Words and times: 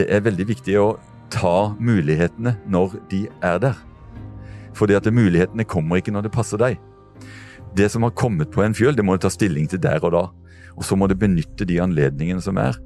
det 0.00 0.08
er 0.08 0.24
veldig 0.24 0.46
viktig 0.48 0.76
å 0.80 0.88
ta 1.32 1.72
mulighetene 1.78 2.56
når 2.70 2.96
de 3.10 3.24
er 3.44 3.60
der. 3.62 3.78
Fordi 4.76 4.96
at 4.96 5.08
mulighetene 5.12 5.66
kommer 5.68 6.00
ikke 6.00 6.14
når 6.14 6.26
det 6.26 6.34
passer 6.34 6.60
deg. 6.60 6.78
Det 7.76 7.90
som 7.92 8.06
har 8.06 8.16
kommet 8.18 8.50
på 8.50 8.64
en 8.64 8.74
fjøl, 8.74 8.96
det 8.96 9.04
må 9.06 9.14
du 9.14 9.24
ta 9.24 9.30
stilling 9.30 9.68
til 9.70 9.82
der 9.82 10.02
og 10.02 10.14
da. 10.14 10.24
Og 10.78 10.86
så 10.86 10.96
må 10.96 11.06
du 11.10 11.16
benytte 11.18 11.66
de 11.68 11.78
anledningene 11.82 12.42
som 12.42 12.58
er, 12.58 12.78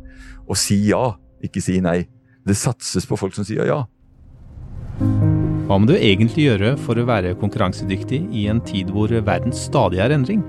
og 0.49 0.59
si 0.59 0.81
ja, 0.89 1.15
ikke 1.45 1.63
si 1.63 1.79
nei. 1.85 2.05
Det 2.45 2.57
satses 2.59 3.07
på 3.09 3.17
folk 3.17 3.37
som 3.37 3.47
sier 3.47 3.69
ja. 3.69 3.85
Hva 5.65 5.79
må 5.81 5.89
du 5.89 5.95
egentlig 5.97 6.49
gjøre 6.51 6.75
for 6.85 7.01
å 7.01 7.07
være 7.09 7.37
konkurransedyktig 7.41 8.21
i 8.37 8.49
en 8.53 8.61
tid 8.67 8.93
hvor 8.93 9.13
verden 9.15 9.55
stadig 9.57 10.03
er 10.05 10.13
endring? 10.13 10.45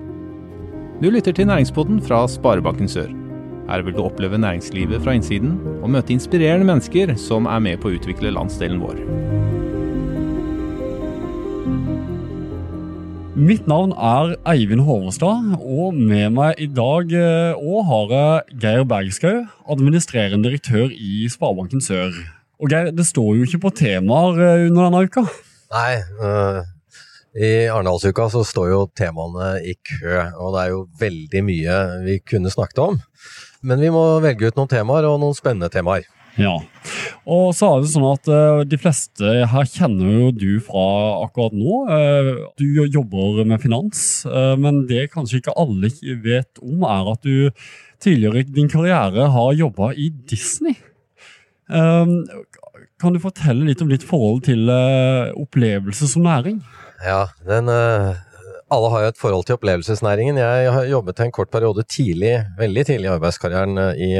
Du 1.00 1.07
lytter 1.11 1.36
til 1.36 1.47
Næringspodden 1.47 2.02
fra 2.04 2.25
Sparebanken 2.32 2.91
Sør. 2.91 3.25
Her 3.66 3.82
vil 3.82 3.95
du 3.97 4.04
oppleve 4.05 4.38
næringslivet 4.38 5.02
fra 5.02 5.16
innsiden 5.18 5.55
og 5.82 5.89
møte 5.95 6.14
inspirerende 6.14 6.68
mennesker 6.70 7.15
som 7.18 7.47
er 7.50 7.64
med 7.65 7.82
på 7.82 7.89
å 7.89 7.95
utvikle 7.97 8.33
landsdelen 8.36 8.82
vår. 8.83 9.01
Mitt 13.36 13.65
navn 13.68 13.91
er 13.91 14.38
Eivind 14.47 14.86
Håvestad, 14.88 15.57
og 15.60 15.97
med 15.97 16.29
meg 16.38 16.61
i 16.61 16.69
dag 16.71 17.10
òg 17.11 17.82
har 17.89 18.14
jeg 18.14 18.61
Geir 18.64 18.86
Bergskau, 18.88 19.41
administrerende 19.68 20.47
direktør 20.47 20.93
i 20.93 21.25
Sparebanken 21.33 21.83
Sør. 21.83 22.16
Og 22.61 22.71
Geir, 22.71 22.93
det 22.96 23.04
står 23.10 23.33
jo 23.36 23.50
ikke 23.50 23.66
på 23.66 23.74
temaer 23.75 24.39
eh, 24.39 24.69
under 24.69 24.88
denne 24.88 25.04
uka. 25.10 25.25
Nei, 25.75 25.97
øh, 26.24 26.61
i 27.36 27.50
Arendalsuka 27.68 28.29
så 28.32 28.46
står 28.47 28.69
jo 28.71 28.79
temaene 28.96 29.57
i 29.68 29.75
kø, 29.75 30.21
og 30.39 30.55
det 30.55 30.61
er 30.61 30.71
jo 30.71 30.86
veldig 31.02 31.41
mye 31.43 31.79
vi 32.05 32.22
kunne 32.23 32.53
snakket 32.53 32.80
om. 32.86 33.02
Men 33.66 33.81
vi 33.81 33.89
må 33.94 34.03
velge 34.23 34.52
ut 34.52 34.59
noen 34.59 34.69
temaer, 34.72 35.08
og 35.09 35.19
noen 35.22 35.38
spennende 35.38 35.72
temaer. 35.73 36.05
Ja, 36.36 36.58
og 37.25 37.53
så 37.55 37.69
er 37.72 37.81
det 37.81 37.89
sånn 37.94 38.05
at 38.09 38.28
uh, 38.28 38.61
de 38.67 38.78
fleste 38.80 39.30
her 39.50 39.69
kjenner 39.72 40.17
jo 40.19 40.31
du 40.35 40.49
fra 40.63 40.83
akkurat 41.23 41.55
nå. 41.55 41.77
Uh, 41.88 42.31
du 42.59 42.83
jobber 42.91 43.39
med 43.47 43.63
finans, 43.63 44.25
uh, 44.27 44.53
men 44.59 44.83
det 44.89 45.08
kanskje 45.13 45.39
ikke 45.39 45.55
alle 45.58 45.89
vet 46.25 46.61
om, 46.61 46.83
er 46.83 47.11
at 47.13 47.23
du 47.23 47.63
tidligere 48.03 48.43
i 48.43 48.49
din 48.58 48.69
karriere 48.69 49.30
har 49.31 49.55
jobba 49.55 49.93
i 49.95 50.11
Disney. 50.30 50.75
kan 51.66 53.16
du 53.16 53.19
fortelle 53.19 53.66
litt 53.66 53.81
om 53.81 53.89
ditt 53.89 54.03
forhold 54.05 54.43
til 54.45 54.69
opplevelse 54.69 56.05
som 56.11 56.27
næring? 56.27 56.59
Ja, 57.02 57.23
den 57.47 57.71
alle 58.73 58.89
har 58.94 59.03
jo 59.03 59.11
et 59.13 59.19
forhold 59.21 59.45
til 59.45 59.58
opplevelsesnæringen. 59.59 60.39
Jeg 60.41 60.71
har 60.73 60.88
jobbet 60.89 61.19
en 61.21 61.33
kort 61.35 61.52
periode 61.53 61.83
tidlig, 61.83 62.39
veldig 62.58 62.85
tidlig 62.85 63.09
i 63.09 63.13
arbeidskarrieren 63.13 63.77
i 63.94 64.11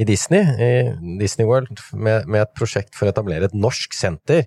i 0.00 0.06
Disney, 0.08 0.40
i 0.40 0.70
Disney 1.20 1.46
World, 1.48 1.80
med, 1.92 2.28
med, 2.28 2.44
et 2.44 2.54
prosjekt 2.56 2.96
for 2.96 3.08
å 3.08 3.14
etablere 3.14 3.50
et 3.50 3.56
norsk 3.56 3.94
senter 3.96 4.46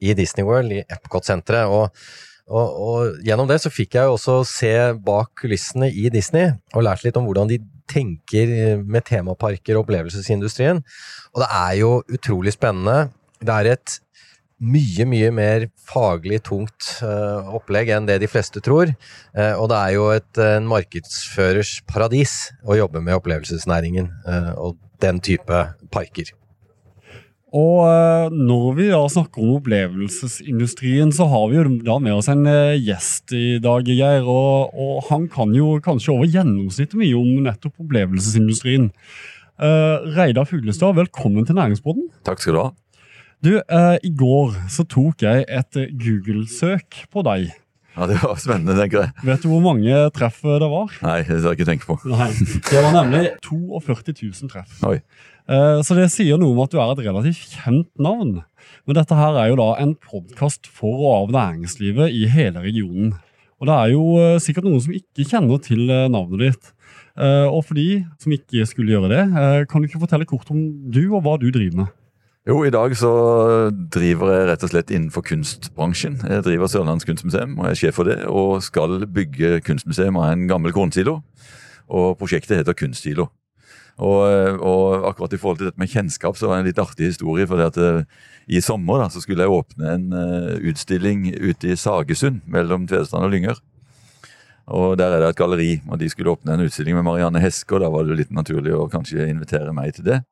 i 0.00 0.14
Disney 0.16 0.46
World, 0.46 0.74
i 0.74 0.82
Epcot-senteret. 0.92 1.70
Og, 1.70 2.02
og, 2.50 2.66
og, 2.84 3.20
gjennom 3.26 3.48
det 3.50 3.60
så 3.62 3.72
fikk 3.72 3.96
jeg 3.96 4.08
jo 4.08 4.16
også 4.18 4.40
se 4.48 4.72
bak 5.06 5.32
kulissene 5.40 5.90
i 5.92 6.08
Disney, 6.12 6.52
og 6.74 6.84
lært 6.86 7.06
litt 7.06 7.18
om 7.20 7.28
hvordan 7.28 7.50
de 7.52 7.60
tenker 7.90 8.82
med 8.84 9.06
temaparker 9.08 9.78
og 9.78 9.86
opplevelsesindustrien. 9.86 10.82
Og 11.34 11.42
det 11.42 11.50
er 11.62 11.72
jo 11.80 11.94
utrolig 12.12 12.54
spennende. 12.54 13.10
Det 13.40 13.56
er 13.56 13.72
et 13.72 13.98
mye, 14.60 15.06
mye 15.08 15.30
mer 15.34 15.68
faglig 15.88 16.42
tungt 16.46 16.90
uh, 17.04 17.48
opplegg 17.56 17.92
enn 17.94 18.08
det 18.08 18.20
de 18.22 18.28
fleste 18.30 18.62
tror. 18.64 18.92
Uh, 19.36 19.54
og 19.56 19.70
det 19.72 19.78
er 19.78 19.94
jo 19.96 20.10
et 20.14 20.42
en 20.44 20.68
markedsførers 20.68 21.78
paradis 21.88 22.52
å 22.64 22.76
jobbe 22.78 23.02
med 23.04 23.16
opplevelsesnæringen. 23.20 24.12
Uh, 24.28 24.52
og 24.56 24.76
den 25.00 25.22
type 25.24 25.64
parker. 25.92 26.34
Og 27.56 28.30
når 28.30 28.66
vi 28.76 28.84
da 28.92 29.00
snakker 29.10 29.42
om 29.42 29.56
opplevelsesindustrien, 29.56 31.08
så 31.10 31.24
har 31.32 31.48
vi 31.50 31.56
jo 31.56 31.64
da 31.82 31.96
med 31.98 32.14
oss 32.14 32.28
en 32.30 32.44
gjest 32.44 33.32
i 33.34 33.56
dag, 33.64 33.88
Geir. 33.88 34.28
Og, 34.28 34.76
og 34.76 35.08
han 35.08 35.24
kan 35.32 35.56
jo 35.56 35.72
kanskje 35.82 36.12
over 36.14 36.30
gjennomsnittet 36.30 37.00
mye 37.00 37.16
om 37.18 37.40
nettopp 37.48 37.80
opplevelsesindustrien. 37.88 38.92
Uh, 39.60 40.04
Reidar 40.14 40.46
Fuglestad, 40.48 40.94
velkommen 41.00 41.48
til 41.48 41.58
Næringsboden. 41.58 42.06
Takk 42.28 42.44
skal 42.44 42.54
du 42.54 42.60
ha. 42.62 42.70
Du, 43.40 43.54
eh, 43.56 43.96
I 44.04 44.10
går 44.12 44.52
så 44.68 44.84
tok 44.84 45.22
jeg 45.24 45.46
et 45.48 45.76
Google-søk 45.96 47.06
på 47.12 47.22
deg. 47.24 47.46
Ja, 47.96 48.06
Det 48.06 48.18
var 48.20 48.36
spennende, 48.36 48.76
tenker 48.76 49.06
jeg. 49.06 49.12
Vet 49.24 49.42
du 49.42 49.48
hvor 49.48 49.62
mange 49.64 50.02
treff 50.14 50.42
det 50.44 50.68
var? 50.68 50.92
Nei, 51.02 51.16
det 51.24 51.38
skal 51.40 51.54
jeg 51.54 51.58
ikke 51.58 51.68
tenke 51.70 51.88
på. 51.88 51.96
Nei, 52.12 52.28
Det 52.68 52.82
var 52.84 52.92
nemlig 52.98 53.22
42 53.46 54.12
000 54.44 54.52
treff. 54.52 54.74
Oi. 54.86 54.98
Eh, 55.50 55.80
så 55.82 55.96
det 55.96 56.10
sier 56.12 56.36
noe 56.38 56.52
om 56.52 56.60
at 56.62 56.74
du 56.74 56.78
er 56.78 56.92
et 56.92 57.00
relativt 57.08 57.56
kjent 57.56 57.88
navn. 57.98 58.42
Men 58.86 58.98
dette 59.00 59.16
her 59.16 59.38
er 59.40 59.48
jo 59.50 59.58
da 59.58 59.70
en 59.82 59.96
podkast 59.96 60.68
for 60.68 61.00
og 61.00 61.10
av 61.16 61.32
næringslivet 61.38 62.12
i 62.12 62.26
hele 62.30 62.60
regionen. 62.62 63.14
Og 63.60 63.68
det 63.68 63.76
er 63.78 63.94
jo 63.94 64.04
eh, 64.20 64.36
sikkert 64.44 64.68
noen 64.68 64.84
som 64.84 64.92
ikke 64.96 65.26
kjenner 65.32 65.64
til 65.64 65.88
eh, 65.88 66.10
navnet 66.12 66.44
ditt. 66.44 66.70
Og 67.20 67.58
for 67.66 67.76
de 67.76 68.04
som 68.22 68.32
ikke 68.32 68.62
skulle 68.70 68.94
gjøre 68.94 69.08
det, 69.10 69.24
kan 69.68 69.82
du 69.82 69.88
ikke 69.88 69.98
fortelle 70.00 70.24
kort 70.30 70.48
om 70.54 70.60
du 70.94 71.02
og 71.10 71.24
hva 71.26 71.34
du 71.42 71.50
driver 71.52 71.82
med? 71.82 71.90
Jo, 72.48 72.62
i 72.64 72.70
dag 72.72 72.94
så 72.96 73.10
driver 73.92 74.30
jeg 74.32 74.44
rett 74.48 74.62
og 74.64 74.70
slett 74.72 74.90
innenfor 74.94 75.24
kunstbransjen. 75.28 76.14
Jeg 76.24 76.44
driver 76.46 76.70
Sørlandets 76.72 77.04
kunstmuseum 77.04 77.58
og 77.58 77.66
er 77.68 77.76
sjef 77.76 77.98
for 78.00 78.08
det, 78.08 78.22
og 78.32 78.62
skal 78.64 79.04
bygge 79.04 79.58
kunstmuseum 79.66 80.16
av 80.16 80.30
en 80.30 80.46
gammel 80.48 80.72
kornsilo. 80.72 81.18
Og 81.92 82.14
prosjektet 82.16 82.56
heter 82.56 82.76
Kunstsilo. 82.78 83.26
Og, 84.00 84.22
og, 84.64 85.04
akkurat 85.10 85.34
i 85.36 85.40
forhold 85.42 85.58
til 85.60 85.68
dette 85.68 85.82
med 85.82 85.90
kjennskap 85.92 86.38
så 86.38 86.48
var 86.48 86.56
det 86.56 86.62
en 86.62 86.68
litt 86.70 86.80
artig 86.80 87.10
historie. 87.10 87.44
for 87.46 87.60
at 87.60 87.76
uh, 87.76 88.06
I 88.48 88.62
sommer 88.64 89.02
da, 89.02 89.10
så 89.12 89.20
skulle 89.20 89.44
jeg 89.44 89.52
åpne 89.52 89.90
en 89.92 90.06
uh, 90.14 90.54
utstilling 90.70 91.26
ute 91.36 91.74
i 91.74 91.76
Sagesund 91.76 92.40
mellom 92.48 92.86
Tvedestrand 92.88 93.28
og 93.28 93.34
Lynger. 93.34 93.60
Og 94.70 94.96
Der 94.96 95.12
er 95.12 95.20
det 95.20 95.28
et 95.28 95.36
galleri, 95.36 95.82
og 95.90 96.00
de 96.00 96.08
skulle 96.08 96.32
åpne 96.32 96.54
en 96.54 96.64
utstilling 96.64 96.96
med 96.96 97.04
Marianne 97.04 97.42
Heske. 97.42 97.74
og 97.74 97.84
Da 97.84 97.92
var 97.92 98.08
det 98.08 98.16
litt 98.16 98.32
naturlig 98.32 98.72
å 98.72 98.88
kanskje 98.88 99.28
invitere 99.28 99.76
meg 99.76 99.92
til 99.98 100.08
det. 100.08 100.22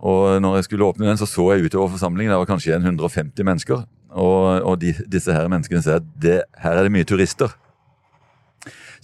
Og 0.00 0.40
når 0.42 0.58
jeg 0.58 0.68
skulle 0.68 0.86
åpne 0.86 1.06
den, 1.06 1.18
så 1.20 1.28
så 1.28 1.52
jeg 1.54 1.68
utover 1.68 1.92
forsamlingen. 1.94 2.32
Det 2.32 2.38
var 2.38 2.50
kanskje 2.50 2.78
150 2.78 3.44
mennesker. 3.44 3.84
Og, 4.14 4.62
og 4.62 4.80
de, 4.80 4.94
disse 5.10 5.32
her 5.34 5.48
menneskene 5.50 5.82
sier 5.82 6.00
at 6.00 6.08
det, 6.22 6.40
her 6.62 6.78
er 6.78 6.86
det 6.86 6.94
mye 6.94 7.06
turister. 7.08 7.54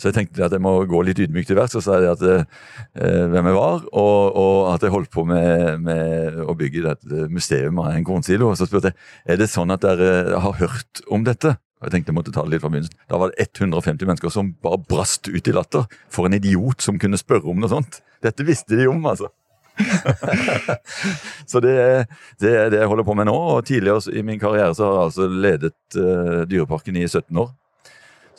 Så 0.00 0.08
jeg 0.08 0.16
tenkte 0.16 0.46
at 0.46 0.54
jeg 0.54 0.62
må 0.64 0.72
gå 0.88 1.02
litt 1.04 1.18
ydmykt 1.20 1.50
til 1.50 1.58
verks 1.58 1.76
og 1.76 1.82
si 1.84 1.92
at, 2.08 2.22
eh, 2.24 3.24
hvem 3.28 3.48
jeg 3.50 3.56
var, 3.56 3.82
og, 3.92 4.36
og, 4.40 4.54
at 4.72 4.86
jeg 4.86 4.94
holdt 4.94 5.10
på 5.12 5.26
med, 5.28 5.82
med 5.84 6.38
å 6.40 6.54
bygge 6.56 6.86
dette 6.86 7.26
museum 7.28 7.82
av 7.82 7.90
en 7.92 8.06
kornsilo. 8.06 8.48
Og 8.48 8.56
så 8.56 8.68
spurte 8.68 8.94
jeg 8.94 9.34
er 9.34 9.42
det 9.42 9.50
sånn 9.52 9.74
at 9.74 9.84
dere 9.84 10.40
har 10.40 10.56
hørt 10.62 11.02
om 11.12 11.26
dette. 11.26 11.52
Og 11.80 11.88
jeg 11.88 11.94
tenkte 11.94 12.12
jeg 12.12 12.16
måtte 12.16 12.32
ta 12.32 12.44
det 12.44 12.54
litt 12.54 12.64
fra 12.64 12.72
begynnelsen. 12.72 12.96
Da 13.08 13.20
var 13.20 13.32
det 13.32 13.44
150 13.48 14.08
mennesker 14.08 14.32
som 14.32 14.54
bare 14.64 14.80
brast 14.88 15.28
ut 15.28 15.48
i 15.48 15.54
latter. 15.56 15.84
For 16.12 16.28
en 16.28 16.36
idiot 16.36 16.84
som 16.84 17.00
kunne 17.00 17.20
spørre 17.20 17.48
om 17.52 17.60
noe 17.60 17.72
sånt. 17.72 18.00
Dette 18.24 18.44
visste 18.44 18.76
de 18.80 18.88
om, 18.88 19.04
altså. 19.08 19.28
så 21.50 21.60
det, 21.64 21.74
det, 22.40 22.52
er 22.52 22.70
det 22.72 22.80
jeg 22.82 22.90
holder 22.90 23.06
på 23.06 23.16
med 23.18 23.28
nå. 23.30 23.36
og 23.36 23.64
Tidligere 23.66 24.14
i 24.16 24.22
min 24.26 24.40
karriere 24.40 24.74
så 24.74 24.86
har 24.88 24.96
jeg 24.98 25.08
altså 25.10 25.28
ledet 25.28 25.76
uh, 25.96 26.42
Dyreparken 26.50 26.98
i 27.00 27.06
17 27.08 27.36
år. 27.40 27.50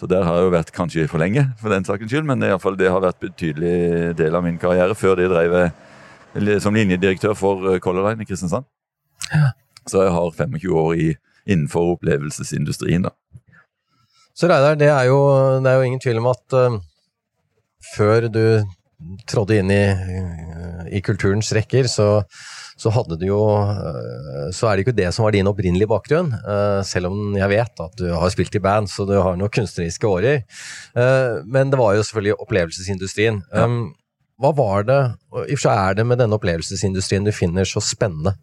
Så 0.01 0.07
der 0.09 0.23
har 0.25 0.39
jeg 0.39 0.47
jo 0.47 0.53
vært 0.55 0.71
kanskje 0.73 1.07
for 1.09 1.21
lenge, 1.21 1.43
for 1.61 1.69
den 1.69 1.85
sakens 1.85 2.09
skyld, 2.09 2.25
men 2.25 2.41
i 2.41 2.55
fall 2.57 2.77
det 2.79 2.89
har 2.89 3.03
vært 3.03 3.19
betydelig 3.21 4.15
del 4.17 4.33
av 4.33 4.41
min 4.41 4.57
karriere. 4.57 4.97
Før 4.97 5.19
det 5.19 5.27
drev 5.29 5.53
jeg 5.59 6.61
som 6.63 6.73
linjedirektør 6.73 7.35
for 7.37 7.67
eh, 7.69 7.79
Color 7.83 8.09
Line 8.09 8.23
i 8.23 8.25
Kristiansand. 8.25 8.65
Ja. 9.29 9.51
Så 9.85 10.01
jeg 10.01 10.13
har 10.15 10.31
25 10.37 10.73
år 10.73 10.93
i, 10.95 11.07
innenfor 11.45 11.95
opplevelsesindustrien, 11.95 13.05
da. 13.05 13.13
Så 14.33 14.47
Reidar, 14.47 14.77
det, 14.79 14.87
er 14.89 15.09
jo, 15.09 15.19
det 15.61 15.69
er 15.69 15.77
jo 15.77 15.85
ingen 15.85 16.01
tvil 16.01 16.21
om 16.21 16.31
at 16.31 16.55
uh, 16.55 16.79
før 17.93 18.29
du 18.31 18.43
trådde 19.29 19.59
inn 19.61 19.71
i, 19.73 19.83
i 20.97 21.01
kulturens 21.05 21.51
rekker, 21.55 21.87
så, 21.89 22.07
så, 22.79 22.91
hadde 22.93 23.17
du 23.21 23.27
jo 23.27 23.39
eh, 23.61 24.49
Så 24.55 24.67
er 24.67 24.75
det 24.75 24.85
ikke 24.85 24.97
det 24.97 25.09
som 25.15 25.25
var 25.25 25.35
din 25.35 25.49
opprinnelige 25.49 25.89
bakgrunn. 25.91 26.31
Eh, 26.39 26.81
selv 26.87 27.11
om 27.11 27.37
jeg 27.37 27.51
vet 27.51 27.83
at 27.85 27.97
du 27.99 28.09
har 28.11 28.33
spilt 28.33 28.55
i 28.57 28.63
band, 28.63 28.91
så 28.91 29.07
du 29.09 29.15
har 29.17 29.39
noen 29.39 29.53
kunstneriske 29.53 30.07
årer. 30.07 30.43
Eh, 30.95 31.41
men 31.45 31.73
det 31.73 31.79
var 31.81 31.95
jo 31.95 32.05
selvfølgelig 32.05 32.39
opplevelsesindustrien. 32.45 33.41
Ja. 33.53 33.67
Hva 34.41 34.53
var 34.57 34.87
det, 34.87 35.01
i 35.45 35.53
og 35.53 35.57
for 35.59 35.67
seg 35.67 35.77
er 35.77 35.99
det 35.99 36.07
med 36.09 36.17
denne 36.17 36.37
opplevelsesindustrien 36.39 37.27
du 37.27 37.33
finner 37.35 37.67
så 37.67 37.83
spennende? 37.83 38.33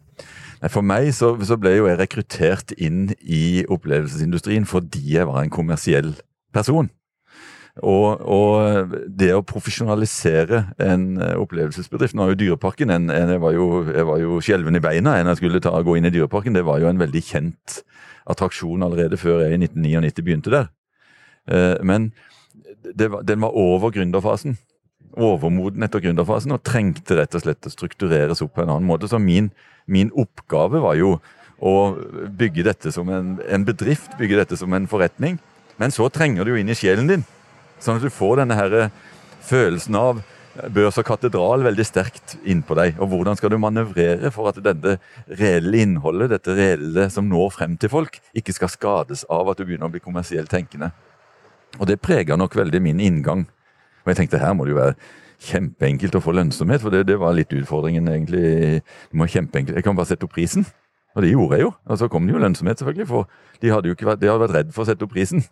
For 0.67 0.83
meg 0.83 1.09
så, 1.15 1.33
så 1.47 1.55
ble 1.59 1.77
jo 1.77 1.87
jeg 1.87 1.99
rekruttert 1.99 2.73
inn 2.75 3.13
i 3.23 3.65
opplevelsesindustrien 3.71 4.67
fordi 4.67 5.15
jeg 5.15 5.27
var 5.27 5.43
en 5.43 5.53
kommersiell 5.53 6.13
person. 6.55 6.89
Og, 7.79 8.21
og, 8.27 8.95
det 9.07 9.29
å 9.35 9.43
profesjonalisere 9.45 10.63
en 10.83 11.03
eh, 11.21 11.35
opplevelsesbedrift 11.39 12.15
Nå 12.17 12.25
er 12.25 12.33
jo 12.33 12.39
Dyreparken 12.41 12.91
en, 12.91 13.05
en, 13.13 13.31
Jeg 13.31 13.39
var 13.43 13.53
jo, 13.55 13.67
jeg 13.87 14.07
var 14.09 14.19
jo 14.19 14.39
skjelven 14.43 14.79
i 14.79 14.83
beina 14.83 15.13
enn 15.19 15.29
jeg 15.31 15.39
skulle 15.39 15.61
ta, 15.63 15.71
gå 15.85 15.95
inn 15.95 16.09
i 16.09 16.11
Dyreparken. 16.11 16.57
Det 16.57 16.65
var 16.67 16.81
jo 16.83 16.89
en 16.91 16.99
veldig 16.99 17.21
kjent 17.23 17.79
attraksjon 18.29 18.83
allerede 18.85 19.19
før 19.19 19.45
jeg 19.45 19.55
i 19.55 19.61
1999 19.63 20.25
begynte 20.25 20.53
der. 20.53 20.67
Eh, 21.49 21.77
men 21.85 22.11
var, 22.83 23.23
den 23.23 23.41
var 23.41 23.55
over 23.55 23.95
gründerfasen. 23.95 24.57
overmoden 25.17 25.83
etter 25.83 26.03
gründerfasen 26.03 26.53
og 26.53 26.61
trengte 26.63 27.17
rett 27.17 27.33
og 27.35 27.41
slett 27.43 27.65
å 27.65 27.71
struktureres 27.73 28.43
opp 28.45 28.53
på 28.55 28.63
en 28.63 28.69
annen 28.75 28.87
måte. 28.87 29.09
Så 29.09 29.19
min, 29.19 29.49
min 29.87 30.11
oppgave 30.13 30.83
var 30.83 30.99
jo 30.99 31.17
å 31.59 31.95
bygge 32.39 32.63
dette 32.63 32.91
som 32.95 33.09
en, 33.11 33.33
en, 33.43 33.65
bedrift, 33.67 34.13
bygge 34.19 34.37
dette 34.39 34.59
som 34.59 34.73
en 34.73 34.87
forretning. 34.87 35.39
Men 35.79 35.91
så 35.95 36.07
trenger 36.13 36.45
du 36.45 36.53
jo 36.53 36.59
inn 36.59 36.71
i 36.71 36.77
sjelen 36.77 37.09
din, 37.09 37.25
sånn 37.79 37.99
at 37.99 38.05
du 38.05 38.11
får 38.13 38.41
denne 38.41 38.57
her 38.59 38.75
følelsen 39.49 39.97
av 39.99 40.21
børs 40.73 40.97
og 40.99 41.05
katedral 41.07 41.63
veldig 41.63 41.85
sterkt 41.87 42.35
innpå 42.47 42.75
deg. 42.77 42.97
Og 42.99 43.11
hvordan 43.11 43.37
skal 43.39 43.53
du 43.53 43.59
manøvrere 43.61 44.31
for 44.35 44.51
at 44.51 44.59
dette 44.63 44.97
reelle 45.39 45.83
innholdet, 45.83 46.33
dette 46.33 46.55
reelle 46.57 47.07
som 47.13 47.29
når 47.29 47.53
frem 47.55 47.77
til 47.79 47.91
folk, 47.93 48.19
ikke 48.37 48.55
skal 48.55 48.73
skades 48.73 49.23
av 49.31 49.51
at 49.51 49.59
du 49.59 49.65
begynner 49.67 49.87
å 49.87 49.93
bli 49.93 50.03
kommersielt 50.03 50.51
tenkende. 50.51 50.91
Og 51.77 51.87
det 51.87 51.99
preger 52.01 52.39
nok 52.39 52.57
veldig 52.57 52.81
min 52.83 52.99
inngang. 53.03 53.45
Og 54.03 54.11
jeg 54.11 54.23
tenkte 54.23 54.41
her 54.41 54.55
må 54.57 54.65
det 54.65 54.73
jo 54.73 54.81
være 54.81 54.97
kjempeenkelt 55.39 56.17
å 56.17 56.23
få 56.23 56.33
lønnsomhet, 56.35 56.81
for 56.83 56.91
det, 56.91 57.05
det 57.07 57.15
var 57.19 57.35
litt 57.37 57.53
utfordringen 57.55 58.09
egentlig. 58.11 58.81
Det 58.81 59.19
må 59.19 59.29
kjempeenkelt. 59.29 59.77
Jeg 59.77 59.85
kan 59.87 59.95
bare 59.95 60.09
sette 60.09 60.27
opp 60.27 60.35
prisen. 60.35 60.67
Og 61.15 61.23
det 61.23 61.31
gjorde 61.31 61.57
jeg 61.57 61.65
jo. 61.65 61.71
Og 61.89 61.99
så 62.01 62.09
kom 62.11 62.27
det 62.27 62.35
jo 62.35 62.41
lønnsomhet, 62.43 62.81
selvfølgelig, 62.81 63.07
for 63.09 63.29
de 63.61 63.71
hadde 63.73 63.89
jo 63.89 63.95
ikke 63.95 64.09
vært, 64.11 64.21
de 64.21 64.29
hadde 64.29 64.43
vært 64.43 64.57
redd 64.57 64.75
for 64.75 64.83
å 64.83 64.89
sette 64.89 65.05
opp 65.07 65.13
prisen. 65.15 65.45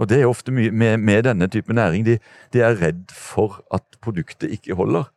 Og 0.00 0.08
det 0.08 0.20
er 0.20 0.30
ofte 0.30 0.52
mye 0.54 0.72
med, 0.72 0.96
med 1.04 1.26
denne 1.28 1.48
type 1.52 1.74
næring. 1.76 2.06
De, 2.06 2.16
de, 2.52 2.62
er 2.64 2.78
redd 2.80 3.12
for 3.12 3.60
at 3.74 3.84
produktet 4.00 4.50
ikke 4.50 4.74
holder. 4.74 5.10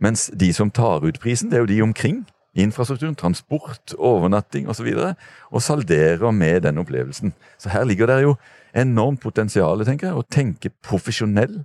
Mens 0.00 0.30
de 0.40 0.52
som 0.54 0.70
tar 0.70 1.02
ut 1.02 1.18
prisen, 1.20 1.50
det 1.50 1.58
er 1.58 1.64
jo 1.64 1.70
de 1.72 1.82
omkring. 1.82 2.22
Infrastrukturen, 2.54 3.16
transport, 3.18 3.94
overnatting 3.98 4.68
osv. 4.70 4.86
Og, 4.94 5.00
så 5.00 5.14
og 5.50 5.62
salderer 5.62 6.30
med 6.30 6.60
den 6.60 6.78
opplevelsen. 6.78 7.34
Så 7.58 7.68
her 7.74 7.84
ligger 7.84 8.06
det 8.06 8.22
jo 8.22 8.36
enormt 8.74 9.20
potensial 9.22 9.84
tenker 9.86 10.10
jeg, 10.10 10.16
å 10.18 10.26
tenke 10.30 10.70
profesjonell, 10.82 11.64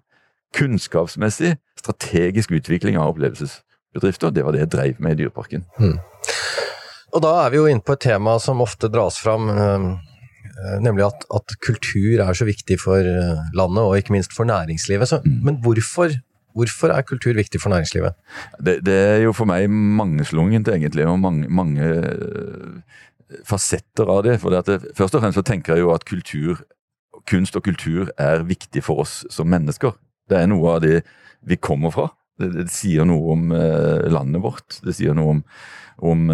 kunnskapsmessig, 0.57 1.55
strategisk 1.77 2.51
utvikling 2.57 2.97
av 2.97 3.13
opplevelsesbedrifter. 3.13 4.33
Det 4.33 4.45
var 4.45 4.57
det 4.57 4.65
jeg 4.65 4.73
drev 4.73 5.01
med 5.05 5.13
i 5.13 5.21
Dyreparken. 5.21 5.65
Hmm. 5.77 5.99
Og 7.13 7.21
da 7.21 7.35
er 7.43 7.53
vi 7.53 7.61
jo 7.61 7.69
inne 7.69 7.85
på 7.85 7.93
et 7.93 8.05
tema 8.05 8.39
som 8.41 8.61
ofte 8.61 8.89
dras 8.89 9.17
fram 9.21 9.49
Eh, 9.49 10.08
nemlig 10.83 11.05
at, 11.07 11.25
at, 11.35 11.53
kultur 11.63 12.23
er 12.23 12.33
så 12.37 12.47
viktig 12.47 12.79
for 12.81 13.05
eh, 13.05 13.43
landet, 13.57 13.83
og 13.83 13.97
ikke 13.97 14.15
minst 14.15 14.33
for 14.35 14.47
næringslivet. 14.49 15.07
Så, 15.07 15.21
mm. 15.25 15.39
men 15.45 15.59
hvorfor, 15.63 16.13
hvorfor, 16.57 16.93
er 16.93 17.01
kultur 17.07 17.33
viktig 17.33 17.61
for 17.61 17.73
næringslivet? 17.73 18.17
Det, 18.65 18.79
det 18.85 18.97
er 18.97 19.17
jo 19.23 19.33
for 19.35 19.49
meg 19.49 19.69
mangeslungent, 19.69 20.67
egentlig, 20.67 21.07
og 21.07 21.19
mange, 21.19 21.49
mange 21.49 21.85
eh, 21.85 23.01
fasetter 23.47 24.09
av 24.09 24.23
det. 24.27 24.39
For 24.43 24.53
det 24.53 24.93
først 24.97 25.15
og 25.15 25.23
fremst 25.23 25.39
så 25.39 25.45
tenker 25.47 25.75
jeg 25.75 25.85
jo 25.85 25.93
at 25.95 26.07
kultur, 26.09 26.63
kunst 27.29 27.57
og 27.59 27.65
kultur 27.67 28.13
er 28.17 28.47
viktig 28.47 28.83
for 28.85 29.05
oss 29.05 29.21
som 29.29 29.49
mennesker. 29.51 29.95
Det 30.29 30.39
er 30.39 30.49
noe 30.49 30.77
av 30.77 30.83
det 30.85 31.03
vi 31.47 31.59
kommer 31.59 31.93
fra. 31.93 32.09
Det, 32.39 32.53
det 32.55 32.71
sier 32.71 33.07
noe 33.07 33.35
om 33.35 33.51
landet 33.51 34.41
vårt. 34.41 34.79
Det 34.85 34.95
sier 34.95 35.15
noe 35.17 35.37
om, 35.37 35.39
om, 36.11 36.29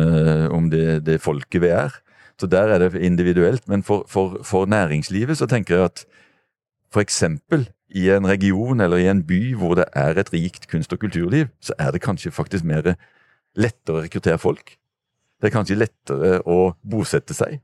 om 0.53 0.67
det, 0.69 1.01
det 1.07 1.21
folket 1.23 1.63
vi 1.63 1.71
er. 1.73 1.95
Så 2.39 2.47
der 2.51 2.73
er 2.73 2.79
det 2.79 3.01
individuelt. 3.01 3.67
Men 3.67 3.83
for, 3.83 4.05
for, 4.09 4.39
for 4.43 4.65
næringslivet 4.65 5.37
så 5.37 5.45
tenker 5.45 5.75
jeg 5.75 5.85
at 5.85 6.05
f.eks. 6.93 7.23
i 7.89 8.09
en 8.09 8.27
region 8.27 8.81
eller 8.81 8.97
i 8.97 9.07
en 9.07 9.23
by 9.23 9.55
hvor 9.55 9.75
det 9.75 9.85
er 9.93 10.19
et 10.19 10.33
rikt 10.33 10.67
kunst- 10.71 10.93
og 10.93 10.99
kulturliv, 10.99 11.47
så 11.61 11.73
er 11.79 11.91
det 11.91 12.01
kanskje 12.01 12.31
faktisk 12.31 12.63
mer 12.63 12.95
lettere 13.55 13.99
å 13.99 14.03
rekruttere 14.03 14.39
folk. 14.41 14.75
Det 15.41 15.49
er 15.49 15.55
kanskje 15.55 15.79
lettere 15.79 16.39
å 16.47 16.73
bosette 16.83 17.35
seg. 17.35 17.59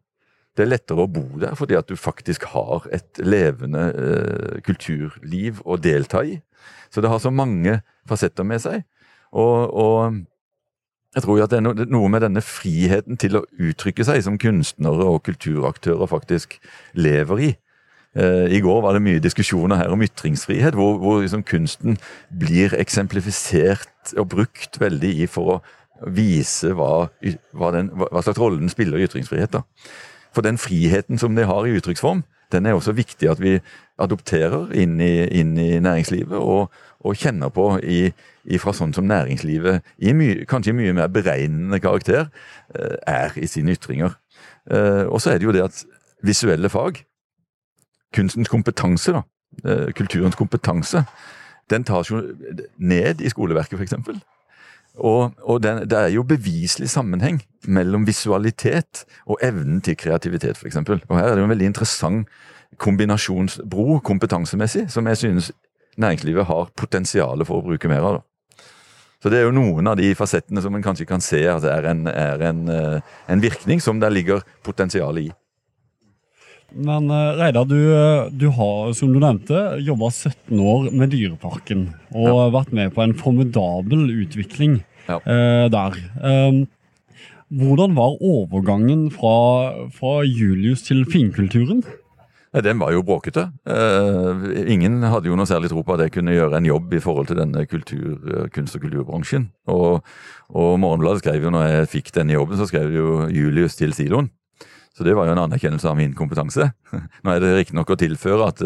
Det 0.56 0.66
er 0.66 0.74
lettere 0.74 1.04
å 1.04 1.12
bo 1.12 1.24
der 1.40 1.56
fordi 1.56 1.78
at 1.80 1.88
du 1.88 1.96
faktisk 1.96 2.44
har 2.52 2.88
et 2.92 3.22
levende 3.24 3.86
eh, 3.96 4.58
kulturliv 4.68 5.62
å 5.64 5.78
delta 5.80 6.24
i. 6.28 6.42
Så 6.92 7.04
det 7.04 7.12
har 7.12 7.22
så 7.24 7.32
mange 7.32 7.80
fasetter 8.08 8.48
med 8.48 8.60
seg. 8.64 8.84
Og, 9.32 9.72
og 9.72 10.20
jeg 11.16 11.26
tror 11.26 11.38
jo 11.38 11.44
at 11.44 11.52
det 11.52 11.60
er 11.60 11.90
noe 11.92 12.12
med 12.12 12.24
denne 12.24 12.44
friheten 12.46 13.20
til 13.20 13.36
å 13.36 13.44
uttrykke 13.60 14.06
seg 14.08 14.22
som 14.24 14.40
kunstnere 14.40 15.08
og 15.12 15.24
kulturaktører 15.28 16.08
faktisk 16.08 16.56
lever 16.96 17.44
i. 17.50 17.50
Eh, 18.16 18.48
I 18.56 18.62
går 18.64 18.80
var 18.84 18.96
det 18.96 19.04
mye 19.04 19.24
diskusjoner 19.24 19.80
her 19.80 19.92
om 19.92 20.04
ytringsfrihet, 20.04 20.76
hvor, 20.76 20.98
hvor 21.04 21.20
liksom 21.24 21.44
kunsten 21.48 22.00
blir 22.32 22.76
eksemplifisert 22.80 24.16
og 24.16 24.30
brukt 24.32 24.80
veldig 24.80 25.12
i 25.24 25.28
for 25.32 25.58
å 25.58 25.62
vise 26.12 26.72
hva, 26.76 27.10
hva, 27.54 27.74
den, 27.76 27.92
hva 27.94 28.24
slags 28.24 28.40
rolle 28.40 28.62
den 28.62 28.72
spiller 28.72 29.00
i 29.00 29.08
ytringsfrihet. 29.10 29.52
da. 29.54 29.66
For 30.32 30.48
den 30.48 30.60
friheten 30.60 31.20
som 31.20 31.36
de 31.36 31.44
har 31.48 31.68
i 31.68 31.76
uttrykksform, 31.76 32.24
den 32.52 32.66
er 32.66 32.76
også 32.76 32.96
viktig 32.96 33.30
at 33.32 33.40
vi 33.40 33.60
adopterer 34.02 34.72
inn 34.76 35.00
i, 35.04 35.28
inn 35.40 35.54
i 35.60 35.76
næringslivet 35.84 36.40
og, 36.40 36.72
og, 37.02 37.16
kjenner 37.18 37.50
på 37.54 37.68
i, 37.84 38.12
fra 38.62 38.74
sånn 38.76 38.94
som 38.94 39.08
næringslivet, 39.10 39.86
i 40.00 40.14
mye, 40.18 40.46
kanskje 40.50 40.76
mye 40.78 40.94
mer 40.98 41.12
beregnende 41.14 41.82
karakter, 41.82 42.30
eh, 42.76 42.98
er 43.08 43.38
i 43.38 43.50
sine 43.50 43.76
ytringer. 43.76 44.18
Eh, 44.72 45.06
og 45.08 45.22
så 45.22 45.34
er 45.34 45.40
det 45.40 45.50
jo 45.50 45.56
det 45.56 45.66
at 45.66 45.84
visuelle 46.24 46.70
fag, 46.70 47.04
kunstens 48.14 48.50
kompetanse, 48.52 49.12
da, 49.12 49.24
eh, 49.66 49.92
kulturens 49.98 50.36
kompetanse, 50.36 51.06
den 51.70 51.84
tas 51.84 52.12
jo 52.12 52.22
ned 52.78 53.22
i 53.22 53.30
skoleverket, 53.30 53.80
f.eks. 53.80 53.94
Og, 54.96 55.32
og 55.42 55.64
den, 55.64 55.86
det 55.90 55.98
er 55.98 56.08
jo 56.12 56.24
beviselig 56.28 56.90
sammenheng 56.90 57.40
mellom 57.64 58.08
visualitet 58.08 59.06
og 59.26 59.40
evnen 59.42 59.82
til 59.82 59.96
kreativitet, 59.98 60.58
f.eks. 60.58 60.76
Og 60.76 61.18
her 61.18 61.30
er 61.30 61.36
det 61.36 61.40
jo 61.40 61.48
en 61.48 61.54
veldig 61.54 61.70
interessant 61.72 62.28
kombinasjonsbro 62.78 64.00
kompetansemessig, 64.00 64.90
som 64.92 65.08
jeg 65.08 65.18
synes 65.18 65.52
næringslivet 66.00 66.48
har 66.48 66.70
potensial 66.78 67.44
for 67.48 67.60
å 67.60 67.66
bruke 67.66 67.90
mer 67.92 68.06
av. 68.08 68.20
Da. 68.20 68.66
Så 69.22 69.30
Det 69.30 69.38
er 69.38 69.46
jo 69.46 69.54
noen 69.54 69.88
av 69.88 70.00
de 70.00 70.14
fasettene 70.18 70.64
som 70.64 70.76
en 70.76 70.84
kanskje 70.84 71.06
kan 71.10 71.22
se 71.22 71.44
at 71.46 71.62
det 71.62 71.72
er 71.72 71.88
en, 71.92 72.08
er 72.08 72.42
en, 72.50 72.62
eh, 72.70 73.14
en 73.30 73.44
virkning 73.44 73.82
som 73.84 74.00
der 74.02 74.14
ligger 74.14 74.42
potensial 74.66 75.20
i. 75.22 75.30
Men 76.72 77.12
uh, 77.12 77.36
Reidar, 77.36 77.66
du, 77.68 77.82
du, 78.32 78.48
har 78.56 78.94
som 78.96 79.12
du 79.12 79.20
nevnte, 79.20 79.60
jobba 79.84 80.08
17 80.08 80.60
år 80.60 80.88
med 80.96 81.12
Dyreparken. 81.12 81.90
Og 82.16 82.30
ja. 82.30 82.46
vært 82.56 82.72
med 82.76 82.94
på 82.96 83.04
en 83.04 83.16
formidabel 83.20 84.08
utvikling 84.24 84.80
ja. 85.10 85.20
eh, 85.20 85.66
der. 85.72 85.98
Um, 86.24 86.64
hvordan 87.52 87.98
var 87.98 88.16
overgangen 88.24 89.10
fra, 89.12 89.36
fra 89.92 90.22
Julius 90.24 90.86
til 90.88 91.04
finkulturen? 91.12 91.84
Den 92.52 92.82
var 92.82 92.92
jo 92.92 93.04
bråkete. 93.08 93.46
Uh, 93.64 94.44
ingen 94.68 95.00
hadde 95.08 95.30
jo 95.30 95.38
noe 95.40 95.48
særlig 95.48 95.70
tro 95.72 95.86
på 95.88 95.96
at 95.96 96.04
jeg 96.04 96.12
kunne 96.18 96.34
gjøre 96.36 96.60
en 96.60 96.68
jobb 96.68 96.92
i 96.98 97.00
forhold 97.00 97.30
til 97.30 97.40
denne 97.40 97.64
kultur, 97.64 98.18
kunst- 98.52 98.76
og 98.76 98.84
kulturbransjen. 98.84 99.48
Og, 99.72 100.04
og 100.52 100.74
Morgenbladet 100.84 101.24
skrev 101.24 101.48
jo 101.48 101.54
når 101.56 101.70
jeg 101.70 101.92
fikk 101.94 102.12
denne 102.18 102.36
jobben, 102.36 102.60
så 102.60 102.68
skrev 102.68 102.92
jo 102.92 103.08
Julius 103.32 103.80
til 103.80 103.96
siloen. 103.96 104.28
Så 104.92 105.08
det 105.08 105.16
var 105.16 105.30
jo 105.30 105.38
en 105.38 105.46
anerkjennelse 105.46 105.88
av 105.88 105.96
min 105.96 106.12
kompetanse. 106.18 106.74
Nå 107.24 107.32
er 107.32 107.40
det 107.40 107.56
riktignok 107.56 107.94
å 107.94 108.00
tilføre 108.00 108.52
at, 108.52 108.64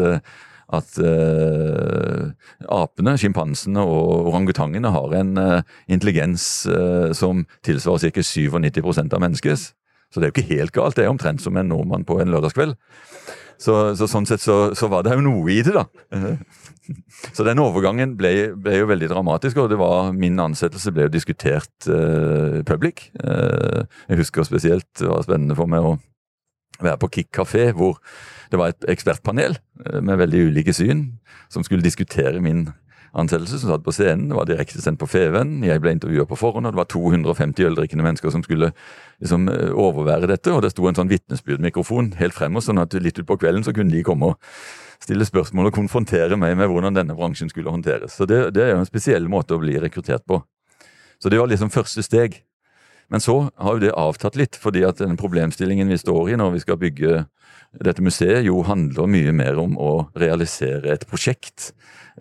at 0.74 0.98
uh, 0.98 2.26
apene, 2.66 3.14
sjimpansene 3.22 3.86
og 3.86 4.32
orangutangene 4.32 4.90
har 4.90 5.14
en 5.20 5.34
uh, 5.38 5.74
intelligens 5.86 6.66
uh, 6.66 7.14
som 7.14 7.46
tilsvarer 7.66 8.10
ca. 8.10 8.26
97% 8.26 9.14
av 9.14 9.22
menneskets. 9.22 9.70
Så 10.12 10.20
det 10.20 10.26
er 10.26 10.30
jo 10.30 10.36
ikke 10.36 10.54
helt 10.54 10.74
galt. 10.76 10.96
Det 10.96 11.04
er 11.04 11.12
omtrent 11.12 11.42
som 11.42 11.56
en 11.58 11.68
nordmann 11.70 12.06
på 12.06 12.20
en 12.22 12.30
lørdagskveld. 12.32 12.76
Så, 13.60 13.74
så 13.96 14.08
sånn 14.10 14.26
sett 14.28 14.42
så, 14.44 14.56
så, 14.76 14.88
var 14.92 15.04
det 15.06 15.14
jo 15.16 15.24
noe 15.24 15.48
i 15.52 15.62
det, 15.64 15.72
da. 15.76 15.86
Så 17.34 17.42
den 17.42 17.58
overgangen 17.58 18.12
ble, 18.18 18.52
ble, 18.62 18.76
jo 18.78 18.90
veldig 18.90 19.08
dramatisk, 19.10 19.58
og 19.58 19.72
det 19.72 19.78
var, 19.80 20.12
min 20.14 20.38
ansettelse 20.38 20.92
ble 20.94 21.08
jo 21.08 21.14
diskutert 21.16 21.88
uh, 21.90 22.60
public. 22.68 23.08
Uh, 23.18 23.88
jeg 24.06 24.20
husker 24.20 24.46
spesielt 24.46 24.86
det 25.00 25.08
var 25.10 25.24
spennende 25.26 25.56
for 25.58 25.72
meg 25.72 25.82
å 25.82 25.96
være 26.76 27.00
på 27.02 27.10
Kick 27.16 27.32
kafé, 27.34 27.70
hvor 27.74 27.98
det 28.52 28.60
var 28.60 28.70
et 28.70 28.86
ekspertpanel 28.92 29.56
uh, 29.58 29.98
med 29.98 30.20
veldig 30.20 30.44
ulike 30.52 30.76
syn, 30.76 31.08
som 31.50 31.66
skulle 31.66 31.86
diskutere 31.86 32.44
min 32.44 32.68
ansettelse 33.16 33.60
som 33.60 33.72
satt 33.72 33.84
på 33.84 33.94
scenen. 33.94 34.28
Det 34.30 34.36
var 34.36 34.48
direkte 34.48 34.82
sendt 34.82 35.00
på 35.00 35.08
Feven. 35.10 35.58
Jeg 35.64 35.80
ble 35.82 35.94
intervjua 35.96 36.26
på 36.28 36.38
forhånd, 36.38 36.68
og 36.68 36.74
det 36.74 36.80
var 36.80 36.88
250 36.92 37.68
øldrikkende 37.70 38.04
mennesker 38.06 38.32
som 38.34 38.44
skulle 38.44 38.72
liksom 39.20 39.48
overvære 39.48 40.28
dette. 40.30 40.52
Og 40.52 40.62
det 40.64 40.72
sto 40.74 40.88
en 40.88 40.98
sånn 40.98 41.12
vitnesbyrdmikrofon 41.12 42.12
helt 42.20 42.36
fremme, 42.36 42.62
sånn 42.64 42.82
at 42.82 42.96
litt 43.00 43.20
utpå 43.22 43.38
kvelden 43.40 43.64
så 43.66 43.74
kunne 43.76 43.94
de 43.94 44.04
komme 44.06 44.32
og 44.32 44.50
stille 45.02 45.26
spørsmål 45.28 45.70
og 45.70 45.76
konfrontere 45.76 46.38
meg 46.40 46.56
med 46.58 46.70
hvordan 46.72 46.96
denne 46.96 47.16
bransjen 47.16 47.50
skulle 47.52 47.72
håndteres. 47.72 48.16
Så 48.16 48.28
det, 48.28 48.50
det 48.56 48.64
er 48.64 48.74
jo 48.74 48.82
en 48.82 48.88
spesiell 48.88 49.28
måte 49.32 49.56
å 49.56 49.62
bli 49.62 49.78
rekruttert 49.80 50.24
på. 50.28 50.40
Så 51.22 51.32
det 51.32 51.40
var 51.40 51.48
liksom 51.50 51.72
første 51.72 52.04
steg. 52.04 52.42
Men 53.12 53.22
så 53.22 53.36
har 53.54 53.76
jo 53.76 53.84
det 53.84 53.94
avtatt 53.94 54.36
litt, 54.36 54.56
fordi 54.58 54.82
at 54.86 54.98
den 54.98 55.16
problemstillingen 55.18 55.88
vi 55.92 55.98
står 56.00 56.32
i 56.32 56.38
når 56.40 56.56
vi 56.56 56.62
skal 56.64 56.80
bygge 56.80 57.20
dette 57.84 58.04
museet, 58.04 58.44
jo 58.46 58.62
handler 58.66 59.08
mye 59.10 59.32
mer 59.36 59.58
om 59.60 59.76
å 59.80 59.92
realisere 60.18 60.92
et 60.94 61.06
prosjekt. 61.08 61.72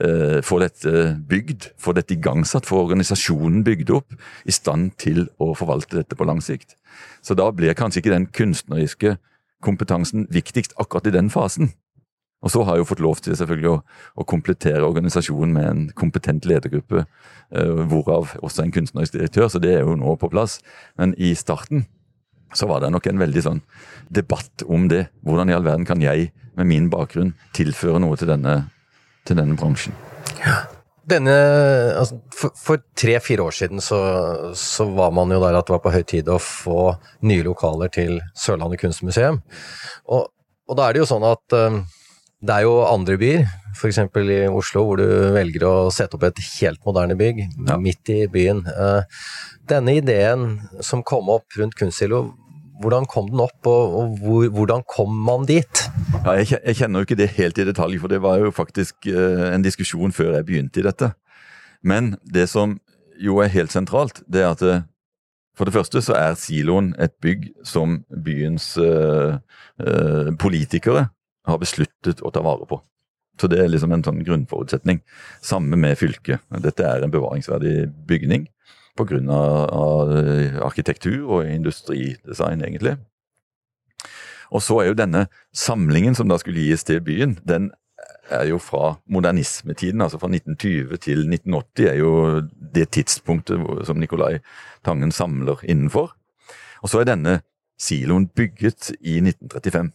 Eh, 0.02 0.42
få 0.44 0.60
dette 0.60 1.16
bygd, 1.30 1.70
få 1.80 1.94
dette 1.96 2.18
igangsatt, 2.18 2.68
få 2.68 2.82
organisasjonen 2.84 3.64
bygd 3.64 3.94
opp, 3.96 4.18
i 4.44 4.52
stand 4.52 4.98
til 5.00 5.30
å 5.40 5.54
forvalte 5.56 6.02
dette 6.02 6.18
på 6.20 6.28
lang 6.28 6.42
sikt. 6.44 6.76
Så 7.24 7.38
da 7.38 7.48
blir 7.56 7.78
kanskje 7.78 8.04
ikke 8.04 8.16
den 8.16 8.28
kunstneriske 8.28 9.16
kompetansen 9.64 10.28
viktigst 10.32 10.76
akkurat 10.82 11.08
i 11.08 11.16
den 11.16 11.32
fasen. 11.32 11.72
Og 12.44 12.52
så 12.52 12.62
har 12.64 12.76
jeg 12.76 12.84
jo 12.84 12.90
fått 12.92 13.02
lov 13.02 13.22
til 13.24 13.38
selvfølgelig 13.40 13.72
å, 13.72 13.80
å 14.22 14.26
komplettere 14.28 14.86
organisasjonen 14.86 15.56
med 15.56 15.70
en 15.70 15.86
kompetent 15.98 16.46
ledergruppe, 16.46 17.06
eh, 17.56 17.84
hvorav 17.90 18.36
også 18.44 18.66
en 18.66 18.76
kunstnerisk 18.76 19.16
direktør, 19.16 19.48
så 19.50 19.64
det 19.64 19.78
er 19.78 19.88
jo 19.88 19.96
nå 19.98 20.18
på 20.20 20.30
plass. 20.30 20.60
Men 21.00 21.16
i 21.18 21.32
starten 21.40 21.88
så 22.56 22.70
var 22.70 22.82
det 22.84 22.92
nok 22.94 23.10
en 23.10 23.22
veldig 23.22 23.44
sånn 23.44 23.62
debatt 24.14 24.64
om 24.72 24.88
det. 24.92 25.08
Hvordan 25.26 25.52
i 25.52 25.58
all 25.58 25.66
verden 25.66 25.88
kan 25.88 26.04
jeg 26.04 26.32
med 26.56 26.70
min 26.70 26.88
bakgrunn 26.92 27.34
tilføre 27.56 28.00
noe 28.04 28.18
til 28.20 28.32
denne, 28.32 28.62
til 29.28 29.40
denne 29.40 29.58
bransjen? 29.60 29.96
Denne, 31.06 31.34
altså 32.00 32.18
for, 32.34 32.54
for 32.58 32.82
tre-fire 32.98 33.44
år 33.46 33.54
siden 33.54 33.84
så, 33.84 34.00
så, 34.58 34.88
var 34.98 35.12
man 35.14 35.30
jo 35.30 35.38
der 35.44 35.58
at 35.60 35.68
det 35.68 35.76
var 35.76 35.84
på 35.84 35.94
høy 35.94 36.02
tid 36.08 36.32
å 36.34 36.40
få 36.42 36.96
nye 37.30 37.46
lokaler 37.46 37.92
til 37.94 38.18
Sørlandet 38.34 38.82
kunstmuseum. 38.82 39.38
Og, 40.10 40.32
og 40.66 40.80
da 40.80 40.88
er 40.88 40.96
det 40.96 41.04
jo 41.04 41.12
sånn 41.12 41.28
at 41.30 41.58
um, 41.60 41.84
det 42.46 42.56
er 42.56 42.66
jo 42.66 42.80
andre 42.88 43.20
byer, 43.22 43.46
f.eks. 43.76 44.00
i 44.02 44.40
Oslo, 44.50 44.86
hvor 44.88 45.02
du 45.02 45.06
velger 45.36 45.68
å 45.68 45.76
sette 45.94 46.18
opp 46.18 46.26
et 46.28 46.42
helt 46.58 46.82
moderne 46.88 47.18
bygg 47.20 47.44
ja. 47.44 47.78
midt 47.82 48.12
i 48.14 48.20
byen. 48.32 48.64
Uh, 48.66 49.06
denne 49.70 49.98
ideen 50.00 50.58
som 50.86 51.06
kom 51.06 51.30
opp 51.34 51.54
rundt 51.60 51.78
Kunstsilo, 51.78 52.26
hvordan 52.82 53.06
kom 53.10 53.30
den 53.32 53.44
opp, 53.44 53.60
og, 53.70 53.94
og 54.00 54.18
hvor, 54.22 54.48
hvordan 54.58 54.84
kom 54.90 55.14
man 55.28 55.46
dit? 55.50 55.84
Ja, 56.26 56.36
jeg, 56.40 56.58
jeg, 56.58 56.76
kjenner 56.80 57.02
jo 57.02 57.08
ikke 57.08 57.20
det 57.20 57.30
helt 57.38 57.60
i 57.62 57.68
detalj, 57.68 58.00
for 58.02 58.12
det 58.12 58.22
var 58.24 58.42
jo 58.42 58.52
faktisk 58.56 59.08
eh, 59.12 59.46
en 59.54 59.66
diskusjon 59.66 60.16
før 60.16 60.36
jeg 60.36 60.48
begynte 60.48 60.82
i 60.82 60.86
dette. 60.86 61.14
Men 61.86 62.16
det 62.34 62.50
som 62.52 62.80
jo 63.22 63.40
er 63.44 63.54
helt 63.54 63.72
sentralt, 63.72 64.22
det 64.28 64.44
er 64.44 64.52
at 64.52 64.66
eh, 64.66 64.84
for 65.56 65.68
det 65.68 65.76
første 65.76 66.02
så 66.04 66.18
er 66.20 66.40
siloen 66.40 66.92
et 67.00 67.14
bygg 67.24 67.48
som 67.64 68.02
byens 68.26 68.74
eh, 68.82 69.38
eh, 69.80 70.34
politikere 70.40 71.08
har 71.46 71.62
besluttet 71.62 72.24
å 72.26 72.32
ta 72.34 72.44
vare 72.44 72.68
på. 72.68 72.82
Så 73.40 73.48
det 73.52 73.60
er 73.62 73.72
liksom 73.72 73.92
en 73.92 74.04
sånn 74.04 74.24
grunnforutsetning. 74.24 75.02
Samme 75.44 75.80
med 75.80 75.98
fylket. 76.00 76.44
Dette 76.64 76.86
er 76.88 77.04
en 77.04 77.12
bevaringsverdig 77.12 77.90
bygning 78.08 78.48
pga. 78.98 79.20
arkitektur 80.66 81.30
og 81.30 81.50
industridesign, 81.50 82.62
egentlig. 82.62 82.98
Og 84.52 84.62
så 84.62 84.80
er 84.80 84.92
jo 84.92 85.00
denne 85.00 85.26
samlingen 85.54 86.16
som 86.16 86.30
da 86.30 86.38
skulle 86.38 86.64
gis 86.70 86.84
til 86.84 87.02
byen, 87.02 87.40
den 87.48 87.72
er 88.30 88.48
jo 88.50 88.58
fra 88.58 88.96
modernismetiden, 89.10 90.02
altså 90.02 90.18
fra 90.18 90.30
1920 90.30 90.98
til 90.98 91.26
1980 91.30 91.90
er 91.90 91.98
jo 92.00 92.42
det 92.76 92.90
tidspunktet 92.90 93.62
som 93.86 93.98
Nicolai 93.98 94.40
Tangen 94.86 95.12
samler 95.12 95.62
innenfor. 95.64 96.16
Og 96.82 96.90
så 96.90 97.02
er 97.02 97.10
denne 97.10 97.40
siloen 97.82 98.28
bygget 98.28 98.92
i 99.02 99.20
1935. 99.22 99.92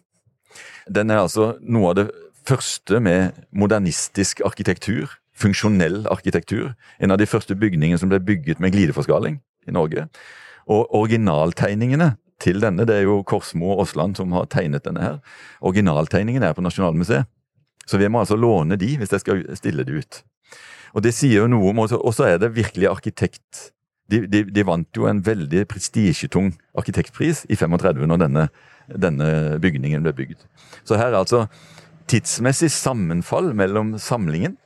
Den 0.95 1.11
er 1.11 1.23
altså 1.23 1.55
noe 1.63 1.93
av 1.93 1.99
det 2.01 2.09
første 2.47 3.01
med 3.01 3.37
modernistisk 3.53 4.41
arkitektur 4.45 5.20
funksjonell 5.41 6.05
arkitektur. 6.13 6.75
En 7.01 7.15
av 7.15 7.21
de 7.21 7.29
første 7.29 7.57
bygningene 7.59 7.99
som 8.01 8.13
ble 8.13 8.21
bygget 8.23 8.61
med 8.61 8.75
glideforskaling 8.75 9.41
i 9.69 9.75
Norge. 9.75 10.07
Og 10.71 10.95
originaltegningene 10.95 12.15
til 12.41 12.61
denne, 12.63 12.87
det 12.89 13.01
er 13.01 13.09
jo 13.09 13.21
Korsmo 13.27 13.75
og 13.75 13.85
Aasland 13.85 14.17
som 14.17 14.33
har 14.37 14.49
tegnet 14.53 14.87
denne 14.87 15.03
her. 15.05 15.19
Originaltegningene 15.61 16.49
er 16.49 16.57
på 16.57 16.65
Nasjonalmuseet. 16.65 17.29
Så 17.89 17.99
vi 17.99 18.09
må 18.09 18.21
altså 18.23 18.39
låne 18.39 18.79
de 18.79 18.95
hvis 19.01 19.13
jeg 19.13 19.25
skal 19.25 19.43
stille 19.59 19.85
de 19.85 19.99
ut. 19.99 20.23
Og 20.95 21.05
det 21.05 21.13
sier 21.15 21.43
jo 21.43 21.51
noe 21.51 21.71
om 21.71 21.85
Og 21.85 22.15
så 22.15 22.27
er 22.27 22.39
det 22.39 22.55
virkelig 22.55 22.89
arkitekt 22.91 23.71
de, 24.11 24.25
de, 24.27 24.43
de, 24.51 24.63
vant 24.67 24.97
jo 24.97 25.07
en 25.07 25.21
veldig 25.23 25.67
prestisjetung 25.71 26.51
arkitektpris 26.79 27.45
i 27.47 27.55
35 27.59 28.09
når 28.11 28.25
denne, 28.25 28.47
denne, 28.91 29.29
bygningen 29.63 30.03
ble 30.03 30.13
bygd. 30.19 30.41
Så 30.83 30.99
her 30.99 31.13
er 31.13 31.21
altså 31.21 31.45
tidsmessig 32.11 32.73
sammenfall 32.75 33.53
mellom 33.55 33.95
samlingen 34.03 34.57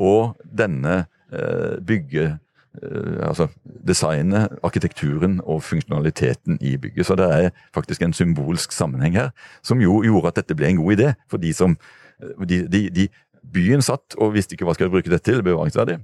og 0.00 0.38
denne 0.44 1.04
eh, 1.32 1.76
bygge... 1.86 2.38
Eh, 2.70 3.26
altså 3.26 3.48
designet, 3.86 4.52
arkitekturen 4.62 5.40
og 5.42 5.62
funksjonaliteten 5.66 6.60
i 6.62 6.76
bygget. 6.78 7.06
Så 7.06 7.16
det 7.18 7.26
er 7.26 7.48
faktisk 7.74 8.02
en 8.02 8.14
symbolsk 8.14 8.72
sammenheng 8.72 9.16
her, 9.18 9.32
som 9.62 9.82
jo 9.82 10.04
gjorde 10.06 10.30
at 10.30 10.38
dette 10.38 10.54
ble 10.54 10.68
en 10.70 10.78
god 10.78 10.92
idé. 10.94 11.08
For 11.30 11.42
de 11.42 11.50
som 11.56 11.74
eh, 12.22 12.46
de, 12.46 12.62
de, 12.70 12.84
de 12.94 13.08
Byen 13.42 13.82
satt 13.82 14.14
og 14.20 14.34
visste 14.36 14.54
ikke 14.54 14.68
hva 14.68 14.76
skal 14.76 14.92
bruke 14.92 15.10
dette 15.10 15.26
til, 15.26 15.42
bevaringsverdig. 15.42 15.98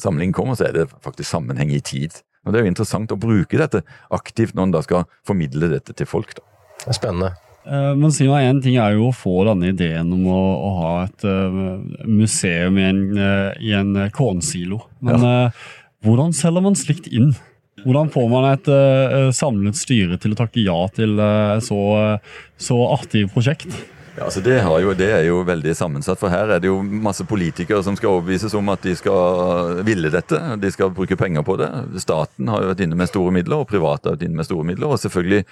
Samlingen 0.00 0.32
kommer, 0.32 0.56
så 0.56 0.70
er 0.70 0.76
det 0.76 0.88
faktisk 1.04 1.28
sammenheng 1.28 1.74
i 1.74 1.82
tid. 1.84 2.22
Og 2.46 2.52
Det 2.52 2.60
er 2.60 2.64
jo 2.64 2.72
interessant 2.72 3.12
å 3.12 3.20
bruke 3.20 3.58
dette 3.58 3.82
aktivt 4.10 4.54
når 4.56 4.68
en 4.68 4.76
da 4.78 4.82
skal 4.86 5.08
formidle 5.26 5.68
dette 5.74 5.92
til 5.92 6.08
folk. 6.08 6.32
da. 6.38 6.46
Spennende. 6.90 7.34
Eh, 7.62 7.92
men 7.94 8.10
si 8.14 8.26
meg, 8.26 8.48
En 8.50 8.60
ting 8.62 8.78
er 8.80 8.96
jo 8.96 9.10
å 9.10 9.14
få 9.14 9.44
denne 9.46 9.70
ideen 9.70 10.10
om 10.14 10.26
å, 10.30 10.40
å 10.66 10.72
ha 10.80 10.92
et 11.04 11.26
uh, 11.28 11.78
museum 12.08 12.80
i 12.80 12.88
en, 12.88 13.02
uh, 13.14 13.52
i 13.62 13.72
en 13.78 13.94
kornsilo. 14.14 14.82
Men 15.04 15.22
ja. 15.22 15.32
uh, 15.46 15.72
hvordan 16.06 16.34
selger 16.34 16.64
man 16.64 16.78
slikt 16.78 17.08
inn? 17.12 17.32
Hvordan 17.82 18.10
får 18.14 18.26
man 18.30 18.44
et 18.52 18.68
samlet 19.34 19.74
styre 19.74 20.18
til 20.20 20.34
å 20.34 20.36
takke 20.38 20.62
ja 20.62 20.76
til 20.94 21.16
et 21.18 21.64
så, 21.66 21.78
så 22.60 22.76
artig 22.92 23.24
prosjekt? 23.32 23.72
Ja, 24.12 24.26
altså 24.26 24.42
det, 24.44 24.58
jo, 24.60 24.92
det, 24.92 25.06
er 25.08 25.22
jo 25.24 25.38
veldig 25.48 25.72
sammensatt, 25.76 26.18
for 26.20 26.28
her 26.28 26.50
er 26.52 26.60
det 26.60 26.68
jo 26.68 26.82
masse 26.84 27.24
politikere 27.24 27.80
som 27.84 27.96
skal 27.96 28.10
overbevises 28.10 28.52
om 28.58 28.68
at 28.68 28.82
de 28.84 28.92
skal 28.98 29.80
ville 29.88 30.10
dette. 30.12 30.36
De 30.60 30.70
skal 30.74 30.92
bruke 30.92 31.16
penger 31.16 31.44
på 31.46 31.56
det. 31.56 31.70
Staten 32.04 32.50
har 32.52 32.60
jo 32.60 32.72
vært 32.74 32.82
inne 32.84 32.98
med 33.00 33.08
store 33.08 33.32
midler, 33.32 33.62
og 33.62 33.70
private 33.70 34.10
har 34.10 34.18
vært 34.18 34.26
inne 34.28 34.36
med 34.36 34.48
store 34.48 34.68
midler. 34.68 34.92
Og 34.92 35.00
selvfølgelig 35.00 35.46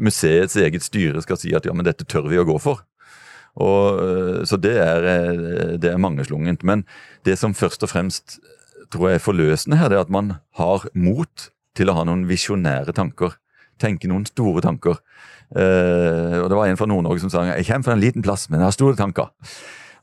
museets 0.00 0.56
eget 0.64 0.86
styre 0.86 1.20
skal 1.26 1.40
si 1.42 1.52
at 1.56 1.68
ja, 1.68 1.76
men 1.76 1.84
dette 1.84 2.08
tør 2.08 2.30
vi 2.32 2.40
å 2.40 2.46
gå 2.48 2.56
for. 2.62 2.80
Og, 3.56 4.00
øh, 4.00 4.40
så 4.48 4.56
det 4.60 4.76
er, 4.80 5.04
øh, 5.12 5.76
det 5.80 5.92
er 5.92 6.00
mangeslungent. 6.00 6.64
Men 6.64 6.86
det 7.28 7.36
som 7.38 7.54
først 7.54 7.84
og 7.84 7.92
fremst 7.92 8.38
tror 8.92 9.10
jeg 9.10 9.20
er 9.20 9.26
forløsende 9.28 9.76
her, 9.76 9.92
det 9.92 10.00
er 10.00 10.06
at 10.08 10.12
man 10.12 10.38
har 10.56 10.88
mot 10.94 11.50
til 11.76 11.92
å 11.92 11.98
ha 11.98 12.08
noen 12.08 12.24
visjonære 12.28 12.96
tanker. 12.96 13.36
Tenke 13.82 14.08
noen 14.10 14.26
store 14.28 14.62
tanker. 14.64 15.00
Uh, 15.54 16.42
og 16.42 16.50
Det 16.50 16.58
var 16.58 16.66
en 16.66 16.78
fra 16.78 16.88
Nord-Norge 16.90 17.22
som 17.22 17.30
sa 17.30 17.44
jeg 17.46 17.66
kommer 17.68 17.86
fra 17.86 17.96
en 17.96 18.02
liten 18.02 18.24
plass, 18.24 18.48
men 18.50 18.60
jeg 18.60 18.66
har 18.66 18.76
store 18.76 18.98
tanker. 18.98 19.30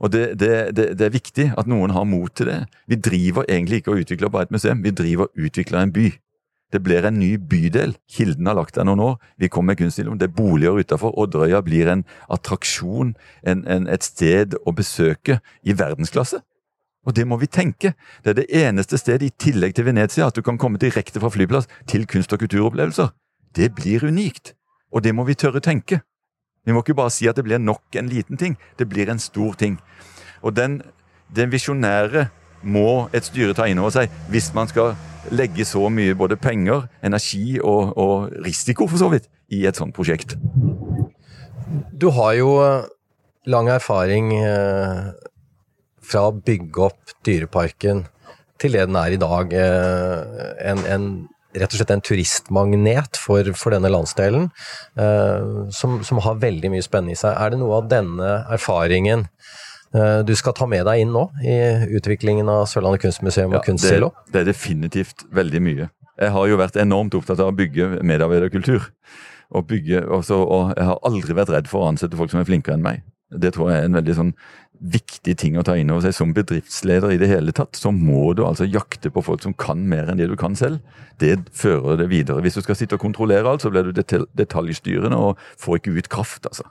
Og 0.03 0.11
det, 0.11 0.39
det, 0.39 0.75
det, 0.75 0.85
det, 0.99 1.05
er 1.05 1.13
viktig 1.13 1.45
at 1.57 1.69
noen 1.69 1.93
har 1.95 2.03
mot 2.07 2.31
til 2.35 2.49
det. 2.49 2.59
Vi 2.91 2.99
driver 2.99 3.47
egentlig 3.47 3.81
ikke 3.81 3.93
og 3.93 4.03
utvikler 4.03 4.31
bare 4.33 4.49
et 4.49 4.55
museum, 4.55 4.83
vi 4.83 4.91
driver 4.91 5.29
og 5.29 5.45
utvikler 5.47 5.79
en 5.79 5.93
by. 5.95 6.09
Det 6.73 6.81
blir 6.81 7.05
en 7.05 7.19
ny 7.19 7.35
bydel. 7.37 7.93
Kilden 8.09 8.47
har 8.49 8.57
lagt 8.57 8.75
der 8.75 8.87
noen 8.87 8.99
år. 8.99 9.19
Vi 9.37 9.47
kommer 9.47 9.73
med 9.73 9.77
kunststiloen. 9.77 10.17
Det 10.17 10.31
er 10.31 10.33
boliger 10.33 10.79
utafor. 10.79 11.13
Odderøya 11.21 11.61
blir 11.61 11.91
en 11.91 12.01
attraksjon, 12.33 13.13
en, 13.45 13.61
en, 13.69 13.85
et 13.87 14.03
sted 14.03 14.57
å 14.65 14.73
besøke 14.73 15.37
i 15.61 15.75
verdensklasse. 15.77 16.41
Og 17.05 17.15
det 17.15 17.27
må 17.27 17.37
vi 17.37 17.51
tenke. 17.51 17.93
Det 18.23 18.33
er 18.33 18.39
det 18.39 18.47
eneste 18.63 18.97
stedet, 18.97 19.27
i 19.27 19.37
tillegg 19.45 19.75
til 19.75 19.85
Venezia, 19.85 20.31
at 20.31 20.35
du 20.35 20.41
kan 20.41 20.57
komme 20.57 20.81
direkte 20.81 21.21
fra 21.21 21.29
flyplass 21.29 21.69
til 21.87 22.07
kunst- 22.09 22.33
og 22.33 22.41
kulturopplevelser. 22.41 23.11
Det 23.55 23.73
blir 23.75 24.05
unikt. 24.05 24.53
Og 24.93 25.03
det 25.03 25.13
må 25.15 25.25
vi 25.25 25.37
tørre 25.37 25.61
tenke. 25.63 26.01
Vi 26.65 26.71
må 26.71 26.83
ikke 26.83 26.95
bare 26.95 27.11
si 27.11 27.27
at 27.27 27.35
det 27.35 27.45
blir 27.45 27.59
nok 27.59 27.95
en 27.99 28.09
liten 28.09 28.37
ting. 28.39 28.57
Det 28.79 28.87
blir 28.89 29.09
en 29.11 29.19
stor 29.19 29.53
ting. 29.59 29.79
Og 30.41 30.55
den, 30.55 30.81
den 31.35 31.51
visjonære 31.51 32.27
må 32.63 33.09
et 33.13 33.27
styre 33.27 33.55
ta 33.57 33.67
inn 33.67 33.81
over 33.81 33.91
seg 33.91 34.11
hvis 34.31 34.53
man 34.55 34.69
skal 34.71 34.93
legge 35.31 35.65
så 35.67 35.87
mye 35.91 36.15
både 36.15 36.37
penger, 36.39 36.87
energi 37.03 37.59
og, 37.59 37.93
og 37.97 38.33
risiko, 38.45 38.87
for 38.87 38.99
så 38.99 39.09
vidt, 39.11 39.29
i 39.51 39.63
et 39.67 39.79
sånt 39.79 39.95
prosjekt. 39.95 40.35
Du 41.95 42.09
har 42.15 42.33
jo 42.35 42.57
eh, 42.63 42.87
lang 43.47 43.69
erfaring 43.71 44.33
eh, 44.35 45.13
fra 46.03 46.25
å 46.27 46.35
bygge 46.35 46.83
opp 46.89 47.15
Dyreparken 47.23 48.03
til 48.59 48.75
det 48.75 48.87
den 48.89 48.99
er 48.99 49.15
i 49.15 49.21
dag. 49.21 49.55
Eh, 49.55 50.43
en, 50.71 50.83
en 50.91 51.07
rett 51.53 51.73
og 51.73 51.79
slett 51.79 51.93
en 51.93 52.03
turistmagnet 52.03 53.19
for, 53.19 53.47
for 53.57 53.75
denne 53.75 53.91
landsdelen, 53.93 54.49
eh, 54.99 55.51
som, 55.75 55.99
som, 56.05 56.21
har 56.25 56.39
veldig 56.41 56.73
mye 56.73 56.85
spennende 56.85 57.15
i 57.15 57.19
seg. 57.19 57.35
Er 57.37 57.53
det 57.53 57.61
noe 57.61 57.81
av 57.81 57.89
denne 57.91 58.31
erfaringen 58.53 59.27
eh, 59.93 60.21
du 60.25 60.33
skal 60.39 60.55
ta 60.57 60.67
med 60.69 60.87
deg 60.89 61.03
inn 61.03 61.13
nå 61.13 61.27
i 61.45 61.57
utviklingen 61.97 62.49
av 62.51 62.65
Sørlandet 62.71 63.05
kunstmuseum 63.05 63.51
og 63.51 63.59
ja, 63.59 63.65
Kunstsilo? 63.67 64.13
Det, 64.25 64.33
det, 64.33 64.43
er 64.43 64.51
definitivt 64.53 65.27
veldig 65.33 65.63
mye. 65.65 65.89
Jeg 66.21 66.33
har 66.35 66.49
jo 66.49 66.59
vært 66.61 66.77
enormt 66.81 67.15
opptatt 67.17 67.41
av 67.41 67.51
å 67.51 67.57
bygge 67.57 67.95
medarbeiderkultur. 68.05 68.91
Og, 69.53 69.67
bygge, 69.69 69.99
også, 70.09 70.39
og 70.49 70.71
jeg 70.73 70.85
har 70.87 71.01
aldri 71.05 71.35
vært 71.37 71.51
redd 71.53 71.67
for 71.69 71.83
å 71.83 71.91
ansette 71.91 72.17
folk 72.17 72.31
som 72.31 72.39
er 72.41 72.47
flinkere 72.47 72.77
enn 72.77 72.85
meg. 72.85 73.03
Det 73.33 73.53
tror 73.53 73.69
jeg 73.69 73.81
er 73.81 73.89
en 73.89 73.97
veldig 73.97 74.15
sånn 74.17 74.31
viktig 74.79 75.35
ting 75.39 75.57
å 75.57 75.63
ta 75.65 75.75
inn 75.79 75.91
over 75.93 76.07
seg. 76.07 76.15
Som 76.17 76.33
bedriftsleder 76.35 77.13
i 77.13 77.19
det 77.21 77.29
hele 77.31 77.53
tatt, 77.55 77.77
så 77.79 77.93
må 77.95 78.33
du 78.37 78.43
altså 78.47 78.67
jakte 78.67 79.11
på 79.13 79.23
folk 79.25 79.43
som 79.45 79.55
kan 79.55 79.83
mer 79.89 80.11
enn 80.11 80.19
det 80.19 80.29
du 80.31 80.35
kan 80.39 80.57
selv. 80.59 80.81
Det 81.21 81.37
fører 81.55 81.99
det 82.01 82.09
videre. 82.11 82.43
Hvis 82.43 82.59
du 82.59 82.63
skal 82.65 82.77
sitte 82.79 82.99
og 82.99 83.03
kontrollere 83.03 83.49
alt, 83.49 83.63
så 83.63 83.71
blir 83.73 83.89
du 83.89 83.93
detaljstyrende 83.93 85.19
og 85.19 85.41
får 85.61 85.79
ikke 85.79 85.97
ut 85.97 86.11
kraft, 86.13 86.49
altså. 86.49 86.67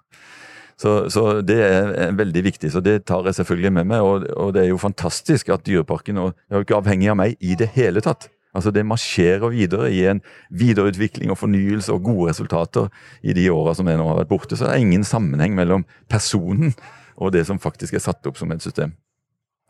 Så, 0.82 0.92
så, 1.14 1.42
det 1.46 1.58
er 1.62 2.14
veldig 2.18 2.42
viktig. 2.42 2.72
så 2.72 2.80
Det 2.82 3.04
tar 3.06 3.26
jeg 3.28 3.36
selvfølgelig 3.38 3.72
med 3.72 3.90
meg. 3.92 4.00
Og, 4.02 4.24
og 4.36 4.54
det 4.54 4.64
er 4.64 4.70
jo 4.72 4.80
fantastisk 4.82 5.52
at 5.52 5.66
Dyreparken 5.66 6.18
og 6.18 6.32
er 6.50 6.58
jo 6.58 6.66
ikke 6.66 6.80
avhengig 6.80 7.12
av 7.12 7.18
meg 7.20 7.36
i 7.38 7.54
det 7.58 7.68
hele 7.76 8.02
tatt. 8.02 8.26
Altså 8.52 8.72
Det 8.74 8.84
marsjerer 8.84 9.52
videre 9.52 9.92
i 9.92 10.02
en 10.10 10.20
videreutvikling 10.50 11.30
og 11.30 11.38
fornyelse 11.38 11.92
og 11.92 12.02
gode 12.08 12.32
resultater 12.32 12.90
i 13.22 13.32
de 13.36 13.46
åra 13.52 13.76
som 13.78 13.88
jeg 13.88 14.00
nå 14.00 14.08
har 14.10 14.18
vært 14.20 14.32
borte. 14.32 14.56
Så 14.56 14.66
det 14.66 14.74
er 14.74 14.82
ingen 14.82 15.06
sammenheng 15.06 15.54
mellom 15.56 15.86
personen 16.10 16.74
og 17.16 17.32
det 17.34 17.46
som 17.48 17.60
faktisk 17.62 17.94
er 17.94 18.04
satt 18.04 18.26
opp 18.26 18.38
som 18.40 18.52
et 18.52 18.64
system. 18.64 18.94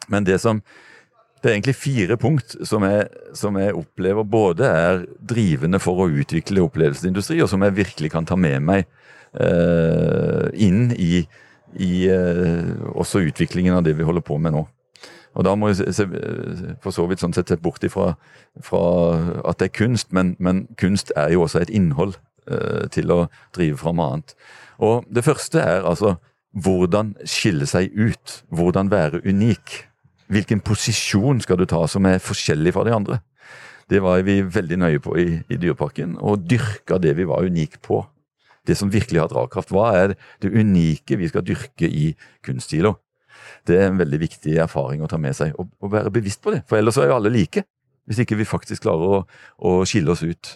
Men 0.09 0.27
det 0.27 0.41
som 0.43 0.63
det 1.43 1.51
er 1.51 1.57
egentlig 1.57 1.75
fire 1.75 2.17
punkt 2.23 2.55
som 2.67 2.85
jeg, 2.87 3.07
som 3.35 3.57
jeg, 3.59 3.75
opplever 3.75 4.23
både 4.23 4.69
er 4.69 5.01
drivende 5.19 5.81
for 5.83 6.05
å 6.05 6.07
utvikle 6.07 6.63
opplevelsesindustri, 6.63 7.41
og 7.43 7.51
som 7.51 7.65
jeg 7.67 7.75
virkelig 7.81 8.13
kan 8.13 8.29
ta 8.29 8.37
med 8.39 8.63
meg 8.63 8.85
eh, 9.35 10.47
inn 10.55 10.93
i, 10.95 11.25
i 11.83 11.91
eh, 12.07 12.71
også 12.95 13.25
utviklingen 13.27 13.75
av 13.75 13.83
det 13.83 13.97
vi 13.99 14.07
holder 14.07 14.23
på 14.23 14.39
med 14.39 14.55
nå. 14.55 14.63
Og 15.33 15.47
da 15.49 15.57
må 15.57 15.73
se, 15.75 16.07
for 16.85 16.95
så 16.95 17.09
vidt 17.11 17.23
sånn 17.25 17.35
sett 17.35 17.51
sett 17.51 17.63
bort 17.65 17.83
ifra 17.83 18.13
fra 18.63 18.83
at 19.49 19.59
det 19.59 19.71
er 19.71 19.79
kunst, 19.81 20.13
men, 20.13 20.37
men, 20.39 20.67
kunst 20.79 21.11
er 21.17 21.33
jo 21.35 21.47
også 21.47 21.65
et 21.65 21.73
innhold 21.73 22.19
eh, 22.47 22.85
til 22.93 23.11
å 23.11 23.25
drive 23.57 23.81
fram 23.81 24.03
annet. 24.05 24.37
Og 24.79 25.09
det 25.11 25.25
første 25.27 25.59
er 25.59 25.89
altså 25.89 26.21
hvordan 26.53 27.15
skille 27.29 27.67
seg 27.69 27.93
ut. 27.97 28.43
Hvordan 28.53 28.91
være 28.93 29.23
unik. 29.27 29.77
Hvilken 30.33 30.63
posisjon 30.65 31.43
skal 31.45 31.61
du 31.61 31.67
ta 31.69 31.83
som 31.91 32.07
er 32.09 32.23
forskjellig 32.23 32.73
fra 32.77 32.85
de 32.89 32.95
andre? 32.97 33.21
Det 33.91 34.01
var 34.01 34.23
vi 34.25 34.41
veldig 34.47 34.79
nøye 34.81 35.01
på 35.03 35.17
i, 35.21 35.27
i 35.53 35.59
Dyreparken, 35.61 36.17
og 36.23 36.47
dyrka 36.49 36.97
det 37.03 37.17
vi 37.19 37.27
var 37.29 37.45
unike 37.45 37.83
på. 37.85 38.01
Det 38.67 38.77
som 38.79 38.93
virkelig 38.93 39.21
har 39.21 39.29
dragkraft. 39.29 39.73
Hva 39.75 39.91
er 39.99 40.15
det 40.41 40.53
unike 40.55 41.19
vi 41.19 41.29
skal 41.29 41.45
dyrke 41.45 41.89
i 41.89 42.13
kunstsilo? 42.47 42.95
Det 43.67 43.77
er 43.77 43.91
en 43.91 43.99
veldig 43.99 44.21
viktig 44.23 44.55
erfaring 44.63 45.03
å 45.03 45.11
ta 45.11 45.19
med 45.21 45.37
seg, 45.37 45.53
og, 45.59 45.69
og 45.83 45.93
være 45.93 46.13
bevisst 46.15 46.41
på 46.45 46.55
det. 46.55 46.63
For 46.71 46.79
ellers 46.79 46.97
er 46.97 47.11
jo 47.11 47.19
alle 47.19 47.33
like, 47.35 47.65
hvis 48.07 48.23
ikke 48.23 48.39
vi 48.39 48.49
faktisk 48.49 48.87
klarer 48.87 49.19
å, 49.19 49.21
å 49.59 49.75
skille 49.89 50.15
oss 50.15 50.23
ut. 50.25 50.55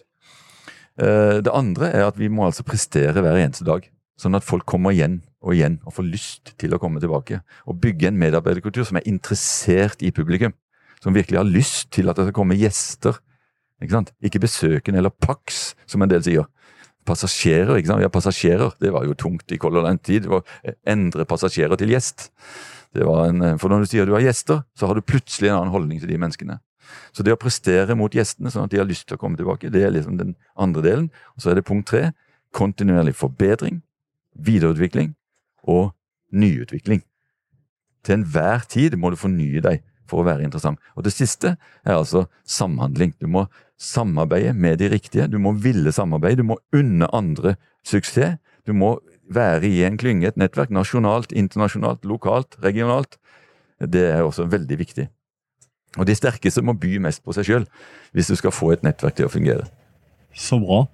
Eh, 1.02 1.42
det 1.44 1.52
andre 1.52 1.90
er 1.92 2.06
at 2.06 2.18
vi 2.18 2.30
må 2.32 2.46
altså 2.46 2.64
prestere 2.66 3.20
hver 3.20 3.38
eneste 3.42 3.66
dag, 3.66 3.84
sånn 4.16 4.38
at 4.38 4.46
folk 4.46 4.64
kommer 4.70 4.94
igjen 4.94 5.20
og 5.46 5.54
igjen 5.54 5.78
å 5.86 5.92
få 5.94 6.02
lyst 6.02 6.54
til 6.58 6.74
å 6.74 6.80
komme 6.82 7.00
tilbake. 7.02 7.38
Og 7.70 7.78
bygge 7.82 8.10
en 8.10 8.18
medarbeiderkultur 8.18 8.86
som 8.88 8.98
er 8.98 9.06
interessert 9.06 10.02
i 10.02 10.10
publikum. 10.14 10.54
Som 11.02 11.14
virkelig 11.14 11.38
har 11.38 11.46
lyst 11.46 11.92
til 11.94 12.10
at 12.10 12.18
det 12.18 12.26
skal 12.26 12.38
komme 12.40 12.58
gjester. 12.58 13.20
Ikke 13.78 13.94
sant? 13.94 14.12
Ikke 14.24 14.42
besøkende 14.42 14.98
eller 14.98 15.14
pax, 15.14 15.76
som 15.86 16.02
en 16.02 16.10
del 16.10 16.24
sier. 16.26 16.48
Passasjerer, 17.06 17.76
ikke 17.78 17.92
sant? 17.92 18.02
Ja, 18.02 18.10
passasjerer, 18.10 18.74
det 18.82 18.90
var 18.94 19.06
jo 19.06 19.14
tungt 19.14 19.52
i 19.54 19.58
Color 19.62 19.86
Line 19.86 20.02
tid. 20.02 20.26
Å 20.26 20.42
endre 20.88 21.28
passasjerer 21.28 21.78
til 21.78 21.94
gjest. 21.94 22.30
En, 22.96 23.52
for 23.60 23.70
når 23.70 23.84
du 23.84 23.90
sier 23.92 24.08
du 24.08 24.16
har 24.16 24.24
gjester, 24.24 24.64
så 24.74 24.88
har 24.88 24.98
du 24.98 25.04
plutselig 25.06 25.52
en 25.52 25.60
annen 25.60 25.74
holdning 25.74 26.00
til 26.02 26.10
de 26.10 26.18
menneskene. 26.18 26.58
Så 27.14 27.22
det 27.26 27.34
å 27.34 27.38
prestere 27.38 27.94
mot 27.98 28.14
gjestene, 28.14 28.50
sånn 28.50 28.66
at 28.66 28.72
de 28.72 28.80
har 28.80 28.88
lyst 28.88 29.06
til 29.06 29.18
å 29.18 29.20
komme 29.20 29.38
tilbake, 29.38 29.70
det 29.70 29.84
er 29.84 29.94
liksom 29.94 30.18
den 30.18 30.34
andre 30.58 30.82
delen. 30.82 31.06
Og 31.36 31.44
så 31.44 31.52
er 31.52 31.60
det 31.60 31.66
punkt 31.68 31.90
tre. 31.92 32.08
Kontinuerlig 32.56 33.14
forbedring, 33.18 33.82
videreutvikling 34.32 35.15
og 35.66 35.92
nyutvikling. 36.32 37.02
Til 38.06 38.20
enhver 38.20 38.64
tid 38.70 38.96
må 38.96 39.10
du 39.10 39.18
fornye 39.18 39.62
deg 39.64 39.82
for 40.06 40.22
å 40.22 40.26
være 40.28 40.46
interessant. 40.46 40.78
Og 40.94 41.06
det 41.06 41.14
siste 41.14 41.56
er 41.84 41.96
altså 41.96 42.26
samhandling. 42.46 43.16
Du 43.18 43.26
må 43.26 43.46
samarbeide 43.78 44.54
med 44.54 44.78
de 44.78 44.90
riktige. 44.92 45.26
Du 45.28 45.38
må 45.42 45.52
ville 45.58 45.92
samarbeide. 45.92 46.42
Du 46.42 46.52
må 46.52 46.60
unne 46.74 47.08
andre 47.14 47.56
suksess. 47.86 48.38
Du 48.66 48.72
må 48.74 48.96
være 49.30 49.66
i 49.66 49.82
en 49.86 49.98
klynge, 49.98 50.28
et 50.28 50.38
nettverk, 50.38 50.70
nasjonalt, 50.74 51.32
internasjonalt, 51.34 52.04
lokalt, 52.06 52.56
regionalt. 52.62 53.18
Det 53.82 54.04
er 54.10 54.22
også 54.22 54.46
veldig 54.50 54.78
viktig. 54.78 55.08
Og 55.96 56.06
de 56.06 56.14
sterkeste 56.14 56.62
må 56.62 56.76
by 56.78 56.98
mest 57.02 57.22
på 57.24 57.34
seg 57.34 57.46
sjøl 57.48 57.66
hvis 58.14 58.30
du 58.30 58.36
skal 58.38 58.54
få 58.54 58.72
et 58.74 58.84
nettverk 58.86 59.16
til 59.18 59.28
å 59.28 59.32
fungere. 59.32 59.66
Så 60.36 60.58
bra. 60.60 60.84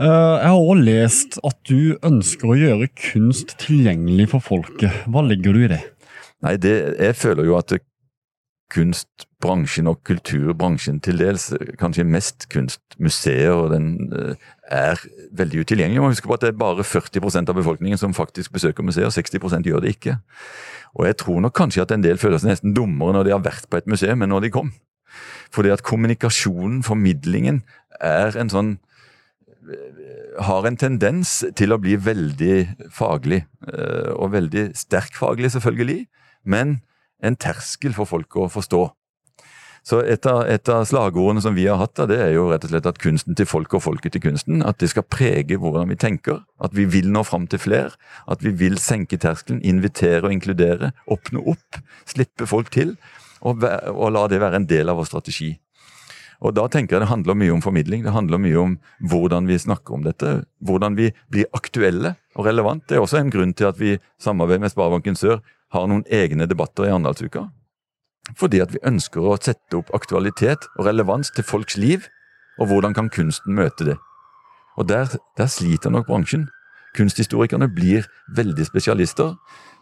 Eh, 0.00 0.06
jeg 0.40 0.48
har 0.48 0.56
også 0.56 0.80
lest 0.80 1.36
at 1.44 1.58
du 1.68 1.98
ønsker 2.06 2.48
å 2.48 2.56
gjøre 2.56 2.88
kunst 2.96 3.58
tilgjengelig 3.60 4.30
for 4.32 4.40
folket. 4.40 5.04
Hva 5.12 5.20
legger 5.26 5.52
du 5.52 5.66
i 5.66 5.72
det? 5.74 5.82
Nei, 6.40 6.56
det, 6.56 6.96
Jeg 6.96 7.18
føler 7.20 7.44
jo 7.44 7.58
at 7.58 7.74
kunstbransjen 8.70 9.90
og 9.90 9.98
kulturbransjen 10.06 11.02
til 11.04 11.20
dels, 11.20 11.50
kanskje 11.76 12.06
mest 12.06 12.46
kunstmuseer, 12.54 13.52
og 13.52 13.74
den 13.74 14.08
eh, 14.16 14.48
er 14.72 15.04
veldig 15.36 15.66
utilgjengelig. 15.66 16.00
Man 16.00 16.14
husker 16.14 16.32
på 16.32 16.38
at 16.38 16.46
det 16.46 16.54
er 16.54 16.60
bare 16.64 16.86
40% 16.86 17.52
av 17.52 17.60
befolkningen 17.60 18.00
som 18.00 18.16
faktisk 18.16 18.56
besøker 18.56 18.86
museer, 18.86 19.12
60 19.12 19.68
gjør 19.68 19.84
det 19.84 19.98
ikke. 19.98 20.16
Og 20.96 21.10
jeg 21.10 21.20
tror 21.20 21.44
nok 21.44 21.58
kanskje 21.60 21.84
at 21.84 21.92
en 21.92 22.06
del 22.06 22.16
føler 22.16 22.40
seg 22.40 22.54
nesten 22.54 22.72
dummere 22.72 23.18
når 23.18 23.28
de 23.28 23.36
har 23.36 23.44
vært 23.44 23.68
på 23.68 23.76
et 23.76 23.90
museum 23.90 24.22
enn 24.22 24.32
når 24.32 24.46
de 24.46 24.54
kom. 24.54 24.72
Fordi 25.52 25.74
at 25.74 25.84
kommunikasjonen, 25.84 26.80
formidlingen, 26.86 27.66
er 28.00 28.38
en 28.40 28.48
sånn 28.48 28.78
har 30.40 30.66
en 30.66 30.78
tendens 30.78 31.40
til 31.58 31.74
å 31.74 31.80
bli 31.82 31.96
veldig 32.00 32.54
faglig, 32.94 33.42
eh, 33.72 34.10
og 34.14 34.32
veldig 34.36 34.70
sterk 34.78 35.18
faglig, 35.18 35.52
selvfølgelig, 35.56 36.06
men 36.44 36.80
en 37.22 37.36
terskel 37.36 37.94
for 37.96 38.08
folk 38.08 38.36
å 38.40 38.48
forstå. 38.52 38.88
Så 39.86 40.02
et 40.04 40.26
av, 40.28 40.42
et 40.44 40.68
av, 40.68 40.84
slagordene 40.84 41.40
som 41.40 41.54
vi 41.56 41.64
har 41.64 41.78
hatt, 41.80 41.96
det 42.10 42.18
er 42.20 42.34
jo 42.34 42.50
rett 42.50 42.66
og 42.66 42.72
slett 42.72 42.88
at 42.90 43.00
kunsten 43.00 43.36
til 43.36 43.48
folk 43.48 43.72
og 43.76 43.82
folket 43.84 44.12
til 44.12 44.24
kunsten. 44.26 44.60
At 44.66 44.80
det 44.82 44.90
skal 44.92 45.06
prege 45.08 45.56
hvordan 45.56 45.88
vi 45.88 45.96
tenker. 46.00 46.42
At 46.60 46.76
vi 46.76 46.84
vil 46.84 47.08
nå 47.12 47.22
fram 47.24 47.46
til 47.48 47.62
flere. 47.62 47.96
At 48.28 48.44
vi 48.44 48.52
vil 48.52 48.76
senke 48.80 49.16
terskelen, 49.20 49.62
invitere 49.64 50.26
og 50.26 50.36
inkludere. 50.36 50.92
Åpne 51.08 51.40
opp, 51.54 51.80
slippe 52.08 52.48
folk 52.50 52.68
til. 52.76 52.92
Og, 53.40 53.64
og 53.64 54.12
la 54.12 54.26
det 54.28 54.42
være 54.42 54.60
en 54.60 54.68
del 54.68 54.92
av 54.92 55.00
vår 55.00 55.08
strategi. 55.08 55.54
Og 56.40 56.54
da 56.56 56.64
tenker 56.72 56.96
jeg 56.96 57.04
det 57.04 57.10
handler 57.10 57.36
mye 57.36 57.52
om 57.52 57.62
formidling. 57.64 58.04
Det 58.04 58.14
handler 58.14 58.40
mye 58.40 58.58
om 58.60 58.76
hvordan 59.12 59.48
vi 59.50 59.58
snakker 59.60 59.98
om 59.98 60.04
dette. 60.06 60.40
Hvordan 60.64 60.96
vi 60.96 61.10
blir 61.32 61.50
aktuelle 61.56 62.14
og 62.36 62.46
relevant. 62.48 62.86
Det 62.88 62.96
er 62.96 63.04
også 63.04 63.20
en 63.20 63.32
grunn 63.32 63.52
til 63.52 63.68
at 63.68 63.80
vi 63.80 63.98
samarbeider 64.20 64.64
med 64.64 64.72
Sparebanken 64.72 65.18
Sør 65.20 65.42
har 65.74 65.88
noen 65.90 66.06
egne 66.10 66.48
debatter 66.48 66.88
i 66.88 66.94
Arendalsuka. 66.94 67.50
Fordi 68.38 68.60
at 68.62 68.72
vi 68.72 68.80
ønsker 68.86 69.20
å 69.20 69.36
sette 69.40 69.76
opp 69.80 69.92
aktualitet 69.96 70.64
og 70.78 70.86
relevans 70.88 71.32
til 71.34 71.44
folks 71.44 71.76
liv, 71.80 72.06
og 72.60 72.70
hvordan 72.70 72.96
kan 72.96 73.10
kunsten 73.12 73.56
møte 73.56 73.86
det. 73.92 73.98
Og 74.78 74.88
der, 74.88 75.12
der 75.36 75.48
sliter 75.50 75.92
nok 75.92 76.08
bransjen. 76.08 76.48
Kunsthistorikerne 76.96 77.68
blir 77.70 78.08
veldig 78.36 78.66
spesialister, 78.66 79.36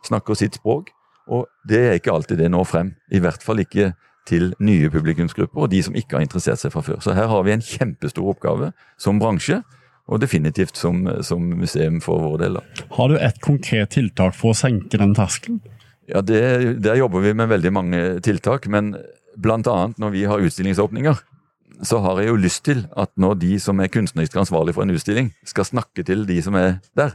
snakker 0.07 0.37
sitt 0.39 0.59
språk, 0.59 0.91
og 1.29 1.47
det 1.69 1.81
er 1.87 1.99
ikke 1.99 2.13
alltid 2.13 2.41
det 2.41 2.51
når 2.53 2.67
frem. 2.69 2.93
I 3.13 3.21
hvert 3.23 3.45
fall 3.45 3.61
ikke 3.63 3.93
til 4.29 4.53
nye 4.61 4.91
publikumsgrupper 4.93 5.65
og 5.65 5.73
de 5.73 5.81
som 5.85 5.97
ikke 5.97 6.19
har 6.19 6.27
interessert 6.27 6.61
seg 6.61 6.75
fra 6.75 6.85
før. 6.85 7.01
Så 7.05 7.17
her 7.17 7.31
har 7.31 7.45
vi 7.47 7.55
en 7.55 7.65
kjempestor 7.65 8.29
oppgave 8.35 8.73
som 9.01 9.21
bransje, 9.23 9.63
og 10.09 10.23
definitivt 10.23 10.79
som, 10.81 11.03
som 11.25 11.43
museum 11.61 11.99
for 12.01 12.23
vår 12.25 12.39
del. 12.41 12.61
Har 12.97 13.11
du 13.13 13.19
et 13.21 13.41
konkret 13.45 13.93
tiltak 13.93 14.37
for 14.37 14.55
å 14.55 14.57
senke 14.57 15.01
den 15.01 15.13
terskelen? 15.17 15.61
Ja, 16.09 16.23
det, 16.25 16.81
Der 16.81 16.97
jobber 16.97 17.21
vi 17.21 17.35
med 17.37 17.51
veldig 17.51 17.73
mange 17.73 18.05
tiltak, 18.25 18.67
men 18.73 18.95
annet 19.45 19.99
når 20.01 20.15
vi 20.15 20.25
har 20.25 20.41
utstillingsåpninger, 20.41 21.21
så 21.85 22.01
har 22.03 22.19
jeg 22.19 22.33
jo 22.33 22.39
lyst 22.41 22.65
til 22.65 22.87
at 22.97 23.13
når 23.17 23.35
de 23.39 23.59
som 23.61 23.79
er 23.81 23.93
kunstnerisk 23.93 24.37
ansvarlig 24.41 24.75
for 24.75 24.83
en 24.83 24.97
utstilling, 24.97 25.33
skal 25.45 25.69
snakke 25.69 26.03
til 26.03 26.25
de 26.27 26.41
som 26.43 26.57
er 26.59 26.81
der, 26.97 27.15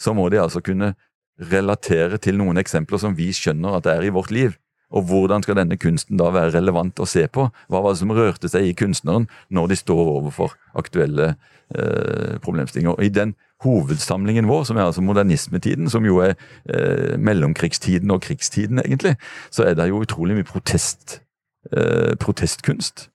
så 0.00 0.14
må 0.16 0.28
de 0.32 0.40
altså 0.40 0.64
kunne 0.64 0.94
relatere 1.38 2.18
til 2.18 2.38
noen 2.38 2.58
eksempler 2.58 2.98
som 2.98 3.14
vi 3.14 3.28
skjønner 3.34 3.76
at 3.76 3.84
det 3.84 3.92
er 3.94 4.08
i 4.08 4.14
vårt 4.14 4.32
liv. 4.34 4.56
Og 4.94 5.08
hvordan 5.08 5.42
skal 5.42 5.58
denne 5.58 5.78
kunsten 5.80 6.18
da 6.20 6.30
være 6.34 6.54
relevant 6.54 7.00
å 7.02 7.08
se 7.08 7.26
på? 7.26 7.48
Hva 7.70 7.82
var 7.82 7.94
det 7.94 8.02
som 8.02 8.14
rørte 8.14 8.50
seg 8.50 8.68
i 8.68 8.76
kunstneren 8.78 9.26
når 9.54 9.72
de 9.72 9.80
står 9.80 10.12
overfor 10.18 10.54
aktuelle 10.78 11.32
eh, 11.74 12.36
problemstillinger? 12.44 12.94
Og 12.94 13.02
I 13.02 13.12
den 13.14 13.34
hovedsamlingen 13.64 14.48
vår, 14.50 14.68
som 14.68 14.78
er 14.78 14.88
altså 14.88 15.02
modernismetiden, 15.04 15.90
som 15.90 16.06
jo 16.06 16.20
er 16.24 16.36
eh, 16.68 17.16
mellomkrigstiden 17.18 18.12
og 18.14 18.22
krigstiden, 18.26 18.82
egentlig, 18.84 19.16
så 19.50 19.66
er 19.66 19.78
det 19.78 19.88
jo 19.90 20.02
utrolig 20.04 20.38
mye 20.38 20.48
protest, 20.48 21.20
eh, 21.72 22.14
protestkunst. 22.20 23.08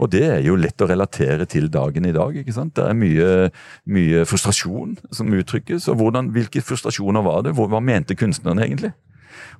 Og 0.00 0.08
det 0.14 0.24
er 0.24 0.40
jo 0.40 0.56
lett 0.56 0.80
å 0.80 0.88
relatere 0.88 1.44
til 1.44 1.68
dagen 1.68 2.06
i 2.08 2.14
dag. 2.16 2.36
ikke 2.40 2.54
sant? 2.56 2.72
Det 2.78 2.86
er 2.88 2.96
mye, 2.96 3.50
mye 3.84 4.24
frustrasjon 4.24 4.96
som 5.12 5.28
uttrykkes. 5.36 5.90
og 5.92 6.00
hvordan, 6.00 6.32
Hvilke 6.32 6.62
frustrasjoner 6.64 7.22
var 7.22 7.44
det? 7.44 7.52
Hva 7.52 7.82
mente 7.84 8.16
kunstnerne 8.16 8.64
egentlig? 8.64 8.94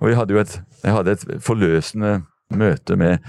Og 0.01 0.15
hadde 0.17 0.41
et, 0.41 0.57
jeg 0.83 0.95
hadde 0.97 1.17
et 1.17 1.25
forløsende 1.45 2.21
møte 2.51 2.97
med 2.99 3.23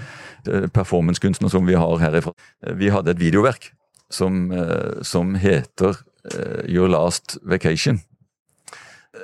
performancekunstner 0.74 1.52
som 1.52 1.66
vi 1.68 1.76
har 1.78 2.00
herifra. 2.02 2.32
Vi 2.78 2.90
hadde 2.90 3.14
et 3.14 3.20
videoverk 3.20 3.70
som, 4.10 4.50
eh, 4.52 5.02
som 5.06 5.36
heter 5.38 5.96
eh, 6.32 6.64
Your 6.68 6.90
Last 6.90 7.38
Vacation. 7.42 8.00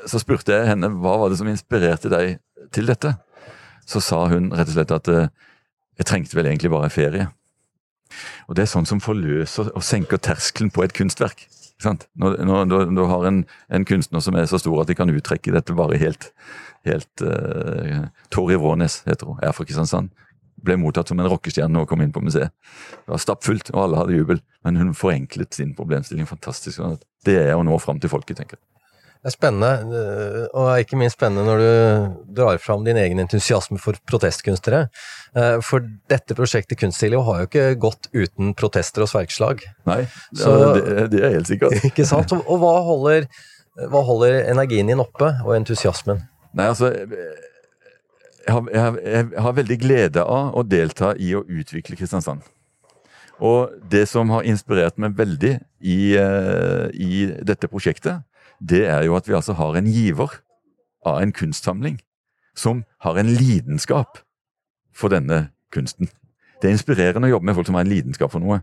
Så 0.07 0.21
spurte 0.23 0.55
jeg 0.55 0.69
henne 0.71 0.93
hva 1.01 1.17
var 1.19 1.33
det 1.33 1.41
som 1.41 1.49
inspirerte 1.51 2.13
deg 2.13 2.39
til 2.73 2.89
dette. 2.89 3.17
Så 3.89 4.01
sa 4.05 4.27
hun 4.29 4.53
rett 4.53 4.69
og 4.69 4.77
slett 4.77 4.95
at 4.95 5.09
jeg 5.99 6.07
trengte 6.07 6.37
vel 6.37 6.47
egentlig 6.47 6.71
bare 6.71 6.91
ferie. 6.93 7.29
Og 8.49 8.57
det 8.57 8.65
er 8.65 8.71
sånn 8.71 8.89
som 8.89 9.01
forløser 9.03 9.73
og 9.75 9.85
senker 9.85 10.21
terskelen 10.23 10.73
på 10.73 10.85
et 10.85 10.95
kunstverk. 10.97 11.47
Når, 11.85 12.41
når, 12.43 12.89
du 12.91 13.05
har 13.07 13.27
en, 13.29 13.45
en, 13.71 13.85
kunstner 13.87 14.23
som 14.25 14.35
er 14.35 14.49
så 14.51 14.59
stor 14.59 14.81
at 14.83 14.89
de 14.91 14.97
kan 14.99 15.13
uttrekke 15.13 15.53
dette 15.55 15.77
bare 15.79 16.01
helt 16.01 16.33
helt 16.89 17.25
uh, 17.25 18.07
Tori 18.35 18.57
Vånes 18.61 19.03
heter 19.07 19.29
hun, 19.31 19.39
er 19.43 19.53
fra 19.57 19.67
Kristiansand. 19.69 20.11
Ble 20.59 20.75
mottatt 20.81 21.09
som 21.13 21.21
en 21.23 21.29
rockestjerne 21.31 21.79
og 21.85 21.87
kom 21.91 22.01
inn 22.03 22.11
på 22.15 22.23
museet. 22.25 22.51
Det 23.05 23.13
var 23.13 23.21
stappfullt, 23.23 23.71
og 23.77 23.85
alle 23.85 24.01
hadde 24.01 24.17
jubel. 24.19 24.41
Men 24.67 24.81
hun 24.81 24.91
forenklet 24.99 25.55
sin 25.55 25.71
problemstilling 25.79 26.27
fantastisk. 26.27 26.83
Det 27.25 27.37
er 27.45 27.55
å 27.55 27.63
nå 27.67 27.77
fram 27.79 28.01
til 28.03 28.11
folket, 28.11 28.41
tenker 28.41 28.59
jeg. 28.59 28.65
Det 29.19 29.33
er 29.33 29.35
spennende, 29.35 29.99
eh, 29.99 30.43
og 30.55 30.69
ikke 30.79 30.95
minst 30.99 31.17
spennende 31.19 31.43
når 31.43 31.59
du 31.63 32.35
drar 32.39 32.59
fram 32.63 32.85
din 32.87 32.99
egen 33.03 33.19
entusiasme 33.19 33.79
for 33.83 33.99
protestkunstnere. 34.07 34.85
Eh, 35.35 35.57
for 35.67 35.83
dette 36.11 36.37
prosjektet 36.39 36.79
Kunstsilo 36.79 37.25
har 37.27 37.41
jo 37.43 37.49
ikke 37.49 37.65
gått 37.83 38.07
uten 38.15 38.53
protester 38.55 39.03
og 39.03 39.11
sverkslag. 39.11 39.65
Nei, 39.91 40.05
det, 40.07 40.39
Så- 40.39 40.55
det, 40.79 41.09
det 41.17 41.23
er 41.27 41.35
helt 41.35 41.51
sikkert. 41.51 41.83
Ikke 41.91 42.07
sant? 42.07 42.31
Og 42.39 42.63
hva 42.63 42.77
holder, 42.87 43.27
hva 43.91 44.05
holder 44.07 44.39
energien 44.55 44.87
din 44.91 45.03
oppe, 45.03 45.33
og 45.43 45.55
entusiasmen? 45.59 46.23
Nei, 46.59 46.67
altså 46.67 46.91
jeg 48.49 48.55
har, 48.55 48.69
jeg, 48.73 49.01
jeg 49.33 49.43
har 49.45 49.57
veldig 49.59 49.77
glede 49.81 50.25
av 50.25 50.57
å 50.57 50.65
delta 50.65 51.13
i 51.21 51.35
å 51.37 51.45
utvikle 51.45 51.99
Kristiansand. 51.99 52.43
Og 53.39 53.75
det 53.91 54.07
som 54.11 54.31
har 54.35 54.47
inspirert 54.49 54.99
meg 54.99 55.15
veldig 55.19 55.53
i, 55.79 56.17
eh, 56.19 56.89
i 56.95 57.29
dette 57.47 57.71
prosjektet, 57.71 58.25
det 58.59 58.87
er 58.91 59.05
jo 59.07 59.15
at 59.15 59.29
vi 59.29 59.37
altså 59.39 59.55
har 59.55 59.79
en 59.79 59.87
giver 59.87 60.41
av 61.07 61.21
en 61.23 61.33
kunstsamling 61.33 62.01
som 62.59 62.83
har 63.05 63.21
en 63.21 63.31
lidenskap 63.31 64.19
for 64.91 65.15
denne 65.15 65.53
kunsten. 65.71 66.11
Det 66.59 66.69
er 66.69 66.75
inspirerende 66.75 67.29
å 67.29 67.33
jobbe 67.37 67.47
med 67.47 67.55
folk 67.55 67.69
som 67.69 67.77
har 67.79 67.85
en 67.87 67.91
lidenskap 67.91 68.33
for 68.33 68.43
noe, 68.43 68.61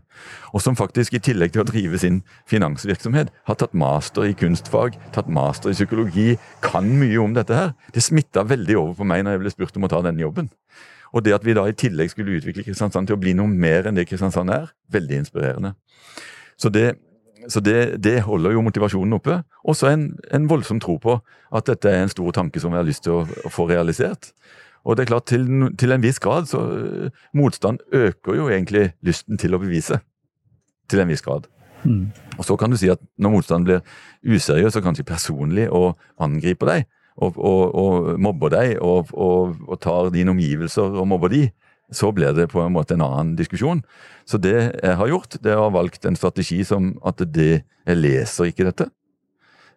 og 0.52 0.60
som 0.60 0.76
faktisk 0.76 1.16
i 1.16 1.22
tillegg 1.24 1.54
til 1.54 1.62
å 1.62 1.68
drive 1.68 2.00
sin 2.00 2.18
finansvirksomhet, 2.50 3.30
har 3.48 3.56
tatt 3.56 3.76
master 3.76 4.28
i 4.28 4.34
kunstfag, 4.36 4.98
tatt 5.16 5.30
master 5.32 5.72
i 5.72 5.78
psykologi, 5.78 6.34
kan 6.64 6.90
mye 7.00 7.16
om 7.22 7.36
dette 7.36 7.56
her. 7.56 7.72
Det 7.96 8.04
smitta 8.04 8.44
veldig 8.44 8.76
over 8.82 8.98
på 9.00 9.08
meg 9.08 9.24
når 9.24 9.36
jeg 9.36 9.44
ble 9.44 9.54
spurt 9.54 9.80
om 9.80 9.88
å 9.88 9.92
ta 9.92 10.02
denne 10.04 10.20
jobben. 10.20 10.52
Og 11.16 11.24
det 11.24 11.32
at 11.32 11.44
vi 11.46 11.54
da 11.56 11.64
i 11.64 11.76
tillegg 11.76 12.12
skulle 12.12 12.36
utvikle 12.36 12.66
Kristiansand 12.66 13.08
til 13.08 13.16
å 13.16 13.20
bli 13.20 13.32
noe 13.38 13.48
mer 13.48 13.88
enn 13.88 13.96
det 13.96 14.04
Kristiansand 14.10 14.52
er, 14.52 14.68
veldig 14.92 15.22
inspirerende. 15.22 15.72
Så 16.60 16.68
det, 16.72 16.98
så 17.48 17.62
det, 17.64 18.02
det 18.04 18.18
holder 18.26 18.56
jo 18.56 18.64
motivasjonen 18.66 19.16
oppe. 19.16 19.38
Og 19.64 19.78
så 19.78 19.92
en, 19.94 20.10
en 20.34 20.48
voldsom 20.50 20.82
tro 20.82 20.98
på 21.00 21.16
at 21.54 21.70
dette 21.70 21.88
er 21.88 22.04
en 22.04 22.12
stor 22.12 22.36
tanke 22.36 22.60
som 22.60 22.74
vi 22.74 22.80
har 22.80 22.86
lyst 22.86 23.06
til 23.06 23.20
å, 23.20 23.24
å 23.24 23.52
få 23.52 23.68
realisert. 23.70 24.34
Og 24.86 24.96
det 24.96 25.04
er 25.04 25.10
klart, 25.10 25.26
til, 25.26 25.46
til 25.78 25.92
en 25.92 26.02
viss 26.02 26.20
grad 26.22 26.46
så 26.46 26.62
øh, 26.62 27.10
Motstand 27.34 27.82
øker 27.92 28.38
jo 28.38 28.48
egentlig 28.48 28.92
lysten 29.02 29.38
til 29.38 29.56
å 29.56 29.60
bevise. 29.62 29.98
Til 30.86 31.02
en 31.02 31.10
viss 31.10 31.24
grad. 31.26 31.48
Mm. 31.82 32.12
Og 32.38 32.44
så 32.46 32.56
kan 32.58 32.70
du 32.70 32.78
si 32.78 32.90
at 32.90 33.02
når 33.18 33.34
motstanden 33.34 33.66
blir 33.66 34.36
useriøs 34.36 34.78
og 34.78 34.86
kanskje 34.86 35.06
personlig 35.06 35.66
og 35.74 35.98
angriper 36.22 36.70
deg, 36.70 36.86
og, 37.16 37.38
og, 37.38 37.62
og 37.74 38.20
mobber 38.20 38.52
deg 38.52 38.74
og, 38.84 39.12
og 39.16 39.78
tar 39.80 40.10
dine 40.14 40.34
omgivelser 40.34 40.98
og 41.00 41.08
mobber 41.08 41.32
de, 41.32 41.46
så 41.94 42.10
blir 42.12 42.34
det 42.34 42.48
på 42.50 42.60
en 42.62 42.74
måte 42.74 42.96
en 42.96 43.04
annen 43.06 43.34
diskusjon. 43.38 43.82
Så 44.26 44.40
det 44.42 44.56
jeg 44.56 44.98
har 44.98 45.10
gjort, 45.10 45.38
det 45.42 45.52
er 45.52 45.60
å 45.60 45.68
ha 45.68 45.74
valgt 45.76 46.06
en 46.06 46.18
strategi 46.18 46.62
som 46.66 46.94
at 47.06 47.22
det 47.22 47.64
Jeg 47.86 48.00
leser 48.02 48.48
ikke 48.50 48.64
dette. 48.66 48.88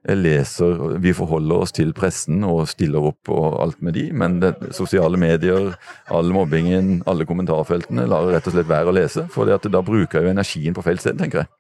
Leser, 0.07 0.99
Vi 1.03 1.12
forholder 1.13 1.65
oss 1.65 1.73
til 1.75 1.91
pressen 1.93 2.43
og 2.47 2.69
stiller 2.71 3.03
opp 3.12 3.29
og 3.29 3.59
alt 3.59 3.81
med 3.83 3.97
de, 3.97 4.05
men 4.15 4.39
det, 4.39 4.53
sosiale 4.71 5.19
medier, 5.19 5.73
all 6.07 6.31
mobbingen, 6.31 7.01
alle 7.05 7.27
kommentarfeltene 7.27 8.07
lar 8.07 8.29
rett 8.31 8.47
og 8.47 8.55
slett 8.55 8.69
være 8.69 8.89
å 8.89 8.95
lese. 8.95 9.25
For 9.33 9.45
da 9.45 9.81
bruker 9.83 10.21
jeg 10.21 10.29
jo 10.29 10.31
energien 10.31 10.77
på 10.77 10.85
feil 10.85 11.01
sted, 11.03 11.19
tenker 11.19 11.43
jeg. 11.43 11.51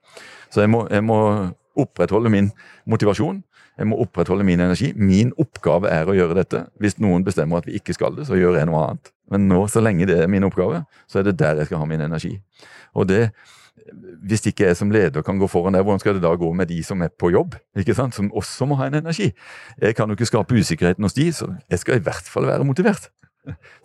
Så 0.49 0.63
jeg 0.63 0.71
må, 0.71 0.85
jeg 0.89 1.03
må 1.05 1.19
opprettholde 1.79 2.31
min 2.31 2.49
motivasjon. 2.89 3.43
Jeg 3.79 3.87
må 3.87 3.99
opprettholde 4.03 4.43
min 4.47 4.59
energi. 4.59 4.91
Min 4.95 5.31
oppgave 5.39 5.91
er 5.91 6.09
å 6.09 6.15
gjøre 6.15 6.39
dette. 6.41 6.65
Hvis 6.79 6.97
noen 6.99 7.23
bestemmer 7.27 7.61
at 7.61 7.69
vi 7.69 7.77
ikke 7.79 7.95
skal 7.95 8.17
det, 8.17 8.25
så 8.27 8.39
gjør 8.39 8.57
jeg 8.59 8.67
noe 8.67 8.81
annet. 8.87 9.11
Men 9.31 9.45
nå, 9.51 9.61
så 9.71 9.83
lenge 9.83 10.07
det 10.09 10.17
er 10.23 10.31
min 10.31 10.47
oppgave, 10.47 10.81
så 11.07 11.21
er 11.21 11.29
det 11.29 11.37
der 11.39 11.61
jeg 11.61 11.69
skal 11.69 11.83
ha 11.83 11.87
min 11.87 12.03
energi. 12.03 12.33
Og 12.97 13.07
det, 13.07 13.29
hvis 14.29 14.45
ikke 14.49 14.67
jeg 14.67 14.77
som 14.77 14.91
leder 14.91 15.23
kan 15.25 15.39
gå 15.39 15.47
foran 15.49 15.75
der, 15.77 15.83
hvordan 15.85 16.01
skal 16.01 16.17
det 16.17 16.23
da 16.23 16.33
gå 16.35 16.51
med 16.53 16.69
de 16.69 16.79
som 16.83 17.01
er 17.01 17.11
på 17.13 17.31
jobb? 17.33 17.55
ikke 17.77 17.95
sant? 17.97 18.15
Som 18.15 18.31
også 18.33 18.67
må 18.69 18.77
ha 18.79 18.89
en 18.89 18.99
energi. 19.01 19.31
Jeg 19.81 19.95
kan 19.95 20.09
jo 20.09 20.17
ikke 20.17 20.29
skape 20.29 20.55
usikkerheten 20.55 21.05
hos 21.05 21.17
de, 21.17 21.29
så 21.33 21.53
jeg 21.69 21.79
skal 21.79 21.99
i 21.99 22.03
hvert 22.03 22.27
fall 22.29 22.49
være 22.49 22.67
motivert. 22.67 23.09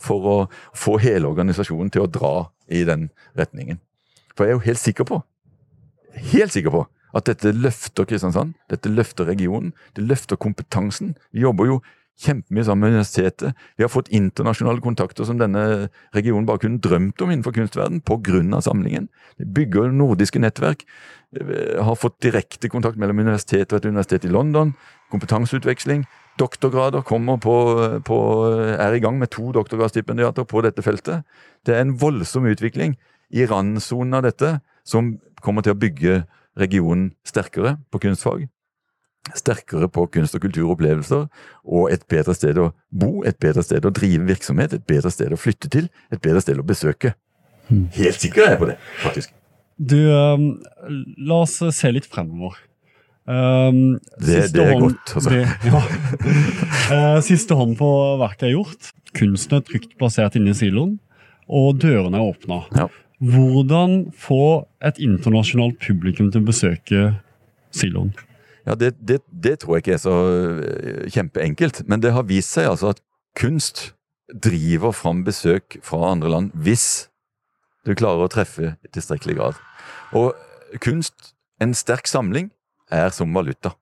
For 0.03 0.27
å 0.29 0.37
få 0.77 0.99
hele 1.01 1.31
organisasjonen 1.31 1.93
til 1.95 2.05
å 2.05 2.11
dra 2.11 2.35
i 2.69 2.83
den 2.85 3.09
retningen. 3.39 3.81
For 4.35 4.45
jeg 4.45 4.55
er 4.55 4.59
jo 4.59 4.67
helt 4.67 4.83
sikker 4.83 5.07
på, 5.09 5.21
helt 6.35 6.53
sikker 6.53 6.75
på, 6.75 6.85
at 7.15 7.29
dette 7.29 7.53
løfter 7.55 8.07
Kristiansand, 8.11 8.57
dette 8.71 8.91
løfter 8.91 9.29
regionen, 9.29 9.73
det 9.95 10.03
løfter 10.03 10.37
kompetansen. 10.41 11.15
Vi 11.31 11.45
jobber 11.45 11.71
jo 11.71 11.77
kjempemye 12.21 12.65
sammen 12.65 12.81
med 12.81 12.95
universitetet. 12.95 13.55
Vi 13.77 13.85
har 13.85 13.91
fått 13.91 14.11
internasjonale 14.15 14.83
kontakter 14.85 15.27
som 15.27 15.39
denne 15.39 15.89
regionen 16.15 16.47
bare 16.47 16.63
kunne 16.63 16.83
drømt 16.83 17.21
om 17.23 17.31
innenfor 17.31 17.55
kunstverden 17.57 18.01
pga. 18.01 18.61
samlingen. 18.61 19.09
Vi 19.39 19.45
bygger 19.45 19.91
nordiske 19.91 20.39
nettverk. 20.39 20.85
Vi 21.31 21.81
har 21.81 21.95
fått 21.95 22.21
direkte 22.21 22.69
kontakt 22.69 22.97
mellom 22.97 23.19
universitetet 23.19 23.73
og 23.73 23.79
et 23.79 23.89
universitet 23.91 24.25
i 24.25 24.29
London. 24.29 24.75
Kompetanseutveksling. 25.11 26.05
Doktorgrader 26.39 27.03
kommer 27.03 27.37
på, 27.37 28.01
på, 28.05 28.17
er 28.79 28.93
i 28.95 29.01
gang 29.01 29.19
med 29.19 29.31
to 29.31 29.53
doktorgradsstipendiater 29.53 30.45
på 30.45 30.63
dette 30.63 30.83
feltet. 30.83 31.23
Det 31.67 31.75
er 31.75 31.83
en 31.83 31.99
voldsom 31.99 32.47
utvikling 32.47 32.97
i 33.31 33.47
randsonen 33.47 34.15
av 34.15 34.23
dette 34.23 34.61
som 34.85 35.19
kommer 35.43 35.63
til 35.63 35.75
å 35.75 35.79
bygge 35.79 36.25
regionen 36.59 37.13
sterkere 37.27 37.79
på 37.91 37.99
kunstfag 37.99 38.47
sterkere 39.35 39.89
på 39.89 40.05
kunst- 40.13 40.35
og 40.37 40.43
kulturopplevelser, 40.45 41.29
og 41.65 41.93
et 41.93 42.05
bedre 42.13 42.35
sted 42.37 42.59
å 42.61 42.73
bo, 42.93 43.23
et 43.25 43.39
bedre 43.41 43.63
sted 43.65 43.85
å 43.89 43.93
drive 43.95 44.27
virksomhet, 44.29 44.75
et 44.77 44.85
bedre 44.87 45.11
sted 45.11 45.33
å 45.33 45.39
flytte 45.41 45.71
til, 45.73 45.89
et 46.13 46.21
bedre 46.21 46.43
sted 46.45 46.59
å 46.61 46.67
besøke. 46.67 47.15
Helt 47.71 48.21
sikker 48.21 48.45
er 48.45 48.51
jeg 48.55 48.61
på 48.61 48.67
det, 48.69 48.77
faktisk. 49.03 49.33
Du, 49.81 49.97
um, 50.13 50.63
la 51.27 51.41
oss 51.43 51.57
se 51.75 51.91
litt 51.91 52.07
fremover. 52.07 52.59
Um, 53.27 53.99
Det- 54.21 54.53
det 54.53 54.61
er 54.67 54.75
hånd- 54.75 54.91
godt, 54.93 55.15
altså. 55.17 55.31
Det, 55.31 55.49
ja. 55.65 55.81
Eh, 56.95 57.21
siste 57.25 57.57
hånd 57.57 57.79
på 57.79 57.89
verket 58.21 58.43
er 58.51 58.53
gjort. 58.59 58.91
Kunsten 59.17 59.57
er 59.57 59.63
trygt 59.65 59.97
plassert 59.97 60.37
inne 60.37 60.51
i 60.53 60.59
siloen, 60.59 60.99
og 61.49 61.79
dørene 61.81 62.15
er 62.21 62.29
åpna. 62.35 62.59
Ja. 62.77 62.89
Hvordan 63.23 64.13
få 64.13 64.67
et 64.83 64.99
internasjonalt 65.01 65.79
publikum 65.81 66.31
til 66.31 66.43
å 66.43 66.49
besøke 66.51 67.03
siloen? 67.73 68.13
Ja, 68.65 68.75
det, 68.81 68.95
det, 69.01 69.21
det 69.29 69.59
tror 69.61 69.77
jeg 69.77 69.85
ikke 69.85 69.97
er 69.99 70.03
så 70.03 70.15
øh, 70.65 71.11
kjempeenkelt, 71.13 71.83
men 71.89 72.01
det 72.01 72.15
har 72.17 72.25
vist 72.29 72.55
seg 72.57 72.71
altså 72.71 72.95
at 72.95 73.03
kunst 73.37 73.91
driver 74.33 74.95
fram 74.97 75.21
besøk 75.27 75.77
fra 75.85 76.15
andre 76.15 76.31
land 76.33 76.55
hvis 76.65 77.11
du 77.85 77.93
klarer 77.93 78.25
å 78.25 78.33
treffe 78.33 78.75
i 78.81 78.93
tilstrekkelig 78.95 79.37
grad. 79.37 79.59
Og 80.17 80.33
kunst, 80.81 81.35
en 81.61 81.75
sterk 81.77 82.09
samling, 82.09 82.49
er 82.93 83.13
som 83.13 83.33
valuta. 83.37 83.75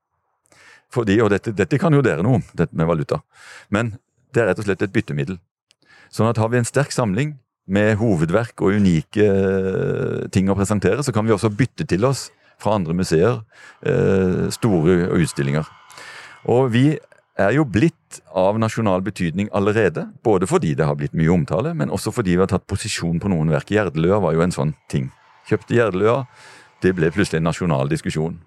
Fordi, 0.93 1.15
og 1.23 1.31
dette, 1.33 1.53
dette 1.55 1.79
kan 1.81 1.93
jo 1.95 2.03
dere 2.05 2.25
noe 2.25 2.41
om, 2.41 2.43
dette 2.57 2.75
med 2.77 2.89
valuta, 2.89 3.21
men 3.73 3.95
det 4.33 4.43
er 4.43 4.51
rett 4.51 4.59
og 4.61 4.67
slett 4.67 4.83
et 4.83 4.93
byttemiddel. 4.93 5.39
Sånn 6.13 6.29
at 6.29 6.37
har 6.41 6.51
vi 6.51 6.59
en 6.59 6.67
sterk 6.67 6.93
samling 6.93 7.37
med 7.65 7.95
hovedverk 8.01 8.61
og 8.61 8.75
unike 8.75 9.23
øh, 9.23 10.23
ting 10.33 10.51
å 10.51 10.57
presentere, 10.57 11.03
så 11.05 11.13
kan 11.15 11.25
vi 11.25 11.33
også 11.33 11.53
bytte 11.53 11.87
til 11.89 12.05
oss 12.05 12.27
fra 12.63 12.77
andre 12.79 12.95
museer 12.97 13.41
eh, 13.85 14.45
store 14.53 15.09
utstillinger. 15.19 15.67
Og 16.49 16.71
vi 16.73 16.87
er 17.39 17.53
jo 17.55 17.65
blitt 17.65 18.21
av 18.37 18.59
nasjonal 18.61 19.01
betydning 19.05 19.49
allerede, 19.55 20.05
både 20.23 20.47
fordi 20.49 20.73
det 20.77 20.85
har 20.85 20.97
blitt 20.99 21.15
mye 21.17 21.31
omtale, 21.33 21.73
men 21.73 21.93
også 21.93 22.13
fordi 22.13 22.35
vi 22.35 22.43
har 22.43 22.51
tatt 22.51 22.67
posisjon 22.69 23.19
på 23.21 23.31
noen 23.33 23.51
verk. 23.53 23.71
Gjerdeløa 23.73 24.21
var 24.21 24.35
jo 24.35 24.43
en 24.45 24.53
sånn 24.53 24.73
ting. 24.91 25.09
Kjøpte 25.49 25.77
Gjerdeløa, 25.77 26.23
det 26.83 26.93
ble 26.97 27.09
plutselig 27.15 27.41
en 27.41 27.49
nasjonal 27.49 27.89
diskusjon. 27.89 28.37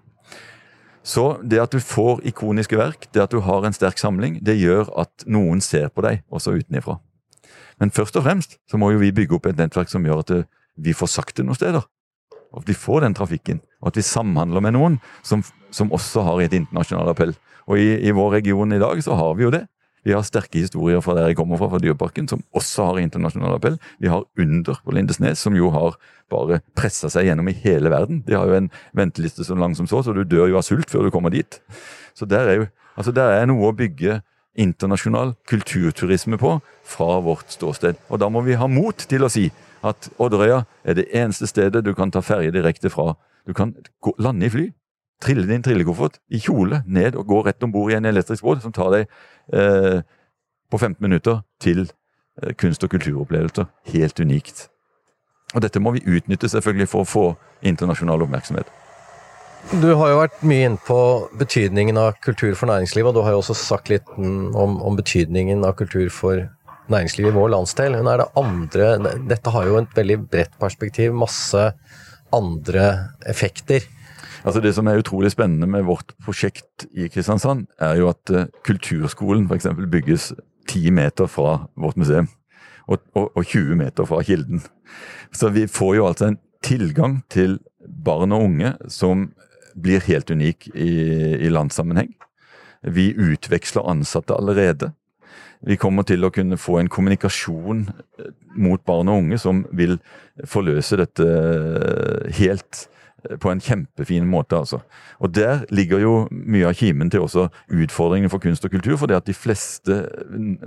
Så 1.07 1.37
det 1.43 1.59
at 1.63 1.71
du 1.71 1.79
får 1.79 2.23
ikoniske 2.27 2.79
verk, 2.79 3.07
det 3.15 3.23
at 3.23 3.31
du 3.31 3.39
har 3.43 3.65
en 3.65 3.75
sterk 3.75 3.99
samling, 3.99 4.39
det 4.43 4.57
gjør 4.59 4.89
at 4.99 5.27
noen 5.27 5.63
ser 5.63 5.87
på 5.91 6.03
deg, 6.03 6.23
også 6.27 6.57
utenifra. 6.57 6.97
Men 7.79 7.93
først 7.93 8.17
og 8.19 8.25
fremst 8.25 8.57
så 8.67 8.79
må 8.79 8.91
jo 8.91 9.01
vi 9.01 9.13
bygge 9.15 9.37
opp 9.37 9.47
et 9.47 9.59
nettverk 9.59 9.91
som 9.91 10.05
gjør 10.05 10.23
at 10.25 10.33
vi 10.77 10.95
får 10.97 11.11
sagt 11.13 11.37
det 11.37 11.45
noen 11.47 11.57
steder. 11.57 11.85
Og 12.53 12.63
at 12.63 12.69
vi 12.69 12.77
får 12.77 13.03
den 13.03 13.15
trafikken, 13.17 13.61
og 13.81 13.91
at 13.91 13.99
vi 13.99 14.05
samhandler 14.05 14.63
med 14.63 14.77
noen 14.77 14.99
som, 15.25 15.43
som 15.71 15.91
også 15.93 16.23
har 16.25 16.43
et 16.43 16.55
internasjonalt 16.57 17.13
appell. 17.13 17.33
Og 17.67 17.81
i, 17.81 17.89
i, 18.07 18.13
vår 18.15 18.37
region 18.39 18.71
i 18.73 18.79
dag 18.81 19.01
så 19.03 19.17
har 19.19 19.35
vi 19.37 19.45
jo 19.47 19.51
det. 19.53 19.65
Vi 20.07 20.13
har 20.15 20.23
sterke 20.23 20.61
historier 20.61 21.01
fra 21.03 21.17
der 21.17 21.27
jeg 21.27 21.35
kommer 21.35 21.59
fra, 21.59 21.67
fra 21.67 21.81
Dyreparken, 21.83 22.29
som 22.31 22.43
også 22.55 22.85
har 22.87 23.01
internasjonal 23.01 23.57
appell. 23.57 23.75
Vi 23.99 24.07
har 24.07 24.23
Under 24.39 24.79
på 24.85 24.95
Lindesnes, 24.95 25.41
som 25.43 25.57
jo 25.57 25.67
har 25.75 25.97
bare 26.31 26.61
pressa 26.79 27.11
seg 27.11 27.27
gjennom 27.27 27.49
i 27.51 27.57
hele 27.65 27.91
verden. 27.91 28.21
De 28.27 28.37
har 28.37 28.47
jo 28.47 28.55
en 28.55 28.71
venteliste 28.95 29.43
så 29.43 29.57
lang 29.59 29.75
som 29.75 29.89
så, 29.89 29.99
så 30.03 30.15
du 30.15 30.23
dør 30.23 30.47
jo 30.53 30.61
av 30.61 30.63
sult 30.67 30.91
før 30.91 31.07
du 31.07 31.11
kommer 31.11 31.33
dit. 31.35 31.59
Så 32.15 32.27
der 32.29 32.47
er 32.47 32.61
jo 32.61 32.69
altså 32.97 33.11
der 33.13 33.35
er 33.35 33.49
noe 33.51 33.67
å 33.67 33.75
bygge 33.75 34.21
internasjonal 34.57 35.35
kulturturisme 35.49 36.39
på 36.41 36.55
fra 36.87 37.19
vårt 37.21 37.51
ståsted. 37.53 37.99
Og 38.09 38.21
da 38.21 38.29
må 38.31 38.41
vi 38.47 38.57
ha 38.57 38.67
mot 38.71 38.97
til 38.97 39.27
å 39.27 39.31
si 39.31 39.49
at 39.83 40.09
Odderøya 40.19 40.63
er 40.83 40.97
det 40.97 41.07
eneste 41.13 41.47
stedet 41.47 41.85
du 41.85 41.93
kan 41.95 42.11
ta 42.11 42.21
ferje 42.25 42.51
direkte 42.51 42.89
fra. 42.89 43.13
Du 43.47 43.53
kan 43.53 43.75
gå, 44.01 44.13
lande 44.19 44.45
i 44.45 44.49
fly, 44.49 44.67
trille 45.21 45.47
din 45.49 45.63
trillekoffert 45.63 46.19
i 46.29 46.39
kjole 46.39 46.83
ned 46.85 47.15
og 47.15 47.27
gå 47.27 47.41
rett 47.45 47.63
om 47.63 47.71
bord 47.71 47.91
i 47.91 47.97
en 47.97 48.05
elektrisk 48.05 48.43
båt 48.43 48.61
som 48.61 48.73
tar 48.75 48.91
deg 48.93 49.05
eh, 49.53 50.01
på 50.71 50.77
15 50.77 50.97
minutter 51.03 51.41
til 51.63 51.87
eh, 51.87 52.53
kunst- 52.53 52.83
og 52.83 52.91
kulturopplevelser. 52.93 53.69
Helt 53.93 54.19
unikt. 54.19 54.67
Og 55.55 55.63
dette 55.63 55.79
må 55.79 55.93
vi 55.95 56.03
utnytte 56.05 56.49
selvfølgelig 56.51 56.91
for 56.91 57.05
å 57.05 57.09
få 57.09 57.25
internasjonal 57.65 58.25
oppmerksomhet. 58.25 58.67
Du 59.71 59.89
har 59.99 60.11
jo 60.11 60.19
vært 60.21 60.43
mye 60.47 60.67
inne 60.67 60.79
på 60.79 60.97
betydningen 61.39 61.97
av 61.99 62.19
kultur 62.23 62.53
for 62.55 62.69
næringslivet, 62.69 63.09
og 63.09 63.17
du 63.17 63.25
har 63.25 63.33
jo 63.35 63.41
også 63.41 63.55
sagt 63.57 63.89
litt 63.91 64.05
om, 64.15 64.77
om 64.79 64.95
betydningen 64.95 65.65
av 65.67 65.75
kultur 65.79 66.07
for 66.13 66.45
næringslivet 66.91 67.33
i 67.33 67.37
vår 67.37 67.51
landsdel. 67.53 67.97
Men 67.97 68.09
er 68.11 68.23
det 68.23 68.31
andre 68.39 69.17
Dette 69.29 69.53
har 69.53 69.67
jo 69.67 69.77
et 69.81 69.95
veldig 69.97 70.17
bredt 70.31 70.57
perspektiv, 70.61 71.13
masse 71.15 71.69
andre 72.35 72.87
effekter. 73.27 73.85
Altså 74.45 74.61
Det 74.61 74.73
som 74.75 74.87
er 74.87 75.01
utrolig 75.01 75.31
spennende 75.33 75.67
med 75.67 75.85
vårt 75.87 76.13
prosjekt 76.23 76.85
i 76.93 77.09
Kristiansand, 77.11 77.67
er 77.79 77.97
jo 77.99 78.11
at 78.11 78.31
uh, 78.31 78.45
Kulturskolen 78.63 79.47
f.eks. 79.49 79.67
bygges 79.91 80.33
10 80.67 80.91
meter 80.91 81.27
fra 81.27 81.67
vårt 81.75 81.97
museum. 81.97 82.29
Og, 82.87 83.01
og, 83.15 83.31
og 83.35 83.43
20 83.43 83.75
meter 83.75 84.05
fra 84.07 84.21
Kilden. 84.23 84.61
Så 85.35 85.49
vi 85.51 85.65
får 85.67 85.95
jo 85.97 86.05
altså 86.07 86.29
en 86.29 86.37
tilgang 86.63 87.19
til 87.29 87.57
barn 87.83 88.31
og 88.31 88.45
unge 88.45 88.71
som 88.87 89.27
blir 89.75 89.99
helt 90.07 90.31
unik 90.31 90.69
i, 90.73 90.91
i 91.43 91.51
landssammenheng. 91.51 92.13
Vi 92.87 93.11
utveksler 93.11 93.89
ansatte 93.89 94.35
allerede. 94.37 94.93
Vi 95.65 95.77
kommer 95.79 96.05
til 96.05 96.25
å 96.25 96.31
kunne 96.33 96.57
få 96.59 96.77
en 96.81 96.91
kommunikasjon 96.91 97.87
eh, 98.19 98.29
mot 98.57 98.81
barn 98.85 99.09
og 99.09 99.23
unge 99.23 99.39
som 99.41 99.63
vil 99.75 99.97
forløse 100.45 100.99
dette 100.99 101.25
eh, 101.25 102.29
helt 102.37 102.83
eh, 103.25 103.37
på 103.41 103.51
en 103.51 103.63
kjempefin 103.63 104.27
måte. 104.29 104.57
altså. 104.57 104.83
Og 105.19 105.33
Der 105.33 105.65
ligger 105.69 106.03
jo 106.03 106.15
mye 106.31 106.69
av 106.69 106.77
kimen 106.77 107.09
til 107.09 107.25
også 107.25 107.49
utfordringen 107.73 108.29
for 108.29 108.43
kunst 108.43 108.65
og 108.65 108.71
kultur. 108.71 108.97
For 108.97 109.09
det 109.09 109.17
at 109.17 109.29
de 109.29 109.37
fleste 109.37 110.03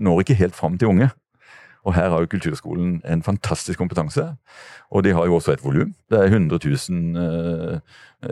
når 0.01 0.25
ikke 0.25 0.41
helt 0.43 0.59
fram 0.59 0.79
til 0.79 0.91
unge. 0.91 1.11
Og 1.81 1.95
her 1.97 2.11
har 2.13 2.21
jo 2.21 2.29
Kulturskolen 2.29 2.99
en 3.09 3.23
fantastisk 3.25 3.79
kompetanse. 3.81 4.27
Og 4.93 5.05
de 5.05 5.15
har 5.17 5.25
jo 5.25 5.39
også 5.39 5.55
et 5.55 5.63
volum. 5.65 5.95
Det 6.11 6.19
er 6.19 6.29
100 6.29 6.59
000 6.91 7.81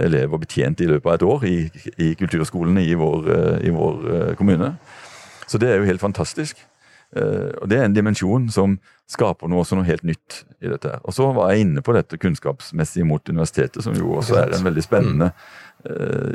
elever 0.04 0.38
betjent 0.38 0.82
i 0.84 0.88
løpet 0.90 1.08
av 1.08 1.14
et 1.14 1.24
år 1.24 1.46
i, 1.48 1.56
i 1.96 2.12
kulturskolene 2.12 2.84
i 2.84 2.92
vår, 2.92 3.30
i 3.64 3.72
vår, 3.72 4.34
kommune. 4.36 4.74
Så 5.48 5.58
det 5.58 5.70
er 5.70 5.80
jo 5.80 5.88
helt 5.88 6.00
fantastisk. 6.00 6.60
Eh, 7.16 7.50
og 7.62 7.68
Det 7.70 7.78
er 7.78 7.84
en 7.84 7.96
dimensjon 7.96 8.50
som 8.52 8.78
skaper 9.08 9.48
noe, 9.48 9.64
noe 9.72 9.84
helt 9.88 10.04
nytt 10.04 10.44
i 10.60 10.68
dette. 10.68 10.88
her. 10.88 11.00
Og 11.04 11.14
Så 11.14 11.32
var 11.32 11.50
jeg 11.50 11.66
inne 11.66 11.82
på 11.82 11.92
dette 11.96 12.18
kunnskapsmessig 12.18 13.06
mot 13.06 13.28
universitetet, 13.28 13.82
som 13.82 13.96
jo 13.96 14.18
også 14.20 14.36
er 14.36 14.56
en 14.56 14.64
veldig 14.64 14.82
spennende 14.82 15.32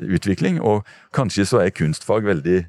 utvikling. 0.09 0.61
Og 0.61 0.85
kanskje 1.13 1.45
så 1.45 1.59
er 1.59 1.69
kunstfag 1.69 2.23
veldig 2.25 2.65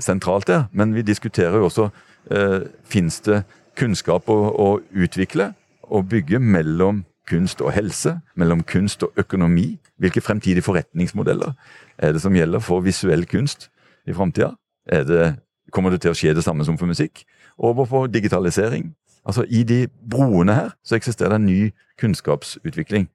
sentralt 0.00 0.46
der, 0.46 0.68
men 0.72 0.94
vi 0.94 1.02
diskuterer 1.02 1.56
jo 1.56 1.64
også 1.64 1.88
uh, 2.30 2.60
Fins 2.84 3.20
det 3.20 3.42
kunnskap 3.78 4.28
å, 4.28 4.36
å 4.50 4.68
utvikle 4.94 5.52
og 5.88 6.08
bygge 6.10 6.40
mellom 6.42 7.04
kunst 7.28 7.60
og 7.60 7.72
helse, 7.76 8.18
mellom 8.36 8.62
kunst 8.66 9.04
og 9.04 9.12
økonomi. 9.20 9.76
Hvilke 10.00 10.22
fremtidige 10.24 10.64
forretningsmodeller 10.64 11.52
er 11.98 12.12
det 12.12 12.22
som 12.24 12.36
gjelder 12.36 12.62
for 12.64 12.84
visuell 12.84 13.26
kunst 13.28 13.68
i 14.08 14.16
framtida? 14.16 14.54
Kommer 15.72 15.90
det 15.90 16.02
til 16.02 16.12
å 16.12 16.16
skje 16.16 16.34
det 16.34 16.44
samme 16.44 16.64
som 16.64 16.78
for 16.78 16.90
musikk? 16.90 17.24
Over 17.58 17.88
på 17.88 18.06
digitalisering. 18.06 18.94
Altså 19.28 19.44
I 19.48 19.62
de 19.62 19.86
broene 20.10 20.54
her 20.54 20.70
så 20.84 20.96
eksisterer 20.96 21.34
det 21.34 21.40
en 21.42 21.46
ny 21.46 21.70
kunnskapsutvikling. 22.00 23.08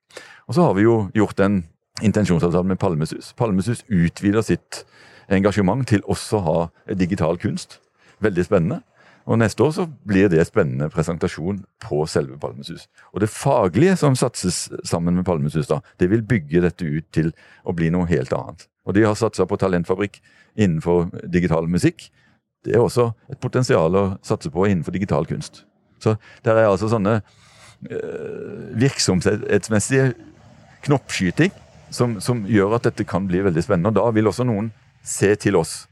Og 0.48 0.58
så 0.58 0.68
har 0.68 0.74
vi 0.78 0.86
jo 0.86 1.08
gjort 1.16 1.40
en 1.40 1.64
intensjonsavtale 2.04 2.68
med 2.68 2.80
Palmesus. 2.80 3.34
Palmesus 3.38 3.86
utvider 3.90 4.42
sitt 4.42 4.84
engasjement 5.32 5.88
til 5.88 6.04
også 6.06 6.38
å 6.38 6.44
ha 6.48 6.94
digital 6.94 7.40
kunst. 7.42 7.80
Veldig 8.22 8.46
spennende. 8.46 8.82
Og 9.26 9.40
Neste 9.40 9.64
år 9.64 9.72
så 9.72 9.86
blir 10.08 10.28
det 10.28 10.44
spennende 10.48 10.90
presentasjon 10.92 11.62
på 11.80 12.06
selve 12.12 12.38
Palmesus. 12.40 12.88
Og 13.14 13.22
Det 13.22 13.30
faglige 13.30 13.96
som 13.96 14.16
satses 14.16 14.70
sammen 14.84 15.16
med 15.16 15.26
Palmesus, 15.26 15.68
da, 15.68 15.80
det 16.00 16.10
vil 16.12 16.24
bygge 16.24 16.62
dette 16.62 16.86
ut 16.86 17.06
til 17.12 17.32
å 17.64 17.74
bli 17.74 17.90
noe 17.90 18.08
helt 18.10 18.34
annet. 18.34 18.68
Og 18.86 18.94
De 18.94 19.06
har 19.06 19.16
satsa 19.16 19.46
på 19.46 19.56
talentfabrikk 19.56 20.20
innenfor 20.58 21.08
digital 21.32 21.68
musikk. 21.68 22.12
Det 22.64 22.76
er 22.76 22.84
også 22.84 23.10
et 23.32 23.40
potensial 23.44 23.96
å 23.96 24.04
satse 24.24 24.52
på 24.52 24.68
innenfor 24.70 24.96
digital 24.96 25.28
kunst. 25.30 25.66
Så 26.04 26.16
der 26.46 26.60
er 26.60 26.70
altså 26.70 26.90
sånne 26.92 27.20
øh, 27.90 28.70
virksomhetsmessige 28.80 30.14
knoppskyting 30.84 31.52
som, 31.94 32.18
som 32.24 32.44
gjør 32.50 32.78
at 32.78 32.90
dette 32.90 33.06
kan 33.08 33.28
bli 33.28 33.44
veldig 33.44 33.64
spennende. 33.64 33.94
Og 33.94 34.00
Da 34.00 34.16
vil 34.16 34.28
også 34.32 34.48
noen 34.48 34.72
se 35.04 35.34
til 35.36 35.60
oss. 35.60 35.84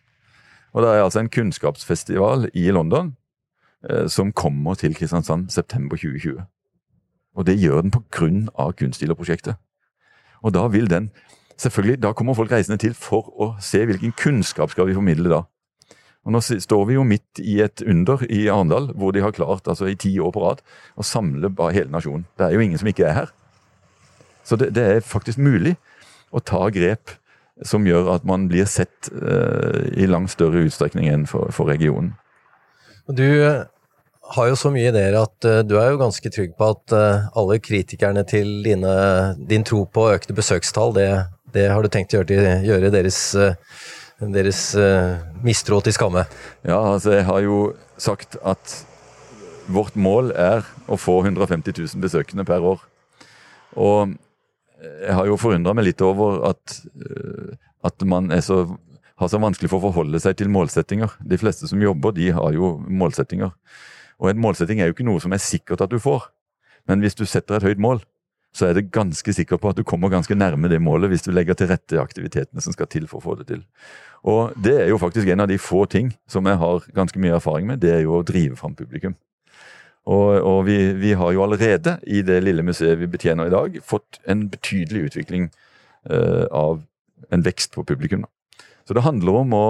Og 0.72 0.84
Det 0.84 0.90
er 0.92 1.04
altså 1.04 1.20
en 1.20 1.32
kunnskapsfestival 1.32 2.50
i 2.56 2.70
London 2.72 3.14
Eh, 3.90 4.08
som 4.08 4.32
kommer 4.32 4.74
til 4.74 4.96
Kristiansand 4.96 5.50
september 5.50 5.98
2020. 5.98 6.42
Og 7.36 7.46
det 7.46 7.60
gjør 7.60 7.82
den 7.82 7.92
pga. 7.92 8.72
Kunststilerprosjektet. 8.72 9.56
Og 10.42 10.54
da 10.54 10.68
vil 10.68 10.90
den 10.90 11.10
Selvfølgelig, 11.58 12.04
da 12.04 12.12
kommer 12.14 12.34
folk 12.34 12.52
reisende 12.52 12.78
til 12.78 12.94
for 12.98 13.28
å 13.38 13.56
se 13.62 13.86
hvilken 13.86 14.16
kunnskap 14.18 14.72
skal 14.72 14.88
vi 14.88 14.96
formidle 14.98 15.30
da. 15.30 15.42
Og 16.22 16.36
Nå 16.36 16.42
står 16.46 16.84
vi 16.86 16.98
jo 17.00 17.06
midt 17.08 17.42
i 17.42 17.58
et 17.66 17.82
under 17.82 18.22
i 18.30 18.44
Arendal, 18.52 18.92
hvor 18.94 19.14
de 19.16 19.24
har 19.24 19.34
klart 19.34 19.68
altså 19.68 19.90
i 19.90 19.98
ti 19.98 20.14
år 20.22 20.34
på 20.36 20.44
rad 20.44 20.62
å 20.94 21.06
samle 21.06 21.50
bare 21.50 21.74
hele 21.80 21.94
nasjonen. 21.94 22.28
Det 22.38 22.46
er 22.46 22.54
jo 22.54 22.62
ingen 22.62 22.82
som 22.82 22.90
ikke 22.92 23.08
er 23.10 23.18
her. 23.24 23.32
Så 24.46 24.58
det, 24.58 24.72
det 24.78 24.86
er 24.86 25.06
faktisk 25.06 25.42
mulig 25.42 25.76
å 26.32 26.42
ta 26.46 26.68
grep 26.74 27.16
som 27.68 27.86
gjør 27.86 28.14
at 28.16 28.26
man 28.26 28.48
blir 28.50 28.70
sett 28.70 29.10
uh, 29.14 29.86
i 29.94 30.08
langt 30.10 30.34
større 30.34 30.64
utstrekning 30.66 31.10
enn 31.12 31.28
for, 31.30 31.52
for 31.54 31.70
regionen. 31.70 32.16
Du 33.12 33.26
eh, 33.26 33.66
har 34.36 34.48
jo 34.48 34.58
så 34.58 34.70
mye 34.74 34.92
ideer 34.92 35.18
at 35.20 35.48
uh, 35.48 35.62
du 35.66 35.76
er 35.82 35.92
jo 35.92 36.02
ganske 36.02 36.32
trygg 36.34 36.54
på 36.58 36.70
at 36.74 36.96
uh, 36.96 37.28
alle 37.38 37.60
kritikerne 37.62 38.24
til 38.30 38.62
dine, 38.66 38.94
din 39.50 39.66
tro 39.68 39.84
på 39.86 40.08
økte 40.14 40.38
besøkstall, 40.38 40.94
det, 40.96 41.10
det 41.54 41.68
har 41.74 41.84
du 41.84 41.92
tenkt 41.92 42.14
å 42.14 42.22
gjøre, 42.22 42.30
til, 42.32 42.70
gjøre 42.70 42.94
deres, 42.94 43.20
uh, 43.38 43.54
deres 44.30 44.76
mistro 45.42 45.80
til 45.82 45.96
skamme? 45.96 46.28
Ja, 46.62 46.78
altså 46.94 47.16
jeg 47.16 47.26
har 47.26 47.42
jo 47.42 47.60
sagt 47.98 48.38
at 48.46 48.76
vårt 49.72 49.96
mål 49.98 50.32
er 50.38 50.66
å 50.92 50.98
få 51.00 51.22
150 51.24 51.74
000 51.74 52.04
besøkende 52.04 52.46
per 52.46 52.62
år. 52.62 52.84
Og 53.80 54.14
jeg 54.82 55.16
har 55.18 55.30
jo 55.30 55.40
forundra 55.42 55.74
meg 55.78 55.90
litt 55.90 56.02
over 56.06 56.42
at, 56.52 56.78
at 57.86 58.06
man 58.06 58.30
så 58.46 58.64
har 59.22 59.30
så 59.30 59.42
vanskelig 59.42 59.70
for 59.70 59.78
å 59.78 59.92
forholde 59.92 60.22
seg 60.22 60.38
til 60.40 60.50
målsettinger. 60.50 61.14
De 61.22 61.38
fleste 61.38 61.70
som 61.70 61.82
jobber, 61.82 62.16
de 62.18 62.32
har 62.34 62.56
jo 62.56 62.74
målsettinger. 62.90 63.54
Og 64.22 64.32
en 64.32 64.42
målsetting 64.42 64.82
er 64.82 64.90
jo 64.90 64.96
ikke 64.96 65.06
noe 65.06 65.22
som 65.22 65.34
er 65.34 65.42
sikkert 65.44 65.84
at 65.86 65.94
du 65.94 66.00
får. 66.02 66.26
Men 66.90 67.04
hvis 67.04 67.18
du 67.18 67.28
setter 67.30 67.60
et 67.60 67.68
høyt 67.68 67.82
mål, 67.82 68.02
så 68.52 68.68
er 68.68 68.76
det 68.76 68.90
ganske 68.92 69.34
sikker 69.34 69.60
på 69.62 69.72
at 69.72 69.80
du 69.80 69.86
kommer 69.88 70.12
ganske 70.12 70.36
nærme 70.36 70.70
det 70.72 70.82
målet 70.84 71.12
hvis 71.14 71.24
du 71.24 71.32
legger 71.32 71.56
til 71.56 71.70
rette 71.72 72.00
aktivitetene 72.02 72.64
som 72.64 72.76
skal 72.76 72.90
til 72.92 73.08
for 73.08 73.22
å 73.22 73.26
få 73.30 73.36
det 73.40 73.48
til. 73.52 73.66
Og 74.28 74.56
det 74.60 74.76
er 74.84 74.92
jo 74.92 75.00
faktisk 75.02 75.32
en 75.32 75.44
av 75.46 75.50
de 75.50 75.58
få 75.62 75.86
ting 75.90 76.12
som 76.30 76.46
jeg 76.46 76.60
har 76.60 76.88
ganske 76.96 77.20
mye 77.22 77.38
erfaring 77.40 77.70
med, 77.70 77.82
det 77.82 77.94
er 77.96 78.04
jo 78.04 78.20
å 78.20 78.26
drive 78.28 78.60
fram 78.60 78.76
publikum. 78.78 79.16
Og, 80.10 80.42
og 80.42 80.64
vi, 80.66 80.78
vi, 80.98 81.14
har 81.14 81.32
jo 81.32 81.44
allerede 81.46 82.00
i 82.10 82.24
det 82.26 82.40
lille 82.42 82.66
museet 82.66 83.00
vi 83.00 83.10
betjener 83.10 83.48
i 83.48 83.54
dag, 83.54 83.78
fått 83.86 84.20
en 84.30 84.48
betydelig 84.50 85.12
utvikling 85.12 85.48
uh, 86.10 86.46
av 86.50 86.82
en 87.32 87.46
vekst 87.46 87.76
på 87.76 87.86
publikum. 87.88 88.26
Så 88.88 88.98
det 88.98 89.06
handler 89.06 89.44
om 89.44 89.54
å 89.56 89.66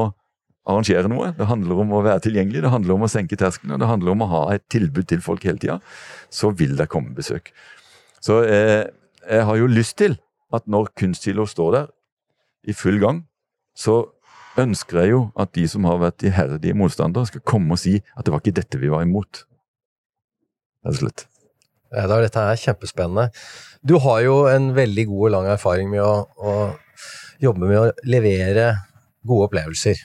arrangere 0.71 1.09
noe, 1.11 1.33
det 1.35 1.49
handler 1.49 1.83
om 1.83 1.91
å 1.97 2.03
være 2.05 2.23
tilgjengelig, 2.27 2.63
det 2.63 2.71
handler 2.71 2.95
om 2.95 3.05
å 3.05 3.11
senke 3.11 3.37
terskelen, 3.39 3.79
det 3.81 3.89
handler 3.89 4.13
om 4.13 4.23
å 4.23 4.31
ha 4.31 4.41
et 4.55 4.63
tilbud 4.71 5.09
til 5.09 5.23
folk 5.25 5.43
hele 5.47 5.59
tida. 5.61 5.79
Så 6.31 6.53
vil 6.55 6.77
det 6.79 6.89
komme 6.91 7.15
besøk. 7.17 7.51
Så 8.21 8.41
eh, 8.45 8.85
jeg 9.29 9.45
har 9.47 9.59
jo 9.59 9.69
lyst 9.69 9.97
til 10.01 10.17
at 10.53 10.67
når 10.67 10.91
Kunstkilo 10.97 11.45
står 11.49 11.75
der 11.77 11.91
i 12.67 12.75
full 12.77 12.99
gang, 13.01 13.23
så 13.75 14.03
ønsker 14.59 15.01
jeg 15.01 15.13
jo 15.13 15.21
at 15.39 15.53
de 15.55 15.63
som 15.69 15.87
har 15.87 16.01
vært 16.01 16.25
iherdige 16.27 16.75
motstandere, 16.77 17.29
skal 17.29 17.43
komme 17.47 17.77
og 17.77 17.81
si 17.81 17.97
at 18.01 18.25
det 18.25 18.33
var 18.33 18.43
ikke 18.43 18.59
dette 18.59 18.81
vi 18.81 18.91
var 18.91 19.05
imot. 19.05 19.45
Rett 20.85 20.97
og 20.97 21.01
slett. 21.03 21.25
Ja, 21.91 22.05
dette 22.07 22.39
er 22.39 22.59
kjempespennende. 22.59 23.29
Du 23.83 23.97
har 23.99 24.21
jo 24.23 24.35
en 24.51 24.71
veldig 24.75 25.07
god 25.09 25.25
og 25.27 25.33
lang 25.35 25.49
erfaring 25.51 25.89
med 25.91 26.03
å, 26.03 26.13
å 26.37 26.53
jobbe 27.43 27.67
med 27.67 27.79
å 27.79 27.89
levere 28.07 28.69
gode 29.27 29.49
opplevelser. 29.49 29.99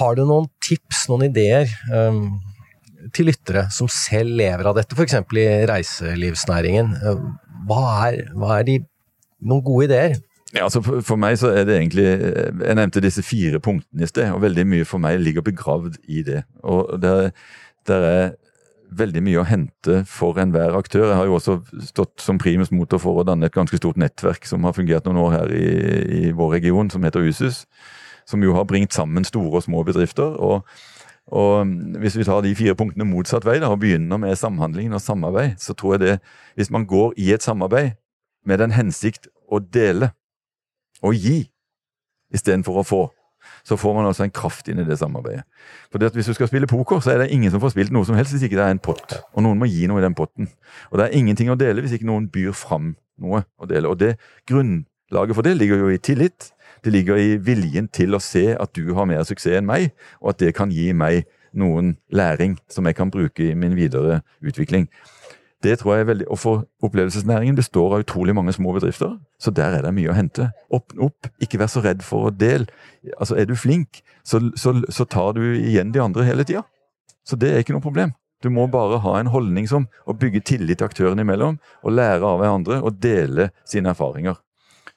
Har 0.00 0.18
du 0.18 0.24
noen 0.26 0.48
tips, 0.64 1.06
noen 1.10 1.28
ideer 1.28 1.70
um, 1.92 2.36
til 3.14 3.30
lyttere 3.30 3.66
som 3.74 3.88
selv 3.92 4.36
lever 4.38 4.68
av 4.68 4.76
dette, 4.78 4.96
f.eks. 4.96 5.18
i 5.36 5.48
reiselivsnæringen? 5.70 6.94
Hva 7.66 7.82
er, 8.08 8.22
hva 8.36 8.58
er 8.58 8.66
de, 8.68 8.78
noen 9.46 9.64
gode 9.66 9.88
ideer? 9.88 10.16
Ja, 10.54 10.64
altså 10.64 10.80
for, 10.84 11.02
for, 11.04 11.20
meg 11.20 11.36
så 11.40 11.50
er 11.50 11.66
det 11.66 11.74
egentlig 11.74 12.04
Jeg 12.06 12.76
nevnte 12.78 13.02
disse 13.02 13.24
fire 13.26 13.58
punktene 13.60 14.06
i 14.06 14.08
sted, 14.08 14.30
og 14.32 14.44
veldig 14.44 14.64
mye 14.68 14.88
for 14.88 15.02
meg 15.02 15.18
ligger 15.20 15.44
begravd 15.44 15.98
i 16.08 16.22
det. 16.26 16.44
Og 16.64 16.94
det, 17.02 17.14
der 17.90 18.06
er 18.08 18.26
veldig 18.96 19.20
mye 19.26 19.42
å 19.42 19.48
hente 19.48 20.04
for 20.08 20.38
enhver 20.38 20.76
aktør. 20.78 21.10
Jeg 21.10 21.18
har 21.18 21.28
jo 21.28 21.36
også 21.40 21.58
stått 21.88 22.22
som 22.22 22.38
primus 22.38 22.70
motor 22.70 23.02
for 23.02 23.18
å 23.18 23.26
danne 23.26 23.50
et 23.50 23.56
ganske 23.56 23.76
stort 23.80 23.98
nettverk 24.00 24.46
som 24.46 24.64
har 24.64 24.76
fungert 24.76 25.08
noen 25.08 25.24
år 25.24 25.32
her 25.34 25.54
i, 25.58 25.68
i 26.20 26.34
vår 26.36 26.58
region, 26.60 26.90
som 26.94 27.04
heter 27.04 27.26
USUS 27.26 27.64
som 28.26 28.42
jo 28.42 28.54
har 28.56 28.66
bringt 28.66 28.94
sammen 28.94 29.24
store 29.26 29.60
og 29.60 29.66
små 29.66 29.82
bedrifter. 29.86 30.36
og 30.36 30.66
og 31.26 31.66
Hvis 31.98 32.16
vi 32.18 32.24
tar 32.24 32.40
de 32.44 32.54
fire 32.54 32.76
punktene 32.78 33.04
motsatt 33.04 33.44
vei 33.44 33.58
da, 33.58 33.72
og 33.72 33.80
begynner 33.82 34.20
med 34.22 34.36
samhandlingen 34.38 34.94
og 34.94 35.02
samarbeid, 35.02 35.56
så 35.58 35.74
tror 35.74 35.96
jeg 35.96 36.00
det 36.00 36.18
Hvis 36.54 36.70
man 36.70 36.86
går 36.86 37.12
i 37.16 37.32
et 37.32 37.42
samarbeid 37.42 37.96
med 38.46 38.58
den 38.58 38.70
hensikt 38.70 39.26
å 39.50 39.58
dele, 39.58 40.12
og 41.02 41.14
gi 41.14 41.48
istedenfor 42.34 42.80
å 42.80 42.86
få. 42.86 43.02
Så 43.66 43.76
får 43.78 43.94
man 43.94 44.06
altså 44.08 44.24
en 44.26 44.34
kraft 44.34 44.68
inn 44.70 44.80
i 44.82 44.86
det 44.86 44.98
samarbeidet. 44.98 45.44
For 45.90 46.02
det 46.02 46.12
Hvis 46.14 46.26
du 46.30 46.34
skal 46.34 46.48
spille 46.50 46.66
poker, 46.66 47.00
så 47.00 47.12
er 47.12 47.18
det 47.18 47.30
ingen 47.34 47.50
som 47.50 47.62
får 47.62 47.74
spilt 47.74 47.94
noe 47.94 48.06
som 48.06 48.16
helst 48.18 48.34
hvis 48.34 48.46
ikke 48.46 48.58
det 48.58 48.64
er 48.64 48.74
en 48.74 48.82
pott. 48.82 49.18
Og 49.34 49.42
noen 49.42 49.58
må 49.58 49.68
gi 49.70 49.86
noe 49.86 50.00
i 50.00 50.06
den 50.06 50.14
potten. 50.14 50.48
Og 50.90 50.98
det 50.98 51.06
er 51.06 51.18
ingenting 51.18 51.50
å 51.50 51.58
dele 51.58 51.82
hvis 51.82 51.96
ikke 51.98 52.08
noen 52.08 52.28
byr 52.32 52.54
fram 52.56 52.94
noe 53.22 53.44
å 53.58 53.68
dele. 53.70 53.90
Og 53.90 53.98
det 53.98 54.16
grunnlaget 54.50 55.38
for 55.38 55.46
det 55.46 55.56
ligger 55.58 55.84
jo 55.84 55.92
i 55.94 55.98
tillit. 55.98 56.50
Det 56.86 56.92
ligger 56.94 57.18
i 57.18 57.32
viljen 57.42 57.88
til 57.90 58.14
å 58.14 58.22
se 58.22 58.52
at 58.54 58.70
du 58.78 58.92
har 58.94 59.08
mer 59.10 59.24
suksess 59.26 59.58
enn 59.58 59.66
meg, 59.66 59.88
og 60.22 60.36
at 60.36 60.44
det 60.44 60.52
kan 60.54 60.70
gi 60.70 60.92
meg 60.94 61.24
noen 61.50 61.96
læring 62.14 62.54
som 62.70 62.86
jeg 62.86 62.94
kan 62.94 63.10
bruke 63.10 63.42
i 63.42 63.56
min 63.58 63.74
videre 63.74 64.20
utvikling. 64.38 64.86
Det 65.66 65.80
tror 65.80 65.96
jeg 65.96 66.04
er 66.04 66.08
veldig, 66.12 66.28
og 66.30 66.38
for 66.38 66.62
Opplevelsesnæringen 66.86 67.58
består 67.58 67.96
av 67.96 68.04
utrolig 68.04 68.36
mange 68.38 68.54
små 68.54 68.76
bedrifter, 68.76 69.16
så 69.42 69.50
der 69.50 69.74
er 69.74 69.82
det 69.82 69.94
mye 69.96 70.12
å 70.12 70.14
hente. 70.14 70.46
Åpne 70.70 71.08
opp, 71.08 71.26
ikke 71.42 71.58
vær 71.58 71.72
så 71.72 71.82
redd 71.82 72.06
for 72.06 72.28
å 72.28 72.30
dele. 72.30 72.70
Altså, 73.16 73.34
er 73.34 73.50
du 73.50 73.56
flink, 73.58 74.04
så, 74.22 74.44
så, 74.54 74.76
så 74.86 75.08
tar 75.10 75.34
du 75.34 75.42
igjen 75.56 75.90
de 75.90 76.04
andre 76.06 76.28
hele 76.28 76.46
tida. 76.46 76.62
Så 77.26 77.34
det 77.34 77.50
er 77.50 77.66
ikke 77.66 77.74
noe 77.74 77.82
problem. 77.82 78.14
Du 78.44 78.52
må 78.52 78.68
bare 78.70 79.02
ha 79.02 79.18
en 79.18 79.32
holdning 79.34 79.66
som 79.66 79.88
å 80.06 80.14
bygge 80.14 80.44
tillit 80.52 80.86
aktørene 80.86 81.26
imellom, 81.26 81.58
og 81.82 81.98
lære 81.98 82.22
av 82.22 82.38
hverandre 82.44 82.82
og 82.84 83.00
dele 83.02 83.50
sine 83.66 83.90
erfaringer. 83.90 84.38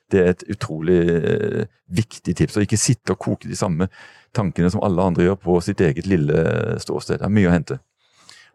Det 0.10 0.22
er 0.22 0.32
et 0.34 0.45
utrolig 0.50 1.00
eh, 1.15 1.65
viktig 1.93 2.36
tips. 2.38 2.58
Å 2.58 2.65
ikke 2.65 2.80
sitte 2.80 3.13
og 3.13 3.22
koke 3.22 3.50
de 3.50 3.58
samme 3.58 3.89
tankene 4.36 4.72
som 4.74 4.84
alle 4.86 5.06
andre 5.12 5.28
gjør 5.28 5.39
på 5.43 5.58
sitt 5.65 5.82
eget 5.86 6.10
lille 6.10 6.43
ståsted. 6.82 7.22
Det 7.22 7.28
er 7.28 7.34
mye 7.34 7.50
å 7.50 7.56
hente. 7.56 7.80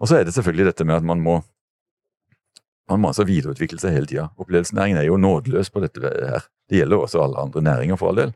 Og 0.03 0.11
så 0.11 0.19
er 0.19 0.27
det 0.27 0.35
selvfølgelig 0.37 0.73
dette 0.73 0.87
med 0.89 0.99
at 0.99 1.07
man 1.07 1.23
må 1.23 1.41
man 2.91 3.01
må 3.01 3.09
altså 3.11 3.25
videreutvikle 3.25 3.81
seg 3.81 3.95
hele 3.97 4.09
tida. 4.09 4.27
Opplevelsesnæringen 4.37 4.99
er 5.01 5.07
jo 5.07 5.17
nådeløs 5.17 5.71
på 5.73 5.81
dette 5.81 6.03
her. 6.05 6.45
Det 6.69 6.83
gjelder 6.83 7.01
også 7.01 7.23
alle 7.23 7.41
andre 7.41 7.63
næringer, 7.65 7.97
for 7.97 8.11
all 8.11 8.21
del. 8.21 8.35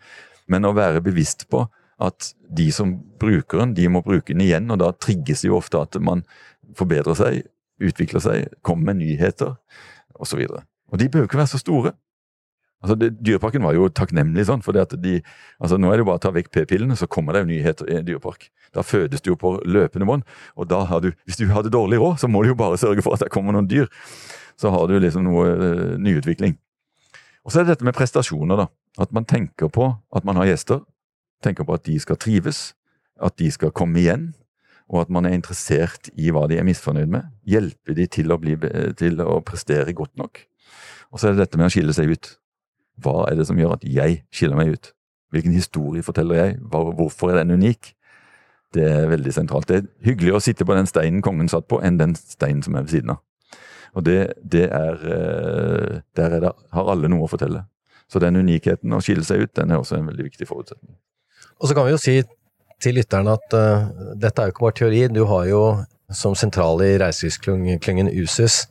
Men 0.48 0.64
å 0.64 0.72
være 0.76 1.02
bevisst 1.04 1.44
på 1.52 1.66
at 2.00 2.30
de 2.56 2.70
som 2.72 2.94
bruker 3.20 3.60
den, 3.60 3.74
de 3.76 3.88
må 3.92 4.00
bruke 4.06 4.32
den 4.32 4.46
igjen, 4.46 4.70
og 4.72 4.80
da 4.80 4.92
trigges 4.96 5.42
det 5.42 5.50
jo 5.50 5.58
ofte 5.58 5.82
at 5.82 5.98
man 6.00 6.22
forbedrer 6.78 7.18
seg, 7.18 7.42
utvikler 7.82 8.24
seg, 8.24 8.54
kommer 8.64 8.92
med 8.92 9.02
nyheter 9.02 9.56
osv. 10.16 10.46
Og, 10.46 10.62
og 10.92 11.02
de 11.02 11.10
behøver 11.10 11.28
ikke 11.28 11.42
være 11.42 11.52
så 11.52 11.60
store. 11.60 11.92
Altså, 12.78 12.94
det, 12.94 13.10
Dyreparken 13.26 13.64
var 13.66 13.74
jo 13.74 13.88
takknemlig 13.90 14.44
sånn, 14.46 14.62
for 14.62 14.76
de, 14.76 15.16
altså, 15.58 15.80
nå 15.80 15.90
er 15.90 15.98
det 15.98 16.04
jo 16.04 16.08
bare 16.10 16.20
å 16.20 16.24
ta 16.28 16.30
vekk 16.34 16.52
p-pillene, 16.54 16.94
så 16.98 17.08
kommer 17.10 17.34
det 17.34 17.42
jo 17.42 17.50
nyheter 17.50 17.90
i 17.90 17.96
en 17.98 18.06
dyrepark. 18.06 18.50
Da 18.76 18.84
fødes 18.86 19.24
du 19.24 19.32
jo 19.32 19.38
på 19.40 19.56
løpende 19.66 20.06
bånd, 20.06 20.26
og 20.54 20.68
da 20.70 20.84
har 20.86 21.02
du, 21.02 21.10
hvis 21.26 21.40
du 21.40 21.48
hadde 21.50 21.72
dårlig 21.74 21.98
råd, 21.98 22.20
så 22.22 22.30
må 22.30 22.44
du 22.44 22.52
jo 22.52 22.58
bare 22.58 22.78
sørge 22.78 23.02
for 23.02 23.16
at 23.16 23.24
det 23.24 23.32
kommer 23.34 23.56
noen 23.56 23.66
dyr 23.70 23.90
så 24.60 24.72
har 24.74 24.88
du 24.90 24.98
liksom 24.98 25.26
noe 25.26 25.46
uh, 25.54 25.94
nyutvikling. 26.02 26.56
Og 27.46 27.52
så 27.52 27.60
er 27.60 27.66
det 27.66 27.76
dette 27.76 27.86
med 27.86 27.96
prestasjoner, 27.96 28.64
da. 28.64 28.66
At 28.98 29.14
man 29.14 29.26
tenker 29.28 29.70
på 29.72 29.92
at 30.14 30.26
man 30.26 30.40
har 30.40 30.50
gjester. 30.50 30.82
Tenker 31.44 31.66
på 31.66 31.76
at 31.76 31.86
de 31.86 31.94
skal 32.02 32.18
trives, 32.18 32.72
at 33.22 33.36
de 33.38 33.46
skal 33.54 33.72
komme 33.72 34.00
igjen. 34.02 34.32
Og 34.90 35.04
at 35.04 35.12
man 35.12 35.28
er 35.28 35.36
interessert 35.36 36.10
i 36.18 36.32
hva 36.34 36.46
de 36.50 36.58
er 36.58 36.66
misfornøyd 36.66 37.12
med. 37.12 37.30
Hjelpe 37.46 37.94
de 37.94 38.08
til 38.10 38.34
å, 38.34 38.40
bli, 38.42 38.56
til 38.98 39.22
å 39.22 39.38
prestere 39.46 39.94
godt 39.96 40.16
nok. 40.18 40.42
Og 41.12 41.20
så 41.20 41.28
er 41.28 41.36
det 41.36 41.46
dette 41.46 41.60
med 41.60 41.68
å 41.68 41.72
skille 41.72 41.94
seg 41.96 42.10
ut. 42.10 42.32
Hva 43.02 43.28
er 43.28 43.38
det 43.38 43.46
som 43.48 43.58
gjør 43.58 43.76
at 43.76 43.86
jeg 43.86 44.22
skiller 44.34 44.58
meg 44.58 44.74
ut? 44.74 44.90
Hvilken 45.34 45.54
historie 45.54 46.02
forteller 46.02 46.40
jeg? 46.40 46.58
Hvorfor 46.72 47.32
er 47.32 47.42
den 47.42 47.58
unik? 47.58 47.94
Det 48.74 48.84
er 48.84 49.08
veldig 49.08 49.32
sentralt. 49.32 49.68
Det 49.68 49.76
er 49.76 49.88
hyggeligere 50.04 50.40
å 50.40 50.44
sitte 50.44 50.66
på 50.68 50.76
den 50.76 50.88
steinen 50.88 51.22
kongen 51.24 51.48
satt 51.48 51.68
på, 51.68 51.80
enn 51.84 52.00
den 52.00 52.14
steinen 52.18 52.62
som 52.64 52.76
er 52.76 52.86
ved 52.86 52.94
siden 52.96 53.14
av. 53.16 53.22
Og 53.96 54.04
det, 54.04 54.18
det 54.44 54.66
er 54.68 55.04
eh, 55.08 56.00
Der 56.16 56.34
er 56.36 56.42
det, 56.44 56.50
har 56.72 56.90
alle 56.92 57.08
noe 57.08 57.24
å 57.24 57.30
fortelle. 57.30 57.64
Så 58.08 58.20
den 58.20 58.36
unikheten 58.36 58.92
å 58.92 59.00
skille 59.04 59.24
seg 59.24 59.44
ut, 59.44 59.54
den 59.56 59.72
er 59.72 59.80
også 59.80 59.98
en 59.98 60.08
veldig 60.08 60.28
viktig 60.30 60.48
forutsetning. 60.48 60.96
Og 61.60 61.68
så 61.68 61.76
kan 61.76 61.88
vi 61.88 61.92
jo 61.92 62.00
si 62.00 62.20
til 62.80 62.96
lytterne 62.96 63.34
at 63.34 63.56
uh, 63.56 63.88
dette 64.16 64.40
er 64.40 64.48
jo 64.48 64.54
ikke 64.54 64.64
bare 64.64 64.76
teori. 64.80 65.00
Du 65.12 65.24
har 65.28 65.48
jo 65.48 65.62
som 66.14 66.36
sentral 66.38 66.80
i 66.86 66.94
reiselivsklyngen 67.02 68.08
USUS 68.22 68.62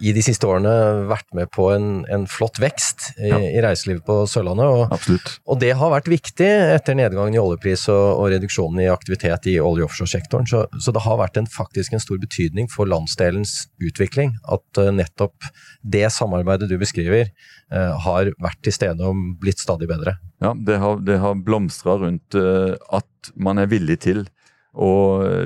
i 0.00 0.12
de 0.16 0.22
siste 0.24 0.48
årene 0.48 0.72
vært 1.10 1.28
med 1.36 1.50
på 1.52 1.66
en, 1.74 1.88
en 2.12 2.24
flott 2.30 2.56
vekst 2.62 3.10
i, 3.18 3.28
ja. 3.28 3.38
i, 3.40 3.60
reiselivet 3.60 4.04
på 4.06 4.16
Sørlandet. 4.30 4.64
Og, 4.72 5.28
og, 5.44 5.58
det 5.60 5.74
har 5.76 5.92
vært 5.92 6.08
viktig 6.08 6.48
etter 6.76 6.96
nedgangen 6.96 7.36
i 7.36 7.40
oljepris 7.42 7.84
og, 7.92 8.06
og 8.22 8.30
reduksjonen 8.32 8.80
i 8.84 8.88
aktivitet 8.92 9.50
i 9.52 9.58
olje- 9.60 9.84
og 9.84 9.90
offshoresektoren. 9.90 10.48
Så, 10.48 10.64
så, 10.80 10.94
det 10.96 11.04
har 11.04 11.20
vært 11.20 11.36
en, 11.40 11.50
faktisk 11.52 11.94
en 11.96 12.02
stor 12.02 12.20
betydning 12.22 12.70
for 12.72 12.88
landsdelens 12.88 13.66
utvikling 13.84 14.34
at 14.48 14.80
uh, 14.80 14.88
nettopp 14.94 15.50
det 15.84 16.06
samarbeidet 16.16 16.70
du 16.70 16.78
beskriver, 16.80 17.28
uh, 17.74 17.92
har 18.06 18.32
vært 18.40 18.64
til 18.64 18.76
stede 18.76 19.04
og 19.04 19.20
blitt 19.42 19.60
stadig 19.60 19.90
bedre. 19.90 20.16
Ja, 20.40 20.54
det 20.56 20.80
har, 20.80 21.00
det 21.04 21.20
har 21.20 21.40
blomstra 21.44 22.00
rundt 22.00 22.40
uh, 22.40 22.72
at 22.88 23.34
man 23.36 23.60
er 23.60 23.68
villig 23.68 24.00
til 24.08 24.24
å 24.70 24.90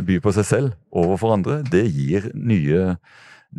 by 0.04 0.18
på 0.20 0.34
seg 0.36 0.44
selv 0.46 0.74
overfor 0.92 1.32
andre. 1.34 1.62
Det 1.64 1.86
gir 1.88 2.28
nye 2.36 2.98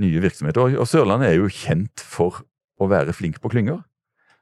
nye 0.02 0.22
virksomheter. 0.24 0.78
Og, 0.80 0.88
Sørlandet 0.90 1.32
er 1.32 1.38
jo 1.40 1.52
kjent 1.52 2.04
for 2.04 2.44
å 2.82 2.90
være 2.92 3.16
flink 3.16 3.42
på 3.44 3.52
klynger. 3.54 3.84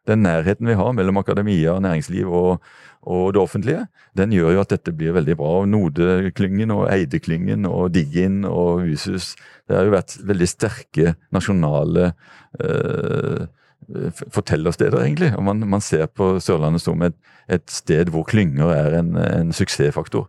Den 0.07 0.25
nærheten 0.25 0.67
vi 0.67 0.75
har 0.75 0.91
mellom 0.91 1.21
akademia, 1.21 1.77
næringsliv 1.79 2.27
og, 2.27 2.63
og 3.07 3.33
det 3.35 3.39
offentlige, 3.39 3.85
den 4.17 4.33
gjør 4.35 4.57
jo 4.57 4.63
at 4.63 4.73
dette 4.73 4.91
blir 4.91 5.15
veldig 5.15 5.37
bra. 5.39 5.51
Og 5.61 5.69
Node-klyngen 5.71 6.73
og 6.75 6.89
Eide-klyngen 6.91 7.67
og 7.69 7.93
Diggin 7.95 8.43
og 8.49 8.83
Husus 8.83 9.33
Det 9.67 9.77
har 9.77 9.87
jo 9.87 9.95
vært 9.95 10.17
veldig 10.27 10.49
sterke 10.51 11.13
nasjonale 11.31 12.11
eh, 12.59 13.45
fortellersteder, 14.31 14.99
egentlig. 15.05 15.31
Og 15.37 15.43
man, 15.47 15.63
man, 15.69 15.81
ser 15.81 16.05
på 16.11 16.35
Sørlandet 16.43 16.83
som 16.83 17.01
et, 17.03 17.15
et 17.47 17.63
sted 17.71 18.11
hvor 18.11 18.27
klynger 18.27 18.75
er 18.75 18.99
en, 18.99 19.15
en 19.15 19.55
suksessfaktor. 19.55 20.27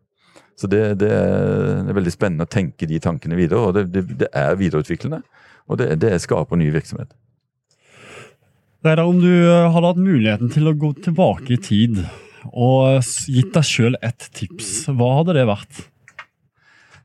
Så 0.58 0.70
det, 0.70 0.82
det, 1.02 1.10
er, 1.10 1.94
veldig 1.94 2.12
spennende 2.14 2.46
å 2.46 2.50
tenke 2.50 2.86
de 2.86 3.00
tankene 3.02 3.38
videre, 3.38 3.60
og 3.68 3.74
det, 3.76 3.88
det, 3.94 4.04
det 4.22 4.30
er 4.38 4.58
videreutviklende. 4.60 5.22
Og 5.66 5.80
det, 5.80 5.94
det 6.02 6.12
skaper 6.22 6.60
ny 6.60 6.68
virksomhet. 6.74 7.10
Reidar, 8.84 9.06
om 9.08 9.18
du 9.22 9.32
eh, 9.32 9.72
hadde 9.72 9.90
hatt 9.90 10.04
muligheten 10.04 10.52
til 10.52 10.68
å 10.68 10.76
gå 10.76 10.92
tilbake 11.06 11.56
i 11.56 11.60
tid 11.62 12.04
og 12.52 13.00
gitt 13.32 13.54
deg 13.54 13.64
sjøl 13.64 13.96
et 14.04 14.26
tips, 14.36 14.90
hva 14.92 15.14
hadde 15.22 15.38
det 15.38 15.46
vært? 15.48 15.80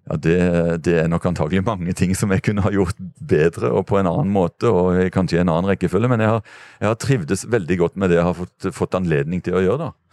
Ja, 0.10 0.18
det, 0.18 0.38
det, 0.84 0.96
er 1.04 1.08
nok 1.12 1.28
antagelig 1.30 1.62
mange 1.64 1.94
ting 1.96 2.16
som 2.18 2.34
jeg 2.34 2.42
kunne 2.44 2.64
ha 2.66 2.72
gjort 2.74 2.98
bedre 3.30 3.70
og 3.78 3.86
på 3.88 4.00
en 4.00 4.10
annen 4.10 4.32
måte. 4.34 4.68
og 4.68 4.98
kanskje 5.14 5.38
i 5.38 5.42
en 5.44 5.52
annen 5.54 5.70
rekkefølge, 5.70 6.10
Men 6.10 6.24
jeg 6.26 6.34
har, 6.34 6.42
jeg 6.82 6.90
har 6.90 7.00
trivdes 7.00 7.46
veldig 7.48 7.78
godt 7.78 7.96
med 7.96 8.10
det 8.10 8.18
jeg 8.18 8.28
har 8.28 8.38
fått, 8.38 8.70
fått 8.74 8.98
anledning 8.98 9.44
til 9.46 9.60
å 9.60 9.64
gjøre. 9.64 9.90
da. 9.90 10.09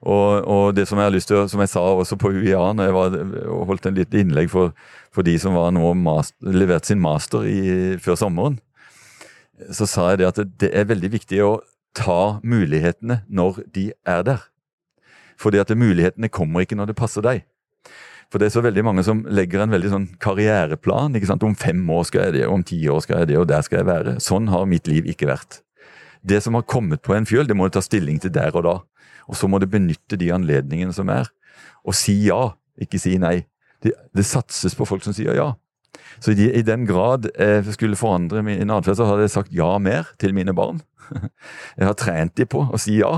Og, 0.00 0.46
og, 0.48 0.74
det 0.76 0.86
som 0.88 0.96
jeg 0.96 1.10
har 1.10 1.12
lyst 1.12 1.28
til, 1.28 1.42
som 1.52 1.60
jeg 1.60 1.68
sa 1.68 1.82
også 1.84 2.16
på 2.16 2.30
UiA 2.32 2.62
når 2.72 2.88
jeg 2.88 2.96
var, 2.96 3.16
holdt 3.68 3.88
en 3.90 3.98
lite 3.98 4.22
innlegg 4.22 4.48
for, 4.52 4.72
for, 5.12 5.26
de 5.26 5.34
som 5.38 5.58
var 5.58 5.74
nå 5.76 5.92
master, 5.92 6.54
levert 6.56 6.88
sin 6.88 7.02
master 7.02 7.44
i, 7.44 7.60
før 8.00 8.16
sommeren, 8.16 8.56
så 9.76 9.84
sa 9.84 10.08
jeg 10.10 10.22
det 10.22 10.30
at 10.30 10.40
det 10.62 10.72
er 10.72 10.88
veldig 10.88 11.12
viktig 11.12 11.42
å 11.44 11.58
ta 11.96 12.40
mulighetene 12.40 13.20
når 13.28 13.60
de 13.74 13.90
er 14.08 14.24
der. 14.24 14.46
Fordi 15.40 15.60
at 15.60 15.72
mulighetene 15.76 16.32
kommer 16.32 16.64
ikke 16.64 16.78
når 16.78 16.92
det 16.92 17.00
passer 17.00 17.24
deg. 17.24 17.44
For 18.30 18.38
det 18.38 18.48
er 18.48 18.54
så 18.54 18.62
veldig 18.62 18.84
mange 18.86 19.02
som 19.04 19.24
legger 19.26 19.64
en 19.64 19.72
veldig 19.72 19.90
sånn 19.90 20.06
karriereplan. 20.22 21.16
ikke 21.18 21.28
sant? 21.32 21.44
Om 21.44 21.56
fem 21.58 21.80
år 21.90 22.04
skal 22.06 22.28
jeg 22.28 22.38
det, 22.38 22.44
om 22.46 22.62
ti 22.64 22.78
år 22.88 23.02
skal 23.02 23.22
jeg 23.22 23.32
det, 23.32 23.40
og 23.40 23.48
der 23.50 23.64
skal 23.66 23.82
jeg 23.82 23.88
være. 23.90 24.14
Sånn 24.22 24.46
har 24.52 24.68
mitt 24.70 24.88
liv 24.88 25.08
ikke 25.10 25.28
vært. 25.28 25.60
Det 26.22 26.40
som 26.44 26.56
har 26.58 26.68
kommet 26.68 27.02
på 27.02 27.14
en 27.16 27.26
fjøl, 27.28 27.46
det 27.48 27.56
må 27.56 27.68
du 27.68 27.76
ta 27.76 27.82
stilling 27.84 28.20
til 28.20 28.32
der 28.34 28.54
og 28.56 28.66
da. 28.66 28.76
Og 29.30 29.38
så 29.38 29.48
må 29.48 29.60
du 29.60 29.68
benytte 29.70 30.18
de 30.20 30.32
anledningene 30.34 30.94
som 30.94 31.10
er, 31.12 31.30
og 31.86 31.96
si 31.96 32.16
ja, 32.26 32.52
ikke 32.80 33.00
si 33.00 33.16
nei. 33.20 33.44
Det, 33.80 33.94
det 34.16 34.26
satses 34.28 34.74
på 34.76 34.84
folk 34.88 35.04
som 35.06 35.14
sier 35.16 35.36
ja. 35.38 35.52
Så 36.20 36.34
i, 36.34 36.50
i 36.52 36.62
den 36.66 36.84
grad 36.88 37.30
jeg 37.32 37.72
skulle 37.74 37.98
forandre 37.98 38.42
min 38.44 38.72
atferd, 38.72 38.98
så 38.98 39.06
hadde 39.08 39.24
jeg 39.24 39.32
sagt 39.32 39.54
ja 39.54 39.70
mer 39.80 40.10
til 40.20 40.34
mine 40.36 40.54
barn. 40.56 40.82
Jeg 41.78 41.88
har 41.88 41.96
trent 41.98 42.36
dem 42.38 42.46
på 42.46 42.60
å 42.70 42.78
si 42.78 43.00
ja. 43.00 43.16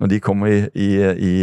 Når 0.00 0.10
de 0.10 0.18
kommer 0.24 0.50
i, 0.50 0.64
i, 0.74 0.88
i, 0.98 1.34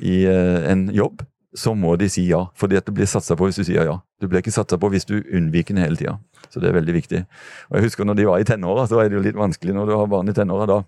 i 0.00 0.14
eh, 0.30 0.70
en 0.70 0.86
jobb, 0.94 1.20
så 1.54 1.74
må 1.78 1.94
de 2.00 2.08
si 2.10 2.26
ja. 2.28 2.44
Fordi 2.58 2.78
at 2.80 2.86
det 2.88 2.94
blir 2.96 3.08
satsa 3.10 3.36
på 3.38 3.48
hvis 3.48 3.60
du 3.60 3.64
sier 3.66 3.86
ja. 3.86 3.98
Du 4.20 4.26
blir 4.28 4.42
ikke 4.42 4.54
satsa 4.54 4.78
på 4.80 4.90
hvis 4.92 5.06
du 5.08 5.20
unnviker 5.20 5.76
den 5.76 5.84
hele 5.84 5.98
tida. 6.00 6.18
Så 6.50 6.60
det 6.62 6.70
er 6.70 6.76
veldig 6.78 6.96
viktig. 6.96 7.22
Og 7.70 7.78
jeg 7.78 7.88
husker 7.88 8.08
når 8.08 8.18
de 8.18 8.28
var 8.28 8.42
i 8.42 8.48
tenåra, 8.48 8.88
så 8.90 9.00
er 9.02 9.10
det 9.10 9.18
jo 9.18 9.24
litt 9.24 9.38
vanskelig 9.38 9.74
når 9.76 9.90
du 9.90 9.96
har 9.96 10.10
barn 10.10 10.30
i 10.30 10.36
tenåra 10.36 10.68
da 10.70 10.82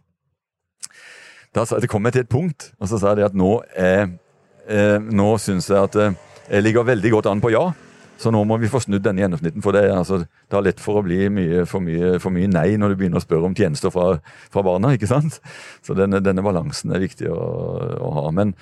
da 1.57 1.65
sa, 1.65 1.81
det 1.81 1.89
kom 1.89 2.05
jeg 2.05 2.17
til 2.17 2.25
et 2.27 2.33
punkt, 2.33 2.71
og 2.77 2.91
så 2.91 2.99
sa 3.01 3.15
jeg 3.17 3.31
at 3.31 3.37
nå, 3.37 3.51
er, 3.81 4.11
eh, 4.69 4.97
nå 5.01 5.29
syns 5.41 5.71
jeg 5.71 5.89
at 5.89 5.97
eh, 5.97 6.17
jeg 6.51 6.67
ligger 6.67 6.85
veldig 6.85 7.13
godt 7.17 7.31
an 7.31 7.41
på 7.41 7.53
ja. 7.55 7.71
Så 8.17 8.31
nå 8.33 8.41
må 8.49 8.57
vi 8.57 8.71
få 8.73 8.81
snudd 8.81 9.05
denne 9.05 9.21
gjennomsnitten. 9.21 9.61
For 9.61 9.77
det 9.77 9.83
er, 9.85 9.91
altså, 9.99 10.23
det 10.25 10.57
er 10.57 10.65
lett 10.65 10.79
for 10.81 10.97
å 10.97 11.03
bli 11.05 11.27
mye, 11.29 11.67
for, 11.69 11.85
mye, 11.85 12.15
for, 12.23 12.33
mye, 12.33 12.49
nei 12.49 12.79
når 12.81 12.95
du 12.95 13.01
begynner 13.03 13.21
å 13.21 13.25
spørre 13.25 13.45
om 13.45 13.57
tjenester 13.57 13.93
fra, 13.93 14.07
fra 14.53 14.65
barna. 14.65 14.95
ikke 14.97 15.11
sant? 15.11 15.37
Så 15.85 15.97
denne, 15.99 16.23
denne 16.25 16.45
balansen 16.45 16.95
er 16.97 17.03
viktig 17.05 17.29
å, 17.29 17.37
å 18.01 18.13
ha. 18.17 18.25
Men, 18.37 18.55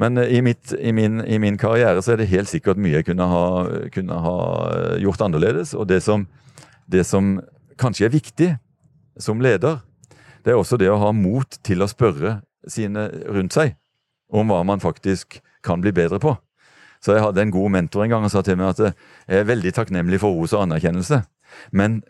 men 0.00 0.16
i, 0.22 0.40
mitt, 0.40 0.72
i, 0.80 0.94
min, 0.96 1.20
i, 1.28 1.36
min, 1.42 1.58
karriere 1.60 2.00
så 2.00 2.14
er 2.14 2.22
det 2.22 2.30
helt 2.30 2.48
sikkert 2.48 2.80
mye 2.80 3.00
jeg 3.00 3.10
kunne 3.10 3.26
ha, 3.28 3.44
kunne 3.92 4.20
ha 4.24 4.36
gjort 5.02 5.26
annerledes. 5.26 5.74
Og 5.76 5.90
det 5.90 6.00
som, 6.06 6.24
det 6.88 7.04
som 7.04 7.34
kanskje 7.80 8.08
er 8.08 8.14
viktig 8.14 8.48
som 9.20 9.42
leder, 9.44 9.82
det 10.44 10.54
er 10.54 10.60
også 10.60 10.78
det 10.80 10.88
å 10.88 11.00
ha 11.02 11.10
mot 11.12 11.58
til 11.66 11.84
å 11.84 11.90
spørre 11.90 12.38
sine 12.68 13.10
rundt 13.28 13.56
seg 13.56 13.76
om 14.32 14.48
hva 14.48 14.62
man 14.64 14.80
faktisk 14.80 15.40
kan 15.66 15.82
bli 15.84 15.92
bedre 15.92 16.20
på. 16.22 16.32
Så 17.00 17.16
jeg 17.16 17.24
hadde 17.24 17.44
en 17.44 17.52
god 17.52 17.72
mentor 17.72 18.04
en 18.04 18.12
gang 18.12 18.24
og 18.24 18.32
sa 18.32 18.42
til 18.44 18.58
meg 18.60 18.74
at 18.74 18.82
jeg 18.84 19.40
er 19.40 19.48
veldig 19.48 19.72
takknemlig 19.76 20.20
for 20.22 20.36
ros 20.36 20.54
og 20.56 20.66
anerkjennelse, 20.66 21.22
men, 21.76 22.02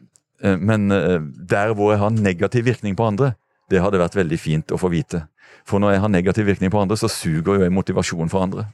eh, 0.43 0.59
men 0.59 0.91
eh, 0.95 1.21
der 1.23 1.75
hvor 1.75 1.95
jeg 1.95 2.03
har 2.03 2.15
negativ 2.15 2.67
virkning 2.67 2.99
på 2.99 3.07
andre, 3.07 3.33
det 3.71 3.83
hadde 3.83 4.01
vært 4.03 4.19
veldig 4.19 4.39
fint 4.41 4.75
å 4.75 4.79
få 4.81 4.91
vite. 4.93 5.25
For 5.69 5.83
når 5.83 5.95
jeg 5.95 6.03
har 6.05 6.13
negativ 6.13 6.49
virkning 6.49 6.73
på 6.73 6.81
andre, 6.81 6.99
så 6.99 7.11
suger 7.11 7.57
jo 7.57 7.65
jeg 7.65 7.75
motivasjon 7.75 8.31
for 8.33 8.45
andre. 8.47 8.67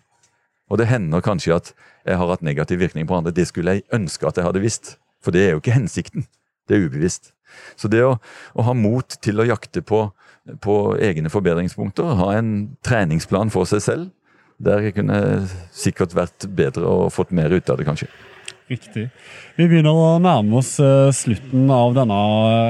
Og 0.70 0.80
det 0.80 0.88
hender 0.90 1.22
kanskje 1.22 1.55
at 1.55 1.72
jeg 2.07 2.18
har 2.18 2.30
hatt 2.30 2.44
negativ 2.47 2.80
virkning 2.82 3.07
på 3.07 3.18
andre. 3.18 3.34
Det 3.34 3.47
skulle 3.49 3.76
jeg 3.76 3.86
ønske 3.94 4.26
at 4.26 4.38
jeg 4.38 4.47
hadde 4.47 4.62
visst, 4.62 4.97
for 5.22 5.34
det 5.34 5.44
er 5.44 5.55
jo 5.55 5.62
ikke 5.62 5.76
hensikten. 5.76 6.26
Det 6.66 6.76
er 6.76 6.86
ubevisst. 6.88 7.32
Så 7.78 7.88
det 7.88 8.03
å, 8.05 8.16
å 8.57 8.66
ha 8.66 8.74
mot 8.76 9.18
til 9.22 9.40
å 9.40 9.47
jakte 9.47 9.82
på, 9.86 10.03
på, 10.62 10.76
egne 11.03 11.30
forbedringspunkter, 11.32 12.16
ha 12.18 12.32
en 12.36 12.53
treningsplan 12.86 13.53
for 13.55 13.68
seg 13.70 13.84
selv, 13.84 14.09
der 14.59 14.88
kunne 14.97 15.18
sikkert 15.76 16.16
vært 16.16 16.49
bedre 16.57 16.88
og 16.88 17.12
fått 17.14 17.34
mer 17.36 17.53
ut 17.53 17.70
av 17.70 17.78
det, 17.78 17.86
kanskje. 17.86 18.09
Riktig. 18.66 19.04
Vi 19.54 19.66
begynner 19.70 19.94
å 19.94 20.06
nærme 20.18 20.56
oss 20.58 20.72
uh, 20.82 21.12
slutten 21.14 21.68
av 21.70 21.92
denne 21.94 22.16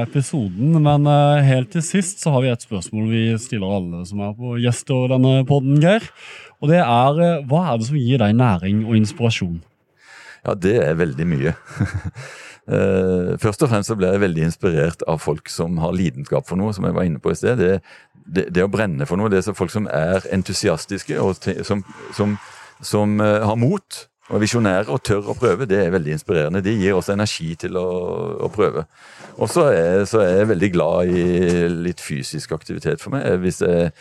episoden, 0.03 0.75
men 0.85 1.07
uh, 1.09 1.41
helt 1.41 1.71
til 1.73 1.85
sist 1.85 2.21
så 2.21 2.35
har 2.35 2.43
vi 2.45 2.51
et 2.53 2.65
spørsmål 2.67 3.07
vi 3.09 3.23
stiller 3.41 3.79
alle 3.79 4.03
som 4.05 4.21
er 4.27 4.35
på 4.37 4.59
gjester 4.61 5.07
i 5.07 5.13
denne 5.15 5.39
podden, 5.49 5.79
Geir. 5.81 6.05
Og 6.61 6.69
det 6.69 6.83
er 6.83 7.21
uh, 7.23 7.47
hva 7.49 7.63
er 7.71 7.81
det 7.81 7.87
som 7.89 7.97
gir 7.97 8.21
deg 8.21 8.35
næring 8.37 8.83
og 8.85 8.99
inspirasjon? 8.99 9.63
Ja, 10.45 10.53
det 10.67 10.75
er 10.85 10.99
veldig 11.01 11.27
mye. 11.31 11.55
Først 12.67 13.63
og 13.63 13.71
fremst 13.71 13.89
så 13.89 13.95
ble 13.95 14.09
jeg 14.11 14.21
veldig 14.25 14.43
inspirert 14.43 15.05
av 15.07 15.21
folk 15.23 15.49
som 15.49 15.79
har 15.79 15.95
lidenskap 15.95 16.49
for 16.49 16.59
noe, 16.59 16.75
som 16.75 16.85
jeg 16.85 16.97
var 16.97 17.07
inne 17.07 17.23
på 17.23 17.31
i 17.31 17.39
sted. 17.39 17.63
Det, 17.63 17.77
det, 18.27 18.49
det 18.53 18.65
å 18.67 18.71
brenne 18.71 19.07
for 19.07 19.17
noe, 19.21 19.31
det 19.31 19.39
er 19.39 19.57
folk 19.57 19.71
som 19.71 19.87
er 19.87 20.27
entusiastiske 20.35 21.15
og 21.23 21.39
som, 21.65 21.85
som, 22.19 22.35
som 22.83 23.15
har 23.23 23.55
mot 23.63 24.01
og 24.27 24.43
visjonære 24.43 24.91
og 24.91 25.03
tør 25.07 25.31
å 25.31 25.37
prøve. 25.39 25.69
Det 25.71 25.79
er 25.79 25.95
veldig 25.95 26.17
inspirerende. 26.17 26.63
De 26.65 26.75
gir 26.75 26.97
også 26.97 27.15
energi 27.15 27.53
til 27.61 27.79
å, 27.79 27.87
å 28.43 28.51
prøve. 28.51 28.87
Og 29.37 29.51
så 29.53 29.69
er, 29.71 30.05
så 30.09 30.23
er 30.25 30.41
jeg 30.41 30.51
veldig 30.51 30.71
glad 30.75 31.13
i 31.13 31.27
litt 31.71 32.03
fysisk 32.03 32.57
aktivitet 32.57 33.03
for 33.03 33.15
meg. 33.15 33.29
Hvis 33.45 33.63
jeg 33.63 33.93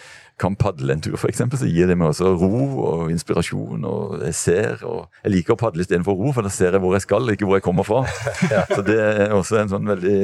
kan 0.41 0.55
padle 0.59 0.95
en 0.95 1.03
tur, 1.03 1.15
f.eks., 1.15 1.43
så 1.59 1.69
gir 1.69 1.87
det 1.87 1.95
meg 1.99 2.09
også 2.09 2.33
ro 2.41 2.63
og 2.87 3.11
inspirasjon. 3.13 3.85
og 3.85 4.23
Jeg 4.25 4.37
ser, 4.39 4.81
og 4.83 5.05
jeg 5.23 5.35
liker 5.37 5.55
å 5.55 5.61
padle 5.61 5.85
istedenfor 5.85 6.17
ro, 6.19 6.33
for 6.35 6.47
da 6.47 6.51
ser 6.51 6.75
jeg 6.75 6.83
hvor 6.83 6.95
jeg 6.97 7.05
skal, 7.05 7.29
ikke 7.31 7.47
hvor 7.47 7.59
jeg 7.59 7.67
kommer 7.67 7.87
fra. 7.87 8.01
Så 8.75 8.81
det 8.87 8.97
er 8.99 9.35
også 9.35 9.61
en 9.61 9.71
sånn 9.75 9.93
veldig 9.93 10.17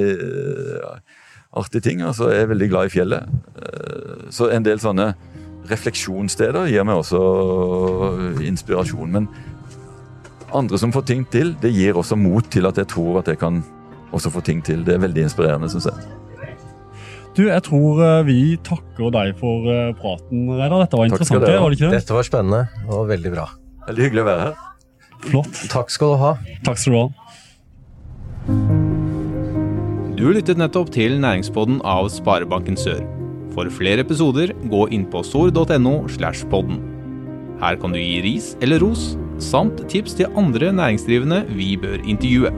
ja, 0.82 0.95
artig 1.62 1.84
ting. 1.86 2.02
Og 2.08 2.18
så 2.18 2.32
er 2.32 2.41
jeg 2.41 2.52
veldig 2.56 2.72
glad 2.74 2.89
i 2.89 2.95
fjellet. 2.95 3.38
Eh, 3.62 4.28
så 4.32 4.49
en 4.52 4.66
del 4.66 4.82
sånne 4.82 5.12
refleksjonssteder 5.70 6.70
gir 6.72 6.86
meg 6.88 7.02
også 7.02 7.22
inspirasjon. 8.47 9.12
Men 9.14 9.28
andre 10.58 10.80
som 10.82 10.91
får 10.93 11.06
ting 11.10 11.24
til, 11.32 11.54
det 11.62 11.72
gir 11.76 11.97
også 11.99 12.18
mot 12.20 12.45
til 12.52 12.68
at 12.70 12.80
jeg 12.82 12.89
tror 12.91 13.22
at 13.22 13.32
jeg 13.32 13.39
kan 13.41 13.62
også 14.12 14.32
få 14.34 14.43
ting 14.45 14.60
til. 14.66 14.84
Det 14.86 14.95
er 14.95 15.04
veldig 15.04 15.28
inspirerende, 15.30 15.70
syns 15.72 15.88
jeg. 15.89 16.18
Du, 17.32 17.45
jeg 17.47 17.64
tror 17.64 18.02
eh, 18.04 18.26
vi 18.28 18.39
takker 18.60 19.14
deg 19.16 19.38
for 19.39 19.70
eh, 19.72 19.93
praten, 19.95 20.49
Reidar. 20.52 20.84
Dette 20.84 20.99
var 20.99 21.08
interessant. 21.08 21.45
Det, 21.45 21.56
var 21.64 21.72
det 21.72 21.80
ikke 21.80 21.88
det? 21.88 22.02
Dette 22.02 22.18
var 22.18 22.28
spennende 22.28 22.66
og 22.91 23.08
veldig 23.08 23.32
bra. 23.32 23.47
Veldig 23.88 24.04
hyggelig 24.08 24.24
å 24.24 24.28
være 24.28 24.49
her. 24.49 24.60
Flott. 25.30 25.62
Takk 25.72 25.93
skal 25.93 26.12
du 26.12 26.18
ha. 26.20 26.32
Takk 26.68 26.82
skal 26.82 26.91
du 26.91 26.99
ha. 26.99 27.08
Du 30.20 30.28
lyttet 30.36 30.60
nettopp 30.60 30.91
til 30.93 31.16
Næringspodden 31.24 31.80
av 31.88 32.12
Sparebanken 32.12 32.76
Sør. 32.78 32.99
For 33.56 33.72
flere 33.74 34.04
episoder, 34.04 34.52
gå 34.72 34.86
inn 34.93 35.08
på 35.12 35.24
sor.no. 35.28 35.95
slash 36.12 36.43
podden. 36.52 36.84
Her 37.62 37.80
kan 37.80 37.95
du 37.95 37.99
gi 38.02 38.20
ris 38.26 38.56
eller 38.64 38.82
ros, 38.84 39.14
samt 39.42 39.84
tips 39.92 40.16
til 40.20 40.30
andre 40.38 40.72
næringsdrivende 40.74 41.46
vi 41.50 41.74
bør 41.82 41.98
intervjue. 42.06 42.54